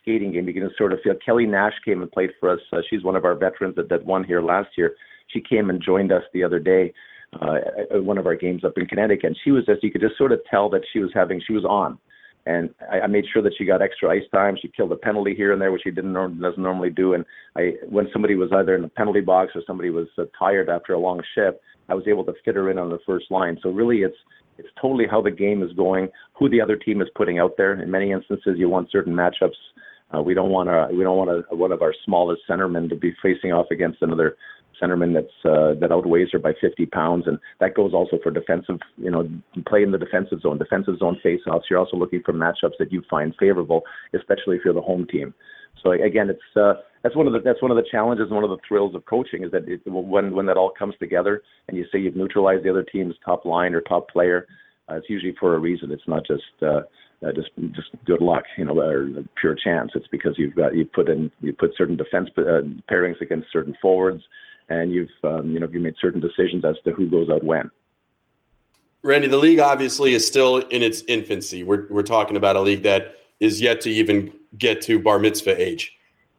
skating 0.00 0.32
game. 0.32 0.48
You 0.48 0.54
can 0.54 0.70
sort 0.78 0.92
of 0.92 1.00
feel 1.02 1.14
Kelly 1.24 1.46
Nash 1.46 1.74
came 1.84 2.00
and 2.02 2.10
played 2.10 2.30
for 2.40 2.50
us. 2.50 2.60
Uh, 2.72 2.78
she's 2.88 3.04
one 3.04 3.16
of 3.16 3.24
our 3.24 3.34
veterans 3.34 3.76
that, 3.76 3.88
that 3.90 4.04
won 4.04 4.24
here 4.24 4.40
last 4.40 4.70
year. 4.76 4.94
She 5.28 5.40
came 5.40 5.68
and 5.68 5.82
joined 5.82 6.10
us 6.12 6.22
the 6.32 6.42
other 6.42 6.58
day, 6.58 6.94
uh, 7.40 7.56
at 7.94 8.02
one 8.02 8.16
of 8.16 8.26
our 8.26 8.34
games 8.34 8.64
up 8.64 8.78
in 8.78 8.86
Connecticut. 8.86 9.26
And 9.26 9.36
she 9.44 9.50
was 9.50 9.66
just, 9.66 9.84
you 9.84 9.90
could 9.90 10.00
just 10.00 10.16
sort 10.16 10.32
of 10.32 10.40
tell 10.50 10.70
that 10.70 10.82
she 10.92 11.00
was 11.00 11.10
having, 11.12 11.42
she 11.46 11.52
was 11.52 11.64
on. 11.64 11.98
And 12.48 12.70
I, 12.90 13.00
I 13.00 13.06
made 13.06 13.26
sure 13.30 13.42
that 13.42 13.52
she 13.58 13.66
got 13.66 13.82
extra 13.82 14.10
ice 14.10 14.28
time. 14.32 14.56
She 14.60 14.68
killed 14.68 14.90
a 14.92 14.96
penalty 14.96 15.34
here 15.34 15.52
and 15.52 15.60
there, 15.60 15.70
which 15.70 15.82
she 15.84 15.90
didn't 15.90 16.14
doesn't 16.14 16.62
normally 16.62 16.88
do. 16.88 17.12
And 17.12 17.24
I, 17.54 17.74
when 17.88 18.08
somebody 18.10 18.36
was 18.36 18.50
either 18.52 18.74
in 18.74 18.82
the 18.82 18.88
penalty 18.88 19.20
box 19.20 19.52
or 19.54 19.62
somebody 19.66 19.90
was 19.90 20.08
uh, 20.16 20.24
tired 20.38 20.70
after 20.70 20.94
a 20.94 20.98
long 20.98 21.20
shift, 21.34 21.58
I 21.90 21.94
was 21.94 22.08
able 22.08 22.24
to 22.24 22.32
fit 22.44 22.56
her 22.56 22.70
in 22.70 22.78
on 22.78 22.88
the 22.88 23.00
first 23.04 23.30
line. 23.30 23.58
So 23.62 23.68
really, 23.68 23.98
it's 23.98 24.16
it's 24.56 24.68
totally 24.80 25.06
how 25.08 25.20
the 25.20 25.30
game 25.30 25.62
is 25.62 25.72
going, 25.74 26.08
who 26.32 26.48
the 26.48 26.60
other 26.60 26.76
team 26.76 27.02
is 27.02 27.08
putting 27.14 27.38
out 27.38 27.52
there. 27.58 27.80
In 27.80 27.90
many 27.90 28.12
instances, 28.12 28.56
you 28.56 28.68
want 28.68 28.90
certain 28.90 29.14
matchups. 29.14 29.60
Uh, 30.14 30.22
we 30.22 30.32
don't 30.32 30.50
want 30.50 30.70
a, 30.70 30.88
we 30.90 31.04
don't 31.04 31.18
want 31.18 31.30
a, 31.30 31.54
one 31.54 31.70
of 31.70 31.82
our 31.82 31.94
smallest 32.06 32.40
centermen 32.48 32.88
to 32.88 32.96
be 32.96 33.14
facing 33.22 33.52
off 33.52 33.66
against 33.70 34.00
another 34.00 34.36
centerman 34.82 35.14
that's 35.14 35.44
uh, 35.44 35.74
that 35.80 35.92
outweighs 35.92 36.28
her 36.32 36.38
by 36.38 36.52
50 36.60 36.86
pounds, 36.86 37.24
and 37.26 37.38
that 37.60 37.74
goes 37.74 37.92
also 37.94 38.18
for 38.22 38.30
defensive. 38.30 38.78
You 38.96 39.10
know, 39.10 39.28
play 39.66 39.82
in 39.82 39.92
the 39.92 39.98
defensive 39.98 40.40
zone, 40.40 40.58
defensive 40.58 40.98
zone 40.98 41.18
face-offs. 41.22 41.66
You're 41.68 41.78
also 41.78 41.96
looking 41.96 42.22
for 42.24 42.32
matchups 42.32 42.78
that 42.78 42.92
you 42.92 43.02
find 43.08 43.34
favorable, 43.38 43.82
especially 44.14 44.56
if 44.56 44.62
you're 44.64 44.74
the 44.74 44.80
home 44.80 45.06
team. 45.06 45.34
So 45.82 45.92
again, 45.92 46.30
it's 46.30 46.56
uh, 46.56 46.74
that's 47.02 47.16
one 47.16 47.26
of 47.26 47.32
the 47.32 47.40
that's 47.40 47.62
one 47.62 47.70
of 47.70 47.76
the 47.76 47.88
challenges 47.90 48.26
and 48.26 48.34
one 48.34 48.44
of 48.44 48.50
the 48.50 48.58
thrills 48.66 48.94
of 48.94 49.04
coaching 49.06 49.44
is 49.44 49.50
that 49.52 49.68
it, 49.68 49.80
when 49.86 50.34
when 50.34 50.46
that 50.46 50.56
all 50.56 50.72
comes 50.76 50.94
together 50.98 51.42
and 51.68 51.76
you 51.76 51.84
say 51.92 51.98
you've 51.98 52.16
neutralized 52.16 52.64
the 52.64 52.70
other 52.70 52.82
team's 52.82 53.14
top 53.24 53.44
line 53.44 53.74
or 53.74 53.80
top 53.80 54.08
player, 54.10 54.46
uh, 54.90 54.96
it's 54.96 55.08
usually 55.08 55.34
for 55.38 55.54
a 55.54 55.58
reason. 55.58 55.92
It's 55.92 56.06
not 56.08 56.26
just 56.26 56.42
uh, 56.62 56.80
uh, 57.26 57.32
just 57.34 57.50
just 57.74 57.88
good 58.06 58.20
luck, 58.20 58.44
you 58.56 58.64
know, 58.64 58.78
or 58.78 59.08
pure 59.40 59.54
chance. 59.54 59.92
It's 59.94 60.08
because 60.08 60.34
you've 60.36 60.54
got 60.54 60.74
you 60.74 60.84
put 60.84 61.08
in 61.08 61.30
you 61.40 61.52
put 61.52 61.70
certain 61.76 61.96
defense 61.96 62.30
uh, 62.36 62.62
pairings 62.90 63.20
against 63.20 63.52
certain 63.52 63.76
forwards, 63.80 64.22
and 64.68 64.92
you've 64.92 65.10
um, 65.24 65.50
you 65.50 65.60
know 65.60 65.68
you 65.70 65.80
made 65.80 65.94
certain 66.00 66.20
decisions 66.20 66.64
as 66.64 66.76
to 66.84 66.92
who 66.92 67.08
goes 67.08 67.28
out 67.30 67.44
when. 67.44 67.70
Randy, 69.02 69.28
the 69.28 69.36
league 69.36 69.60
obviously 69.60 70.14
is 70.14 70.26
still 70.26 70.58
in 70.58 70.82
its 70.82 71.02
infancy. 71.08 71.62
We're 71.62 71.86
we're 71.88 72.02
talking 72.02 72.36
about 72.36 72.56
a 72.56 72.60
league 72.60 72.82
that 72.82 73.16
is 73.40 73.60
yet 73.60 73.80
to 73.82 73.90
even 73.90 74.32
get 74.56 74.82
to 74.82 74.98
bar 74.98 75.18
mitzvah 75.18 75.60
age. 75.60 75.96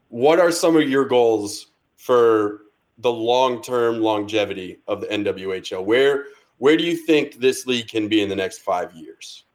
What 0.09 0.39
are 0.39 0.51
some 0.51 0.75
of 0.75 0.89
your 0.89 1.05
goals 1.05 1.67
for 1.95 2.61
the 2.97 3.11
long 3.11 3.61
term 3.61 4.01
longevity 4.01 4.79
of 4.87 5.01
the 5.01 5.07
NWHL? 5.07 5.83
Where 5.83 6.25
where 6.57 6.75
do 6.75 6.83
you 6.83 6.95
think 6.95 7.35
this 7.39 7.65
league 7.65 7.87
can 7.87 8.07
be 8.07 8.21
in 8.21 8.29
the 8.29 8.35
next 8.35 8.59
five 8.59 8.93
years? 8.93 9.45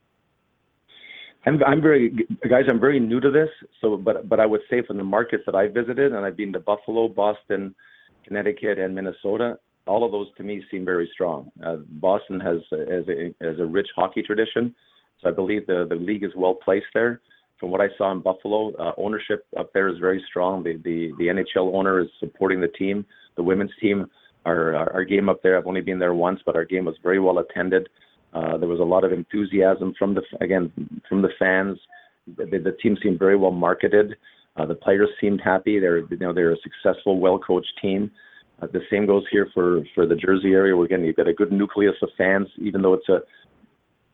I'm, 1.46 1.62
I'm 1.64 1.82
very 1.82 2.10
guys. 2.48 2.64
I'm 2.68 2.80
very 2.80 2.98
new 2.98 3.20
to 3.20 3.30
this, 3.30 3.50
so 3.80 3.96
but 3.96 4.28
but 4.28 4.40
I 4.40 4.46
would 4.46 4.62
say 4.70 4.82
from 4.82 4.96
the 4.96 5.04
markets 5.04 5.44
that 5.46 5.54
I 5.54 5.68
visited, 5.68 6.12
and 6.12 6.24
I've 6.24 6.36
been 6.36 6.52
to 6.54 6.60
Buffalo, 6.60 7.08
Boston, 7.08 7.74
Connecticut, 8.24 8.78
and 8.78 8.94
Minnesota. 8.94 9.58
All 9.86 10.04
of 10.04 10.12
those 10.12 10.28
to 10.36 10.42
me 10.42 10.62
seem 10.70 10.84
very 10.84 11.08
strong. 11.12 11.50
Uh, 11.64 11.76
Boston 12.00 12.40
has 12.40 12.58
has 12.70 13.04
a, 13.08 13.62
a 13.62 13.66
rich 13.66 13.88
hockey 13.94 14.22
tradition, 14.22 14.74
so 15.20 15.28
I 15.28 15.32
believe 15.32 15.66
the 15.66 15.86
the 15.88 15.94
league 15.96 16.24
is 16.24 16.32
well 16.36 16.54
placed 16.54 16.86
there. 16.94 17.20
From 17.60 17.70
what 17.70 17.80
I 17.80 17.88
saw 17.96 18.10
in 18.12 18.20
Buffalo, 18.20 18.74
uh, 18.76 18.92
ownership 18.98 19.46
up 19.58 19.72
there 19.72 19.88
is 19.88 19.98
very 19.98 20.22
strong. 20.28 20.62
The, 20.62 20.76
the 20.84 21.12
the 21.18 21.26
NHL 21.26 21.74
owner 21.74 22.00
is 22.00 22.08
supporting 22.18 22.60
the 22.60 22.68
team. 22.68 23.04
The 23.36 23.42
women's 23.42 23.70
team, 23.80 24.06
our, 24.46 24.74
our 24.74 24.92
our 24.94 25.04
game 25.04 25.28
up 25.28 25.42
there. 25.42 25.56
I've 25.58 25.66
only 25.66 25.80
been 25.82 25.98
there 25.98 26.14
once, 26.14 26.40
but 26.46 26.56
our 26.56 26.64
game 26.64 26.86
was 26.86 26.96
very 27.02 27.20
well 27.20 27.38
attended. 27.38 27.88
Uh, 28.32 28.56
there 28.56 28.68
was 28.68 28.80
a 28.80 28.84
lot 28.84 29.04
of 29.04 29.12
enthusiasm 29.12 29.94
from 29.98 30.14
the 30.14 30.22
again 30.40 30.72
from 31.08 31.22
the 31.22 31.30
fans. 31.38 31.78
The, 32.36 32.46
the 32.46 32.76
team 32.82 32.96
seemed 33.02 33.18
very 33.18 33.36
well 33.36 33.50
marketed. 33.50 34.16
Uh, 34.56 34.66
the 34.66 34.74
players 34.74 35.08
seemed 35.20 35.40
happy. 35.40 35.78
They're 35.78 35.98
you 35.98 36.16
know 36.18 36.32
they're 36.32 36.52
a 36.52 36.56
successful, 36.62 37.18
well 37.18 37.38
coached 37.38 37.72
team. 37.80 38.10
Uh, 38.62 38.68
the 38.72 38.80
same 38.90 39.06
goes 39.06 39.24
here 39.30 39.48
for 39.52 39.82
for 39.94 40.06
the 40.06 40.14
Jersey 40.14 40.52
area. 40.52 40.78
Again 40.80 41.04
you've 41.04 41.16
got 41.16 41.28
a 41.28 41.34
good 41.34 41.52
nucleus 41.52 41.96
of 42.02 42.10
fans, 42.16 42.48
even 42.58 42.82
though 42.82 42.94
it's 42.94 43.08
a 43.08 43.20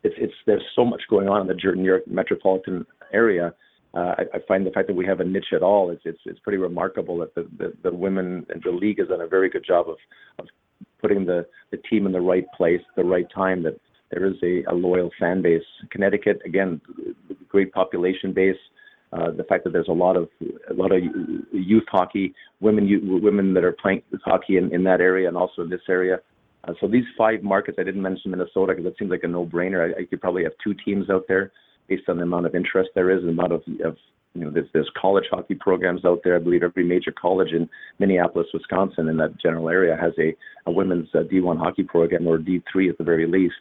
it's 0.03 0.15
it's 0.19 0.35
there's 0.47 0.65
so 0.75 0.85
much 0.85 1.03
going 1.11 1.29
on 1.29 1.43
in 1.43 1.47
the 1.47 1.73
New 1.75 1.85
York 1.85 2.07
metropolitan 2.07 2.87
area. 3.13 3.55
Uh, 3.93 4.15
I, 4.19 4.23
I, 4.35 4.39
find 4.47 4.65
the 4.65 4.71
fact 4.71 4.87
that 4.87 4.95
we 4.95 5.05
have 5.05 5.19
a 5.19 5.25
niche 5.25 5.53
at 5.53 5.65
all 5.65 5.91
it's 5.91 6.03
it's, 6.05 6.21
it's 6.25 6.39
pretty 6.39 6.59
remarkable 6.59 7.19
that 7.19 7.35
the, 7.35 7.49
the, 7.59 7.73
the 7.83 7.93
women 7.93 8.47
and 8.49 8.63
the 8.63 8.71
league 8.71 9.01
has 9.01 9.09
done 9.09 9.21
a 9.21 9.27
very 9.27 9.51
good 9.51 9.65
job 9.67 9.89
of, 9.89 9.97
of 10.39 10.47
putting 11.01 11.27
the, 11.27 11.45
the 11.73 11.77
team 11.77 12.07
in 12.07 12.13
the 12.13 12.21
right 12.21 12.47
place, 12.57 12.81
the 12.97 13.05
right 13.05 13.27
time. 13.35 13.63
That 13.63 13.81
there 14.11 14.27
is 14.27 14.37
a, 14.43 14.63
a 14.71 14.75
loyal 14.75 15.11
fan 15.19 15.43
base. 15.43 15.63
Connecticut, 15.91 16.41
again, 16.45 16.81
great 17.49 17.73
population 17.73 18.33
base. 18.33 18.57
Uh, 19.13 19.33
the 19.33 19.45
fact 19.45 19.65
that 19.65 19.73
there's 19.73 19.89
a 19.89 19.93
lot 19.93 20.17
of 20.17 20.29
a 20.71 20.75
lot 20.75 20.93
of 20.93 21.03
youth 21.53 21.85
hockey, 21.89 22.33
women 22.61 23.21
women 23.23 23.55
that 23.55 23.65
are 23.65 23.73
playing 23.73 24.03
hockey 24.25 24.57
in, 24.57 24.73
in 24.73 24.85
that 24.85 25.01
area 25.01 25.27
and 25.27 25.37
also 25.37 25.63
in 25.63 25.71
this 25.71 25.81
area. 25.89 26.19
Uh, 26.65 26.75
so 26.81 26.87
these 26.87 27.05
five 27.17 27.43
markets, 27.43 27.79
I 27.81 27.85
didn't 27.85 28.03
mention 28.03 28.31
Minnesota 28.31 28.75
because 28.75 28.87
it 28.87 28.95
seems 28.99 29.11
like 29.11 29.25
a 29.25 29.29
no-brainer. 29.29 29.95
I, 29.95 30.03
I 30.03 30.05
could 30.05 30.21
probably 30.21 30.45
have 30.45 30.53
two 30.63 30.75
teams 30.75 31.09
out 31.11 31.25
there 31.27 31.51
based 31.89 32.09
on 32.09 32.19
the 32.19 32.23
amount 32.23 32.47
of 32.47 32.55
interest 32.55 32.91
there 32.95 33.11
is, 33.11 33.23
the 33.23 33.31
amount 33.31 33.53
of, 33.53 33.63
of 33.85 33.97
you 34.35 34.45
know, 34.45 34.51
there's, 34.51 34.69
there's 34.73 34.91
college 35.01 35.25
hockey 35.31 35.55
programs 35.55 36.05
out 36.05 36.21
there. 36.23 36.37
I 36.37 36.39
believe 36.39 36.63
every 36.63 36.85
major 36.85 37.13
college 37.13 37.51
in 37.53 37.69
Minneapolis, 37.99 38.47
Wisconsin, 38.55 39.09
in 39.09 39.17
that 39.17 39.41
general 39.41 39.69
area 39.69 39.97
has 40.01 40.13
a, 40.19 40.37
a 40.67 40.73
women's 40.73 41.09
uh, 41.15 41.23
D1 41.33 41.59
hockey 41.59 41.83
program 41.83 42.27
or 42.27 42.39
D3 42.39 42.91
at 42.91 42.99
the 42.99 43.05
very 43.05 43.27
least. 43.27 43.57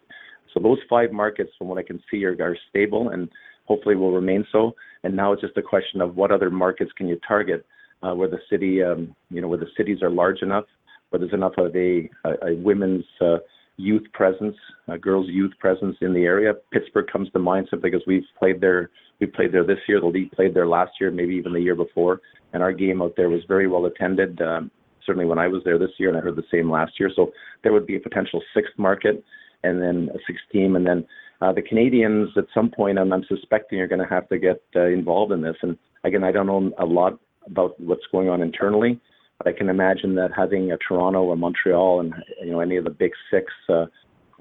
So 0.53 0.59
those 0.59 0.77
five 0.89 1.12
markets, 1.12 1.51
from 1.57 1.67
what 1.67 1.79
I 1.79 1.83
can 1.83 2.01
see, 2.12 2.23
are, 2.25 2.35
are 2.39 2.57
stable 2.69 3.09
and 3.09 3.29
hopefully 3.69 3.95
will 3.95 4.12
remain 4.12 4.45
so. 4.51 4.75
And 5.03 5.15
now 5.15 5.32
it's 5.32 5.41
just 5.41 5.55
a 5.55 5.62
question 5.62 6.01
of 6.01 6.17
what 6.17 6.32
other 6.32 6.49
markets 6.49 6.91
can 6.97 7.08
you 7.08 7.17
target 7.25 7.65
uh, 8.03 8.13
where 8.13 8.29
the 8.29 8.39
city, 8.49 8.84
um, 8.84 9.15
you 9.29 9.41
know, 9.41 9.47
where 9.47 9.58
the 9.58 9.69
cities 9.77 10.01
are 10.01 10.10
large 10.10 10.41
enough, 10.41 10.65
where 11.10 11.19
there's 11.19 11.34
enough 11.34 11.53
of 11.58 11.73
a, 11.75 12.10
a, 12.25 12.49
a 12.49 12.55
women's 12.55 13.05
uh, 13.21 13.38
youth 13.77 14.03
presence, 14.13 14.58
girls' 14.99 15.27
youth 15.29 15.53
presence 15.60 15.95
in 16.01 16.13
the 16.13 16.23
area. 16.23 16.53
Pittsburgh 16.73 17.08
comes 17.12 17.29
to 17.32 17.39
mind 17.39 17.67
simply 17.69 17.89
because 17.89 18.05
we've 18.05 18.23
played 18.38 18.60
there. 18.60 18.89
We 19.21 19.27
played 19.27 19.53
there 19.53 19.65
this 19.65 19.79
year. 19.88 20.01
The 20.01 20.08
league 20.08 20.32
played 20.32 20.53
there 20.53 20.67
last 20.67 20.91
year, 20.99 21.12
maybe 21.12 21.36
even 21.36 21.53
the 21.53 21.62
year 21.62 21.75
before, 21.75 22.21
and 22.51 22.62
our 22.62 22.73
game 22.73 23.01
out 23.01 23.13
there 23.15 23.29
was 23.29 23.41
very 23.47 23.67
well 23.67 23.86
attended. 23.86 24.41
Um, 24.41 24.71
certainly 25.05 25.25
when 25.25 25.39
I 25.39 25.47
was 25.47 25.62
there 25.63 25.79
this 25.79 25.91
year, 25.97 26.10
and 26.10 26.17
I 26.17 26.21
heard 26.21 26.36
the 26.36 26.43
same 26.51 26.69
last 26.69 26.93
year. 26.99 27.10
So 27.15 27.32
there 27.63 27.73
would 27.73 27.88
be 27.88 27.95
a 27.95 27.99
potential 27.99 28.41
sixth 28.53 28.73
market 28.77 29.23
and 29.63 29.82
then 29.82 30.10
a 30.13 30.19
sixth 30.27 30.43
team, 30.51 30.75
and 30.75 30.86
then 30.86 31.05
uh, 31.41 31.54
the 31.54 31.62
Canadians 31.62 32.30
at 32.38 32.45
some 32.54 32.69
point. 32.69 32.99
I'm, 32.99 33.13
I'm 33.13 33.23
suspecting 33.28 33.80
are 33.80 33.88
going 33.88 34.02
to 34.02 34.13
have 34.13 34.28
to 34.30 34.38
get 34.38 34.62
uh, 34.75 34.86
involved 34.86 35.32
in 35.32 35.41
this. 35.41 35.56
And 35.62 35.78
again, 36.04 36.23
I 36.23 36.32
don't 36.32 36.47
know 36.47 36.71
a 36.78 36.86
lot 36.86 37.17
about 37.45 37.80
what's 37.80 38.06
going 38.12 38.30
on 38.30 38.41
internally, 38.41 38.99
but 39.38 39.47
I 39.47 39.58
can 39.58 39.69
imagine 39.69 40.15
that 40.15 40.32
having 40.36 40.71
a 40.71 40.78
Toronto 40.78 41.23
or 41.23 41.38
Montreal 41.38 42.02
and 42.02 42.13
you 42.43 42.52
know 42.52 42.60
any 42.60 42.78
of 42.78 42.84
the 42.84 42.89
big 42.89 43.12
six. 43.32 43.52
Uh, 43.67 43.86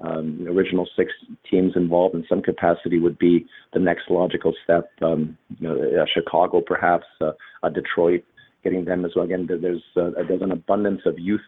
um, 0.01 0.47
original 0.47 0.87
six 0.95 1.11
teams 1.51 1.73
involved 1.75 2.15
in 2.15 2.25
some 2.29 2.41
capacity 2.41 2.99
would 2.99 3.19
be 3.19 3.45
the 3.73 3.79
next 3.79 4.03
logical 4.09 4.53
step. 4.63 4.89
Um, 5.01 5.37
you 5.59 5.67
know, 5.67 6.05
Chicago, 6.13 6.61
perhaps, 6.61 7.03
uh, 7.19 7.31
Detroit, 7.67 8.23
getting 8.63 8.85
them 8.85 9.03
as 9.03 9.11
well. 9.13 9.25
Again, 9.25 9.45
there's 9.49 9.83
uh, 9.97 10.11
there's 10.25 10.41
an 10.41 10.53
abundance 10.53 11.01
of 11.05 11.19
youth 11.19 11.41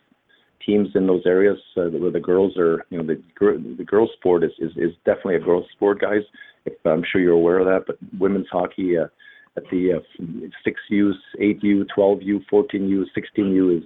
teams 0.65 0.89
in 0.95 1.07
those 1.07 1.23
areas 1.25 1.57
uh, 1.77 1.83
where 1.89 2.11
the 2.11 2.19
girls 2.19 2.57
are, 2.57 2.85
you 2.89 2.97
know, 2.97 3.05
the 3.05 3.21
the 3.77 3.83
girls 3.83 4.09
sport 4.17 4.43
is, 4.43 4.51
is 4.59 4.71
is 4.77 4.91
definitely 5.05 5.35
a 5.35 5.39
girls 5.39 5.65
sport, 5.73 6.01
guys. 6.01 6.21
If, 6.65 6.73
I'm 6.85 7.03
sure 7.11 7.21
you're 7.21 7.33
aware 7.33 7.59
of 7.59 7.65
that. 7.65 7.85
But 7.87 7.97
women's 8.19 8.47
hockey 8.51 8.97
uh, 8.97 9.07
at 9.57 9.63
the 9.71 9.93
uh, 9.93 10.23
6U, 10.65 11.11
8U, 11.39 11.85
12U, 11.97 12.45
14U, 12.51 13.03
16U 13.17 13.77
is 13.77 13.83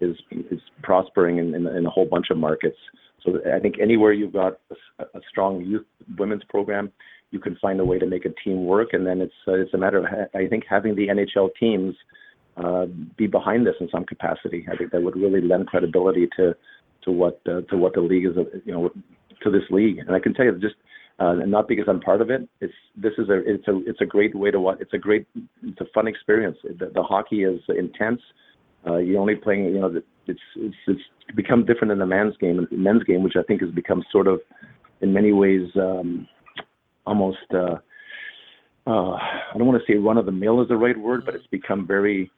is 0.00 0.16
is 0.50 0.60
prospering 0.82 1.38
in, 1.38 1.54
in, 1.54 1.66
in 1.66 1.86
a 1.86 1.90
whole 1.90 2.06
bunch 2.06 2.26
of 2.30 2.38
markets. 2.38 2.78
So 3.24 3.38
I 3.54 3.60
think 3.60 3.76
anywhere 3.80 4.12
you've 4.12 4.32
got 4.32 4.54
a, 4.98 5.02
a 5.02 5.20
strong 5.28 5.64
youth 5.64 5.86
women's 6.18 6.44
program, 6.48 6.90
you 7.30 7.38
can 7.38 7.56
find 7.56 7.80
a 7.80 7.84
way 7.84 7.98
to 7.98 8.06
make 8.06 8.24
a 8.24 8.30
team 8.44 8.64
work. 8.64 8.88
And 8.92 9.06
then 9.06 9.20
it's 9.20 9.34
uh, 9.46 9.54
it's 9.54 9.74
a 9.74 9.78
matter 9.78 9.98
of 9.98 10.04
I 10.34 10.46
think 10.48 10.64
having 10.68 10.94
the 10.94 11.08
NHL 11.08 11.50
teams 11.58 11.94
uh, 12.62 12.86
be 13.16 13.26
behind 13.26 13.66
this 13.66 13.74
in 13.80 13.88
some 13.90 14.04
capacity. 14.04 14.66
I 14.70 14.76
think 14.76 14.92
that 14.92 15.02
would 15.02 15.16
really 15.16 15.40
lend 15.40 15.66
credibility 15.66 16.28
to 16.36 16.54
to 17.04 17.10
what 17.10 17.40
uh, 17.48 17.62
to 17.62 17.76
what 17.76 17.94
the 17.94 18.00
league 18.00 18.26
is, 18.26 18.36
you 18.64 18.72
know, 18.72 18.90
to 19.42 19.50
this 19.50 19.64
league. 19.70 19.98
And 19.98 20.12
I 20.12 20.20
can 20.20 20.34
tell 20.34 20.44
you 20.44 20.58
just. 20.58 20.76
Uh, 21.22 21.32
and 21.32 21.50
not 21.50 21.68
because 21.68 21.84
I'm 21.86 22.00
part 22.00 22.22
of 22.22 22.30
it. 22.30 22.48
It's 22.62 22.72
this 22.96 23.12
is 23.18 23.28
a 23.28 23.42
it's 23.46 23.68
a 23.68 23.78
it's 23.86 24.00
a 24.00 24.06
great 24.06 24.34
way 24.34 24.50
to 24.50 24.58
watch. 24.58 24.78
It's 24.80 24.94
a 24.94 24.98
great 24.98 25.26
it's 25.62 25.78
a 25.78 25.84
fun 25.92 26.08
experience. 26.08 26.56
The, 26.62 26.90
the 26.94 27.02
hockey 27.02 27.44
is 27.44 27.60
intense. 27.68 28.22
Uh, 28.86 28.96
you're 28.96 29.20
only 29.20 29.34
playing 29.34 29.64
you 29.66 29.80
know 29.80 30.00
it's 30.26 30.40
it's 30.56 30.76
it's 30.86 31.00
become 31.36 31.64
different 31.64 31.92
in 31.92 31.98
the 31.98 32.06
men's 32.06 32.36
game, 32.38 32.66
men's 32.70 33.04
game, 33.04 33.22
which 33.22 33.36
I 33.36 33.42
think 33.42 33.60
has 33.60 33.70
become 33.70 34.02
sort 34.10 34.26
of, 34.26 34.40
in 35.00 35.12
many 35.12 35.32
ways, 35.32 35.68
um, 35.76 36.26
almost. 37.06 37.38
Uh, 37.52 37.76
uh, 38.86 39.12
I 39.12 39.52
don't 39.56 39.66
want 39.66 39.80
to 39.84 39.92
say 39.92 39.98
run 39.98 40.16
of 40.16 40.26
the 40.26 40.32
mill 40.32 40.62
is 40.62 40.68
the 40.68 40.76
right 40.76 40.98
word, 40.98 41.24
but 41.24 41.34
it's 41.34 41.46
become 41.48 41.86
very 41.86 42.30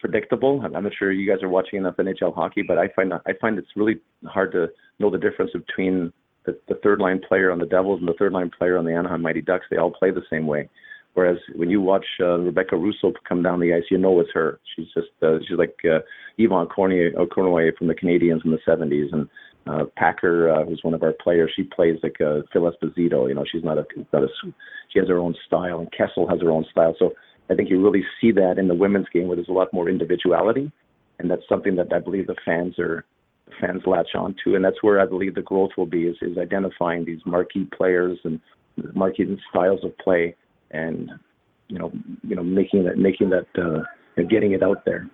predictable. 0.00 0.60
I'm 0.62 0.84
not 0.84 0.92
sure 0.98 1.12
you 1.12 1.30
guys 1.30 1.42
are 1.42 1.48
watching 1.48 1.78
enough 1.78 1.96
NHL 1.96 2.34
hockey, 2.34 2.62
but 2.62 2.78
I 2.78 2.88
find 2.94 3.12
I 3.12 3.32
find 3.40 3.58
it's 3.58 3.76
really 3.76 4.00
hard 4.24 4.52
to 4.52 4.68
know 4.98 5.10
the 5.10 5.18
difference 5.18 5.52
between 5.52 6.12
the, 6.44 6.58
the 6.68 6.76
third 6.82 7.00
line 7.00 7.20
player 7.26 7.50
on 7.50 7.58
the 7.58 7.66
Devils 7.66 8.00
and 8.00 8.08
the 8.08 8.14
third 8.18 8.32
line 8.32 8.50
player 8.56 8.78
on 8.78 8.84
the 8.84 8.92
Anaheim 8.92 9.22
Mighty 9.22 9.42
Ducks. 9.42 9.66
They 9.70 9.76
all 9.76 9.90
play 9.90 10.10
the 10.10 10.22
same 10.30 10.46
way. 10.46 10.68
Whereas 11.14 11.38
when 11.54 11.70
you 11.70 11.80
watch 11.80 12.04
uh, 12.20 12.38
Rebecca 12.38 12.76
Russo 12.76 13.12
come 13.26 13.42
down 13.42 13.58
the 13.58 13.72
ice, 13.72 13.84
you 13.90 13.96
know 13.96 14.20
it's 14.20 14.30
her. 14.34 14.60
She's 14.74 14.86
just 14.94 15.08
uh, 15.22 15.38
she's 15.48 15.56
like 15.56 15.76
uh, 15.84 16.00
Yvan 16.38 16.68
Cournoyer, 16.68 17.14
uh, 17.16 17.76
from 17.78 17.86
the 17.86 17.94
Canadiens 17.94 18.44
in 18.44 18.50
the 18.50 18.58
'70s, 18.68 19.12
and 19.12 19.28
uh, 19.66 19.84
Packer, 19.96 20.50
uh, 20.50 20.64
who's 20.64 20.80
one 20.82 20.94
of 20.94 21.02
our 21.02 21.14
players, 21.14 21.50
she 21.56 21.62
plays 21.62 21.98
like 22.02 22.20
a 22.20 22.42
Phil 22.52 22.70
Esposito. 22.70 23.28
You 23.28 23.34
know, 23.34 23.44
she's 23.50 23.64
not 23.64 23.78
a 23.78 23.86
not 24.12 24.24
a 24.24 24.28
she 24.92 24.98
has 24.98 25.08
her 25.08 25.18
own 25.18 25.34
style, 25.46 25.80
and 25.80 25.90
Kessel 25.90 26.28
has 26.28 26.40
her 26.42 26.50
own 26.50 26.66
style. 26.70 26.94
So 26.98 27.12
I 27.48 27.54
think 27.54 27.70
you 27.70 27.82
really 27.82 28.04
see 28.20 28.32
that 28.32 28.58
in 28.58 28.68
the 28.68 28.74
women's 28.74 29.08
game 29.12 29.28
where 29.28 29.36
there's 29.36 29.48
a 29.48 29.52
lot 29.52 29.72
more 29.72 29.88
individuality, 29.88 30.70
and 31.18 31.30
that's 31.30 31.48
something 31.48 31.76
that 31.76 31.92
I 31.92 32.00
believe 32.00 32.26
the 32.26 32.36
fans 32.44 32.78
are 32.78 33.04
fans 33.60 33.82
latch 33.86 34.14
on 34.14 34.34
to, 34.44 34.56
and 34.56 34.64
that's 34.64 34.82
where 34.82 35.00
I 35.00 35.06
believe 35.06 35.34
the 35.34 35.42
growth 35.42 35.70
will 35.76 35.86
be 35.86 36.06
is, 36.06 36.16
is 36.20 36.36
identifying 36.36 37.04
these 37.04 37.20
marquee 37.24 37.68
players 37.76 38.18
and 38.24 38.40
marquee 38.94 39.38
styles 39.50 39.84
of 39.84 39.96
play 39.98 40.34
and 40.70 41.10
you 41.68 41.78
know 41.78 41.92
you 42.22 42.34
know 42.34 42.42
making 42.42 42.84
that 42.84 42.98
making 42.98 43.30
that 43.30 43.46
uh, 43.56 43.82
and 44.16 44.28
getting 44.28 44.52
it 44.52 44.62
out 44.62 44.84
there. 44.84 45.08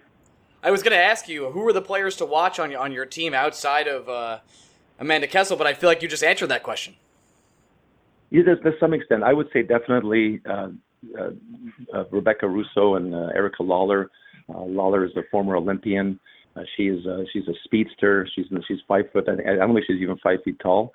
I 0.63 0.71
was 0.71 0.83
going 0.83 0.93
to 0.93 1.03
ask 1.03 1.29
you 1.29 1.51
who 1.51 1.67
are 1.67 1.73
the 1.73 1.83
players 1.83 2.17
to 2.17 2.27
watch 2.27 2.59
on 2.59 2.71
your 2.71 2.81
on 2.81 2.93
your 2.93 3.07
team 3.07 3.35
outside 3.35 3.89
of 3.89 4.09
uh, 4.09 4.39
Amanda 4.99 5.27
Kessel, 5.27 5.57
but 5.57 5.67
I 5.67 5.75
feel 5.75 5.89
like 5.89 6.03
you 6.03 6.09
just 6.09 6.25
answered 6.25 6.49
that 6.49 6.63
question. 6.63 6.95
Yeah, 8.31 8.45
there's, 8.47 8.59
there's 8.63 8.81
some 8.81 8.95
extent. 8.95 9.23
I 9.23 9.35
would 9.35 9.49
say 9.53 9.63
definitely 9.63 10.41
uh 10.47 10.69
Uh, 11.19 11.31
uh, 11.97 12.05
Rebecca 12.11 12.49
Russo 12.49 12.95
and 12.95 13.15
uh, 13.15 13.29
Erika 13.35 13.63
Lawler. 13.63 14.11
Uh, 14.49 14.63
Lawler 14.63 15.05
is 15.05 15.13
a 15.17 15.23
former 15.31 15.57
Olympian. 15.57 16.19
she's 16.77 17.01
she's 17.33 17.49
a 17.49 17.55
speedster. 17.65 18.29
She's 18.35 18.47
she's 18.69 18.79
five 18.87 19.05
foot. 19.13 19.29
I 19.29 19.57
don't 19.57 19.75
think 19.75 19.87
she's 19.87 20.01
even 20.01 20.17
five 20.19 20.39
feet 20.45 20.59
tall 20.61 20.93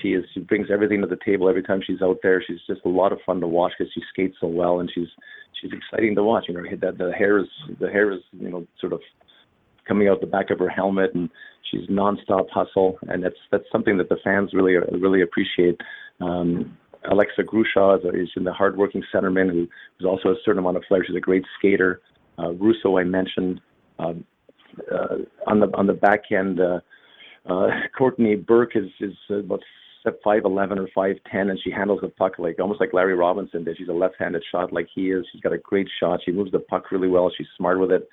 she 0.00 0.10
is 0.10 0.24
she 0.32 0.40
brings 0.40 0.68
everything 0.72 1.00
to 1.00 1.06
the 1.06 1.18
table 1.24 1.48
every 1.48 1.62
time 1.62 1.80
she's 1.84 2.02
out 2.02 2.18
there. 2.22 2.42
She's 2.46 2.60
just 2.66 2.82
a 2.84 2.88
lot 2.88 3.12
of 3.12 3.18
fun 3.26 3.40
to 3.40 3.48
watch 3.48 3.72
because 3.76 3.92
she 3.92 4.02
skates 4.12 4.36
so 4.40 4.46
well 4.46 4.80
and 4.80 4.90
she's 4.94 5.08
she's 5.60 5.72
exciting 5.72 6.14
to 6.14 6.22
watch. 6.22 6.44
You 6.48 6.54
know, 6.54 6.62
that 6.80 6.98
the 6.98 7.12
hair 7.12 7.38
is 7.38 7.48
the 7.80 7.88
hair 7.88 8.12
is 8.12 8.20
you 8.32 8.50
know 8.50 8.66
sort 8.80 8.92
of 8.92 9.00
coming 9.86 10.08
out 10.08 10.20
the 10.20 10.26
back 10.26 10.50
of 10.50 10.60
her 10.60 10.68
helmet 10.68 11.14
and 11.14 11.28
she's 11.70 11.88
nonstop 11.88 12.48
hustle 12.50 12.98
and 13.08 13.24
that's 13.24 13.36
that's 13.50 13.64
something 13.72 13.98
that 13.98 14.08
the 14.08 14.18
fans 14.22 14.50
really 14.54 14.76
really 14.76 15.22
appreciate. 15.22 15.80
Um, 16.20 16.78
Alexa 17.10 17.42
Gruschow 17.42 17.98
is, 18.14 18.30
in 18.36 18.44
the 18.44 18.52
hardworking 18.52 19.02
centerman 19.14 19.50
who 19.50 19.62
is 19.98 20.06
also 20.06 20.30
a 20.30 20.36
certain 20.44 20.60
amount 20.60 20.76
of 20.76 20.84
flair. 20.86 21.04
She's 21.04 21.16
a 21.16 21.20
great 21.20 21.44
skater. 21.58 22.00
Uh, 22.38 22.52
Russo, 22.52 22.98
I 22.98 23.04
mentioned. 23.04 23.60
Um, 23.98 24.24
uh, 24.90 25.16
on 25.46 25.60
the 25.60 25.66
on 25.76 25.86
the 25.86 25.92
back 25.92 26.32
end, 26.32 26.60
uh, 26.60 26.80
uh, 27.48 27.68
Courtney 27.98 28.36
Burke 28.36 28.76
is 28.76 28.88
is 29.00 29.14
about 29.30 29.60
five 30.24 30.44
eleven 30.44 30.78
or 30.78 30.88
five 30.94 31.16
ten, 31.30 31.50
and 31.50 31.58
she 31.62 31.70
handles 31.70 32.00
the 32.02 32.08
puck 32.08 32.38
like 32.38 32.58
almost 32.58 32.80
like 32.80 32.92
Larry 32.92 33.14
Robinson 33.14 33.64
did. 33.64 33.76
She's 33.76 33.88
a 33.88 33.92
left-handed 33.92 34.42
shot 34.50 34.72
like 34.72 34.88
he 34.94 35.10
is. 35.10 35.26
She's 35.32 35.42
got 35.42 35.52
a 35.52 35.58
great 35.58 35.88
shot. 36.00 36.20
She 36.24 36.32
moves 36.32 36.52
the 36.52 36.60
puck 36.60 36.90
really 36.90 37.08
well. 37.08 37.30
She's 37.36 37.46
smart 37.56 37.78
with 37.78 37.92
it. 37.92 38.08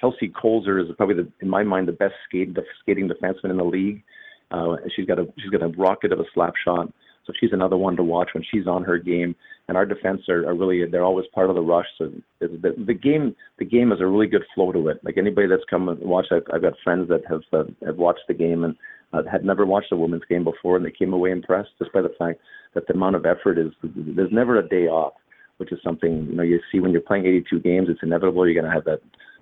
Kelsey 0.00 0.28
Koelzer 0.30 0.82
is 0.82 0.94
probably 0.96 1.16
the, 1.16 1.28
in 1.40 1.48
my 1.48 1.62
mind, 1.62 1.86
the 1.86 1.92
best 1.92 2.14
skate, 2.26 2.54
the 2.54 2.62
skating 2.80 3.08
defenseman 3.08 3.50
in 3.50 3.56
the 3.56 3.64
league. 3.64 4.02
Uh, 4.50 4.76
she's 4.94 5.06
got 5.06 5.18
a 5.18 5.26
she's 5.38 5.50
got 5.50 5.62
a 5.62 5.68
rocket 5.68 6.12
of 6.12 6.20
a 6.20 6.24
slap 6.34 6.54
shot. 6.62 6.92
So 7.26 7.32
she's 7.38 7.52
another 7.52 7.76
one 7.76 7.96
to 7.96 8.02
watch 8.02 8.30
when 8.34 8.44
she's 8.50 8.66
on 8.66 8.84
her 8.84 8.98
game. 8.98 9.34
And 9.68 9.76
our 9.76 9.86
defense 9.86 10.22
are, 10.28 10.46
are 10.48 10.54
really 10.54 10.84
they're 10.90 11.04
always 11.04 11.26
part 11.34 11.48
of 11.48 11.54
the 11.54 11.62
rush. 11.62 11.86
So 11.96 12.10
the, 12.40 12.74
the 12.86 12.94
game 12.94 13.36
the 13.58 13.64
game 13.64 13.90
has 13.90 14.00
a 14.00 14.06
really 14.06 14.26
good 14.26 14.44
flow 14.54 14.72
to 14.72 14.88
it. 14.88 15.00
Like 15.04 15.16
anybody 15.18 15.46
that's 15.46 15.62
come 15.70 15.88
and 15.88 16.00
watched, 16.00 16.32
I've, 16.32 16.42
I've 16.52 16.62
got 16.62 16.74
friends 16.82 17.08
that 17.08 17.22
have 17.28 17.42
uh, 17.52 17.64
have 17.86 17.96
watched 17.96 18.26
the 18.26 18.34
game 18.34 18.64
and 18.64 18.76
uh, 19.12 19.22
had 19.30 19.44
never 19.44 19.64
watched 19.64 19.92
a 19.92 19.96
women's 19.96 20.24
game 20.28 20.44
before, 20.44 20.76
and 20.76 20.84
they 20.84 20.90
came 20.90 21.12
away 21.12 21.30
impressed 21.30 21.70
just 21.78 21.92
by 21.92 22.02
the 22.02 22.14
fact 22.18 22.40
that 22.74 22.86
the 22.86 22.94
amount 22.94 23.16
of 23.16 23.24
effort 23.24 23.58
is 23.58 23.72
there's 23.82 24.32
never 24.32 24.58
a 24.58 24.68
day 24.68 24.88
off, 24.88 25.14
which 25.58 25.70
is 25.70 25.78
something 25.84 26.26
you 26.28 26.34
know 26.34 26.42
you 26.42 26.60
see 26.70 26.80
when 26.80 26.90
you're 26.90 27.00
playing 27.00 27.26
82 27.26 27.60
games. 27.60 27.88
It's 27.88 28.02
inevitable 28.02 28.46
you're 28.46 28.60
going 28.60 28.70
to 28.70 28.74
have 28.74 28.84
that 28.86 29.00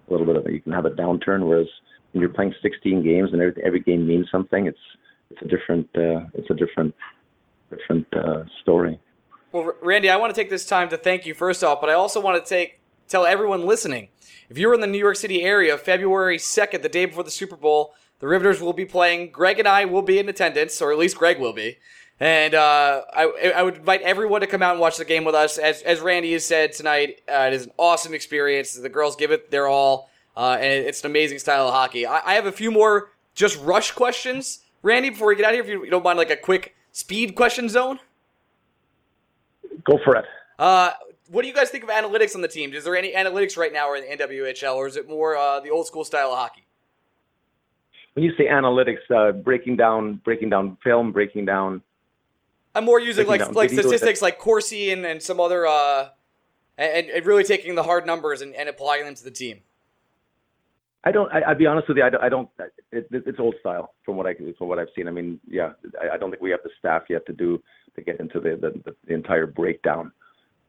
a 0.08 0.12
little 0.12 0.26
bit 0.26 0.36
of 0.36 0.52
you 0.52 0.60
can 0.60 0.72
have 0.72 0.86
a 0.86 0.90
downturn. 0.90 1.48
Whereas 1.48 1.68
when 2.12 2.20
you're 2.20 2.30
playing 2.30 2.54
16 2.62 3.02
games 3.02 3.30
and 3.32 3.40
every, 3.40 3.62
every 3.64 3.80
game 3.80 4.06
means 4.06 4.28
something, 4.30 4.66
it's 4.66 4.78
it's 5.30 5.42
a 5.42 5.48
different 5.48 5.88
uh, 5.96 6.26
it's 6.34 6.50
a 6.50 6.54
different 6.54 6.94
different 7.70 8.06
uh, 8.14 8.44
story. 8.62 8.98
Well, 9.52 9.72
Randy, 9.82 10.10
I 10.10 10.16
want 10.16 10.34
to 10.34 10.40
take 10.40 10.50
this 10.50 10.66
time 10.66 10.88
to 10.90 10.96
thank 10.96 11.26
you 11.26 11.34
first 11.34 11.64
off, 11.64 11.80
but 11.80 11.90
I 11.90 11.94
also 11.94 12.20
want 12.20 12.44
to 12.44 12.48
take 12.48 12.80
tell 13.08 13.26
everyone 13.26 13.66
listening 13.66 14.08
if 14.50 14.58
you're 14.58 14.74
in 14.74 14.80
the 14.80 14.86
New 14.86 14.98
York 14.98 15.16
City 15.16 15.42
area, 15.42 15.78
February 15.78 16.36
2nd, 16.36 16.82
the 16.82 16.88
day 16.88 17.04
before 17.06 17.22
the 17.22 17.30
Super 17.30 17.56
Bowl, 17.56 17.94
the 18.18 18.26
Riveters 18.26 18.60
will 18.60 18.72
be 18.72 18.84
playing. 18.84 19.30
Greg 19.30 19.60
and 19.60 19.68
I 19.68 19.84
will 19.84 20.02
be 20.02 20.18
in 20.18 20.28
attendance, 20.28 20.82
or 20.82 20.92
at 20.92 20.98
least 20.98 21.16
Greg 21.16 21.38
will 21.38 21.52
be. 21.52 21.78
And 22.18 22.54
uh, 22.54 23.02
I, 23.14 23.52
I 23.56 23.62
would 23.62 23.76
invite 23.76 24.02
everyone 24.02 24.42
to 24.42 24.46
come 24.46 24.62
out 24.62 24.72
and 24.72 24.80
watch 24.80 24.98
the 24.98 25.04
game 25.04 25.24
with 25.24 25.34
us. 25.34 25.56
As, 25.56 25.82
as 25.82 26.00
Randy 26.00 26.32
has 26.32 26.44
said 26.44 26.72
tonight, 26.72 27.22
uh, 27.28 27.46
it 27.46 27.54
is 27.54 27.66
an 27.66 27.72
awesome 27.78 28.12
experience. 28.12 28.74
The 28.74 28.88
girls 28.88 29.16
give 29.16 29.30
it 29.30 29.50
their 29.50 29.68
all, 29.68 30.10
uh, 30.36 30.58
and 30.60 30.64
it's 30.64 31.02
an 31.02 31.10
amazing 31.10 31.38
style 31.38 31.68
of 31.68 31.72
hockey. 31.72 32.04
I, 32.04 32.20
I 32.32 32.34
have 32.34 32.46
a 32.46 32.52
few 32.52 32.70
more 32.70 33.12
just 33.34 33.58
rush 33.62 33.92
questions, 33.92 34.58
Randy, 34.82 35.10
before 35.10 35.28
we 35.28 35.36
get 35.36 35.46
out 35.46 35.54
of 35.54 35.64
here. 35.64 35.64
If 35.64 35.70
you, 35.70 35.84
you 35.84 35.90
don't 35.90 36.04
mind, 36.04 36.18
like 36.18 36.30
a 36.30 36.36
quick 36.36 36.74
speed 36.92 37.34
question 37.34 37.68
zone? 37.68 37.98
Go 39.84 39.98
for 40.04 40.16
it. 40.16 40.24
Uh, 40.58 40.90
what 41.30 41.42
do 41.42 41.48
you 41.48 41.54
guys 41.54 41.70
think 41.70 41.84
of 41.84 41.90
analytics 41.90 42.34
on 42.34 42.40
the 42.40 42.48
team? 42.48 42.72
Is 42.74 42.84
there 42.84 42.96
any 42.96 43.12
analytics 43.12 43.56
right 43.56 43.72
now 43.72 43.94
in 43.94 44.02
the 44.02 44.24
NWHL, 44.24 44.74
or 44.74 44.86
is 44.86 44.96
it 44.96 45.08
more 45.08 45.36
uh, 45.36 45.60
the 45.60 45.70
old 45.70 45.86
school 45.86 46.04
style 46.04 46.32
of 46.32 46.38
hockey? 46.38 46.66
When 48.14 48.24
you 48.24 48.32
say 48.36 48.46
analytics, 48.46 49.08
uh, 49.10 49.32
breaking 49.32 49.76
down, 49.76 50.20
breaking 50.24 50.50
down 50.50 50.76
film, 50.82 51.12
breaking 51.12 51.44
down. 51.44 51.82
I'm 52.74 52.84
more 52.84 53.00
using 53.00 53.26
like 53.26 53.54
like 53.54 53.70
statistics 53.70 54.20
like 54.20 54.38
Corsi 54.38 54.90
and, 54.90 55.06
and 55.06 55.22
some 55.22 55.40
other, 55.40 55.66
uh, 55.66 56.08
and, 56.76 57.08
and 57.08 57.26
really 57.26 57.44
taking 57.44 57.74
the 57.74 57.82
hard 57.84 58.06
numbers 58.06 58.42
and, 58.42 58.54
and 58.54 58.68
applying 58.68 59.04
them 59.04 59.14
to 59.14 59.24
the 59.24 59.30
team. 59.30 59.60
I 61.04 61.12
don't. 61.12 61.32
I, 61.32 61.48
will 61.48 61.54
be 61.58 61.66
honest 61.66 61.88
with 61.88 61.96
you. 61.96 62.04
I 62.04 62.10
don't. 62.10 62.22
I 62.24 62.28
don't 62.28 62.48
it, 62.92 63.08
it, 63.10 63.22
it's 63.26 63.40
old 63.40 63.54
style 63.60 63.94
from 64.04 64.16
what 64.16 64.26
I 64.26 64.34
from 64.58 64.68
what 64.68 64.78
I've 64.78 64.88
seen. 64.94 65.08
I 65.08 65.10
mean, 65.10 65.40
yeah. 65.48 65.72
I, 66.00 66.14
I, 66.14 66.16
don't 66.18 66.30
think 66.30 66.42
we 66.42 66.50
have 66.50 66.62
the 66.62 66.70
staff 66.78 67.04
yet 67.08 67.24
to 67.26 67.32
do 67.32 67.62
to 67.96 68.02
get 68.02 68.20
into 68.20 68.38
the 68.38 68.56
the, 68.56 68.94
the 69.06 69.14
entire 69.14 69.46
breakdown 69.46 70.12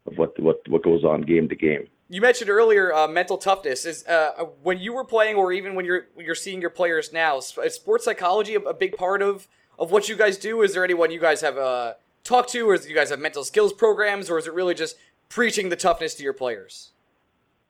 of 0.08 0.18
what 0.18 0.40
what 0.40 0.62
what 0.70 0.84
goes 0.84 1.04
on 1.04 1.22
game 1.22 1.50
to 1.50 1.56
game. 1.56 1.88
You 2.08 2.22
mentioned 2.22 2.50
earlier 2.50 2.94
uh, 2.94 3.08
mental 3.08 3.38
toughness. 3.38 3.86
Is 3.86 4.06
uh, 4.06 4.46
when 4.64 4.80
you 4.80 4.94
were 4.94 5.04
playing, 5.04 5.36
or 5.36 5.52
even 5.52 5.76
when 5.76 5.86
you're 5.86 6.08
you're 6.18 6.36
seeing 6.36 6.62
your 6.62 6.70
players 6.70 7.12
now, 7.12 7.38
is 7.38 7.54
sports 7.74 8.06
psychology 8.06 8.56
a, 8.56 8.60
a, 8.60 8.74
big 8.74 8.96
part 8.96 9.22
of 9.22 9.48
of 9.78 9.92
what 9.92 10.08
you 10.08 10.16
guys 10.16 10.38
do? 10.38 10.62
Is 10.62 10.74
there 10.74 10.84
anyone 10.86 11.12
you 11.12 11.20
guys 11.20 11.42
have 11.42 11.58
uh, 11.58 11.94
talked 12.24 12.52
to, 12.52 12.70
or 12.70 12.78
do 12.78 12.88
you 12.88 12.96
guys 12.96 13.10
have 13.10 13.20
mental 13.20 13.44
skills 13.44 13.74
programs, 13.74 14.30
or 14.30 14.38
is 14.38 14.48
it 14.48 14.54
really 14.54 14.76
just 14.76 14.96
preaching 15.28 15.68
the 15.70 15.76
toughness 15.76 16.16
to 16.16 16.24
your 16.24 16.34
players? 16.34 16.92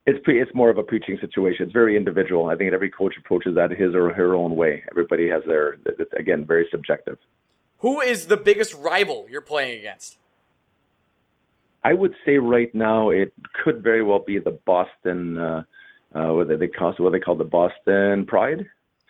It's 0.05 0.19
pre- 0.23 0.41
it's 0.41 0.53
more 0.53 0.69
of 0.69 0.77
a 0.77 0.83
preaching 0.83 1.17
situation. 1.21 1.65
It's 1.65 1.73
very 1.73 1.95
individual. 1.95 2.47
I 2.47 2.55
think 2.55 2.73
every 2.73 2.89
coach 2.89 3.15
approaches 3.17 3.55
that 3.55 3.71
his 3.71 3.93
or 3.93 4.11
her 4.13 4.35
own 4.35 4.55
way. 4.55 4.83
Everybody 4.89 5.29
has 5.29 5.43
their 5.45 5.77
it's, 5.85 6.11
again 6.17 6.45
very 6.45 6.67
subjective. 6.71 7.17
Who 7.79 8.01
is 8.01 8.27
the 8.27 8.37
biggest 8.37 8.73
rival 8.75 9.27
you're 9.29 9.41
playing 9.41 9.79
against? 9.79 10.17
I 11.83 11.93
would 11.93 12.13
say 12.25 12.37
right 12.37 12.73
now 12.75 13.09
it 13.09 13.33
could 13.63 13.81
very 13.81 14.03
well 14.03 14.19
be 14.19 14.39
the 14.39 14.51
Boston. 14.51 15.37
Uh, 15.37 15.63
uh, 16.13 16.33
what 16.33 16.59
they 16.59 16.67
call 16.67 16.93
what 16.97 17.11
they 17.11 17.19
call 17.19 17.35
the 17.35 17.43
Boston 17.43 18.25
Pride. 18.25 18.67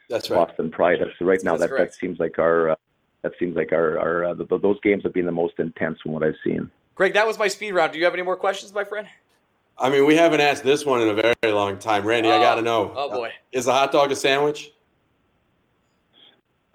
That's 0.10 0.30
right. 0.30 0.46
Boston 0.48 0.72
Pride. 0.72 1.00
That's 1.02 1.20
right 1.22 1.44
now. 1.44 1.58
That's 1.58 1.72
that 1.72 1.78
that 1.78 1.94
seems 1.96 2.20
like 2.20 2.38
our 2.38 2.72
uh, 2.72 2.76
that 3.24 3.32
seems 3.40 3.56
like 3.56 3.72
our 3.72 3.98
our 3.98 4.26
uh, 4.26 4.34
the, 4.34 4.46
those 4.60 4.80
games 4.82 5.04
have 5.04 5.14
been 5.14 5.26
the 5.26 5.32
most 5.32 5.56
intense 5.58 6.00
from 6.02 6.12
what 6.12 6.24
I've 6.24 6.36
seen. 6.44 6.70
Greg, 6.96 7.14
that 7.14 7.26
was 7.26 7.40
my 7.40 7.48
speed 7.48 7.72
round. 7.72 7.94
Do 7.94 8.00
you 8.00 8.06
have 8.06 8.14
any 8.14 8.24
more 8.24 8.36
questions, 8.36 8.74
my 8.74 8.84
friend? 8.84 9.08
I 9.78 9.90
mean, 9.90 10.06
we 10.06 10.16
haven't 10.16 10.42
asked 10.42 10.64
this 10.64 10.86
one 10.86 11.02
in 11.02 11.10
a 11.10 11.14
very 11.14 11.54
long 11.54 11.78
time. 11.78 12.06
Randy, 12.06 12.30
oh, 12.30 12.38
I 12.38 12.40
got 12.40 12.56
to 12.56 12.62
know. 12.62 12.94
Oh, 12.96 13.10
boy. 13.10 13.32
Is 13.52 13.68
a 13.68 13.74
hot 13.74 13.92
dog 13.92 14.12
a 14.12 14.16
sandwich? 14.16 14.72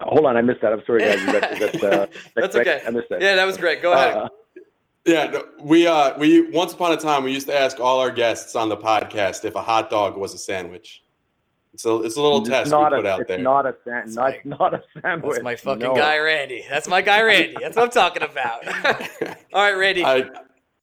Hold 0.01 0.25
on, 0.25 0.37
I 0.37 0.41
missed 0.41 0.61
that. 0.61 0.73
I'm 0.73 0.83
sorry, 0.85 0.99
guys. 0.99 1.25
That's, 1.25 1.83
uh, 1.83 2.07
that's 2.35 2.55
okay. 2.55 2.81
I 2.85 2.89
missed 2.91 3.09
that. 3.09 3.21
Yeah, 3.21 3.35
that 3.35 3.45
was 3.45 3.57
great. 3.57 3.81
Go 3.81 3.93
ahead. 3.93 4.17
Uh, 4.17 4.29
yeah, 5.05 5.39
we 5.61 5.87
uh 5.87 6.17
we 6.19 6.51
once 6.51 6.73
upon 6.73 6.91
a 6.91 6.97
time 6.97 7.23
we 7.23 7.31
used 7.31 7.47
to 7.47 7.57
ask 7.57 7.79
all 7.79 8.01
our 8.01 8.11
guests 8.11 8.55
on 8.55 8.67
the 8.67 8.75
podcast 8.75 9.45
if 9.45 9.55
a 9.55 9.61
hot 9.61 9.89
dog 9.89 10.17
was 10.17 10.33
a 10.33 10.37
sandwich. 10.37 11.01
So 11.77 12.03
it's 12.03 12.17
a 12.17 12.21
little 12.21 12.39
it's 12.39 12.49
test 12.49 12.71
we 12.71 12.77
put 12.77 13.05
a, 13.05 13.09
out 13.09 13.21
it's 13.21 13.27
there. 13.27 13.37
Not 13.37 13.65
a 13.65 13.75
san- 13.85 14.13
not, 14.13 14.33
not 14.45 14.73
a 14.73 14.83
sandwich. 15.01 15.33
That's 15.33 15.43
my 15.43 15.55
fucking 15.55 15.79
no. 15.79 15.95
guy, 15.95 16.17
Randy. 16.17 16.65
That's 16.67 16.87
my 16.87 17.01
guy, 17.01 17.21
Randy. 17.21 17.55
That's 17.61 17.75
what 17.75 17.85
I'm 17.85 17.91
talking 17.91 18.23
about. 18.23 18.67
all 19.53 19.61
right, 19.61 19.77
Randy. 19.77 20.03
I, 20.03 20.29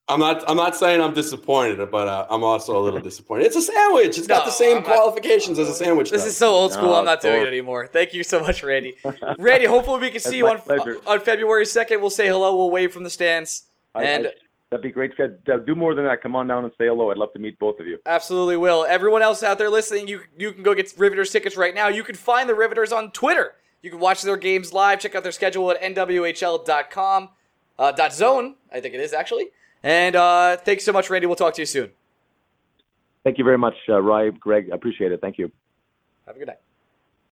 I'm 0.06 0.20
not. 0.20 0.44
I'm 0.48 0.56
not 0.58 0.76
saying 0.76 1.00
I'm 1.00 1.14
disappointed, 1.14 1.90
but 1.90 2.08
uh, 2.08 2.26
I'm 2.28 2.44
also 2.44 2.78
a 2.78 2.82
little 2.82 3.00
disappointed. 3.00 3.46
It's 3.46 3.56
a 3.56 3.62
sandwich. 3.62 4.18
It's 4.18 4.26
got 4.26 4.44
the 4.44 4.50
same 4.50 4.76
not- 4.76 4.84
qualifications 4.84 5.58
as 5.58 5.68
a 5.68 5.74
sandwich. 5.74 6.10
This 6.10 6.22
does. 6.22 6.32
is 6.32 6.36
so 6.36 6.50
old 6.50 6.72
school. 6.72 6.88
No, 6.90 6.94
I'm 6.96 7.06
not 7.06 7.22
doing 7.22 7.40
it 7.40 7.48
anymore. 7.48 7.86
Thank 7.86 8.12
you 8.12 8.22
so 8.22 8.40
much, 8.40 8.62
Randy. 8.62 8.96
Randy, 9.38 9.64
hopefully 9.66 10.00
we 10.00 10.10
can 10.10 10.20
see 10.20 10.36
you 10.36 10.46
on 10.48 10.58
pleasure. 10.58 10.98
on 11.06 11.20
February 11.20 11.64
2nd. 11.64 12.00
We'll 12.02 12.10
say 12.10 12.26
hello. 12.28 12.54
We'll 12.54 12.70
wave 12.70 12.92
from 12.92 13.02
the 13.04 13.08
stands. 13.10 13.64
I- 13.94 14.04
And 14.04 14.26
I- 14.26 14.32
that'd 14.68 14.82
be 14.82 14.90
great. 14.90 15.18
Uh, 15.18 15.56
Do 15.56 15.74
more 15.74 15.94
than 15.94 16.04
that. 16.04 16.20
Come 16.20 16.36
on 16.36 16.48
down 16.48 16.64
and 16.64 16.72
say 16.76 16.86
hello. 16.86 17.10
I'd 17.10 17.16
love 17.16 17.32
to 17.32 17.38
meet 17.38 17.58
both 17.58 17.80
of 17.80 17.86
you. 17.86 17.98
Absolutely 18.04 18.58
will. 18.58 18.84
Everyone 18.84 19.22
else 19.22 19.42
out 19.42 19.56
there 19.56 19.70
listening, 19.70 20.06
you 20.06 20.20
you 20.36 20.52
can 20.52 20.62
go 20.62 20.74
get 20.74 20.92
Riveters 20.98 21.30
tickets 21.30 21.56
right 21.56 21.74
now. 21.74 21.88
You 21.88 22.02
can 22.02 22.14
find 22.14 22.46
the 22.46 22.54
Riveters 22.54 22.92
on 22.92 23.10
Twitter. 23.12 23.54
You 23.80 23.88
can 23.90 24.00
watch 24.00 24.20
their 24.20 24.36
games 24.36 24.74
live. 24.74 25.00
Check 25.00 25.14
out 25.14 25.22
their 25.22 25.32
schedule 25.32 25.70
at 25.70 25.80
nwhl.com. 25.80 27.30
Uh, 27.76 27.90
dot 27.90 28.12
zone, 28.14 28.54
I 28.72 28.80
think 28.80 28.94
it 28.94 29.00
is 29.00 29.12
actually. 29.14 29.48
And 29.84 30.16
uh, 30.16 30.56
thanks 30.56 30.82
so 30.82 30.92
much, 30.92 31.10
Randy. 31.10 31.26
We'll 31.26 31.36
talk 31.36 31.52
to 31.54 31.62
you 31.62 31.66
soon. 31.66 31.90
Thank 33.22 33.36
you 33.36 33.44
very 33.44 33.58
much, 33.58 33.74
uh, 33.88 34.00
Greg. 34.00 34.70
I 34.72 34.74
appreciate 34.74 35.12
it. 35.12 35.20
Thank 35.20 35.38
you. 35.38 35.52
Have 36.26 36.36
a 36.36 36.38
good 36.38 36.48
night. 36.48 36.58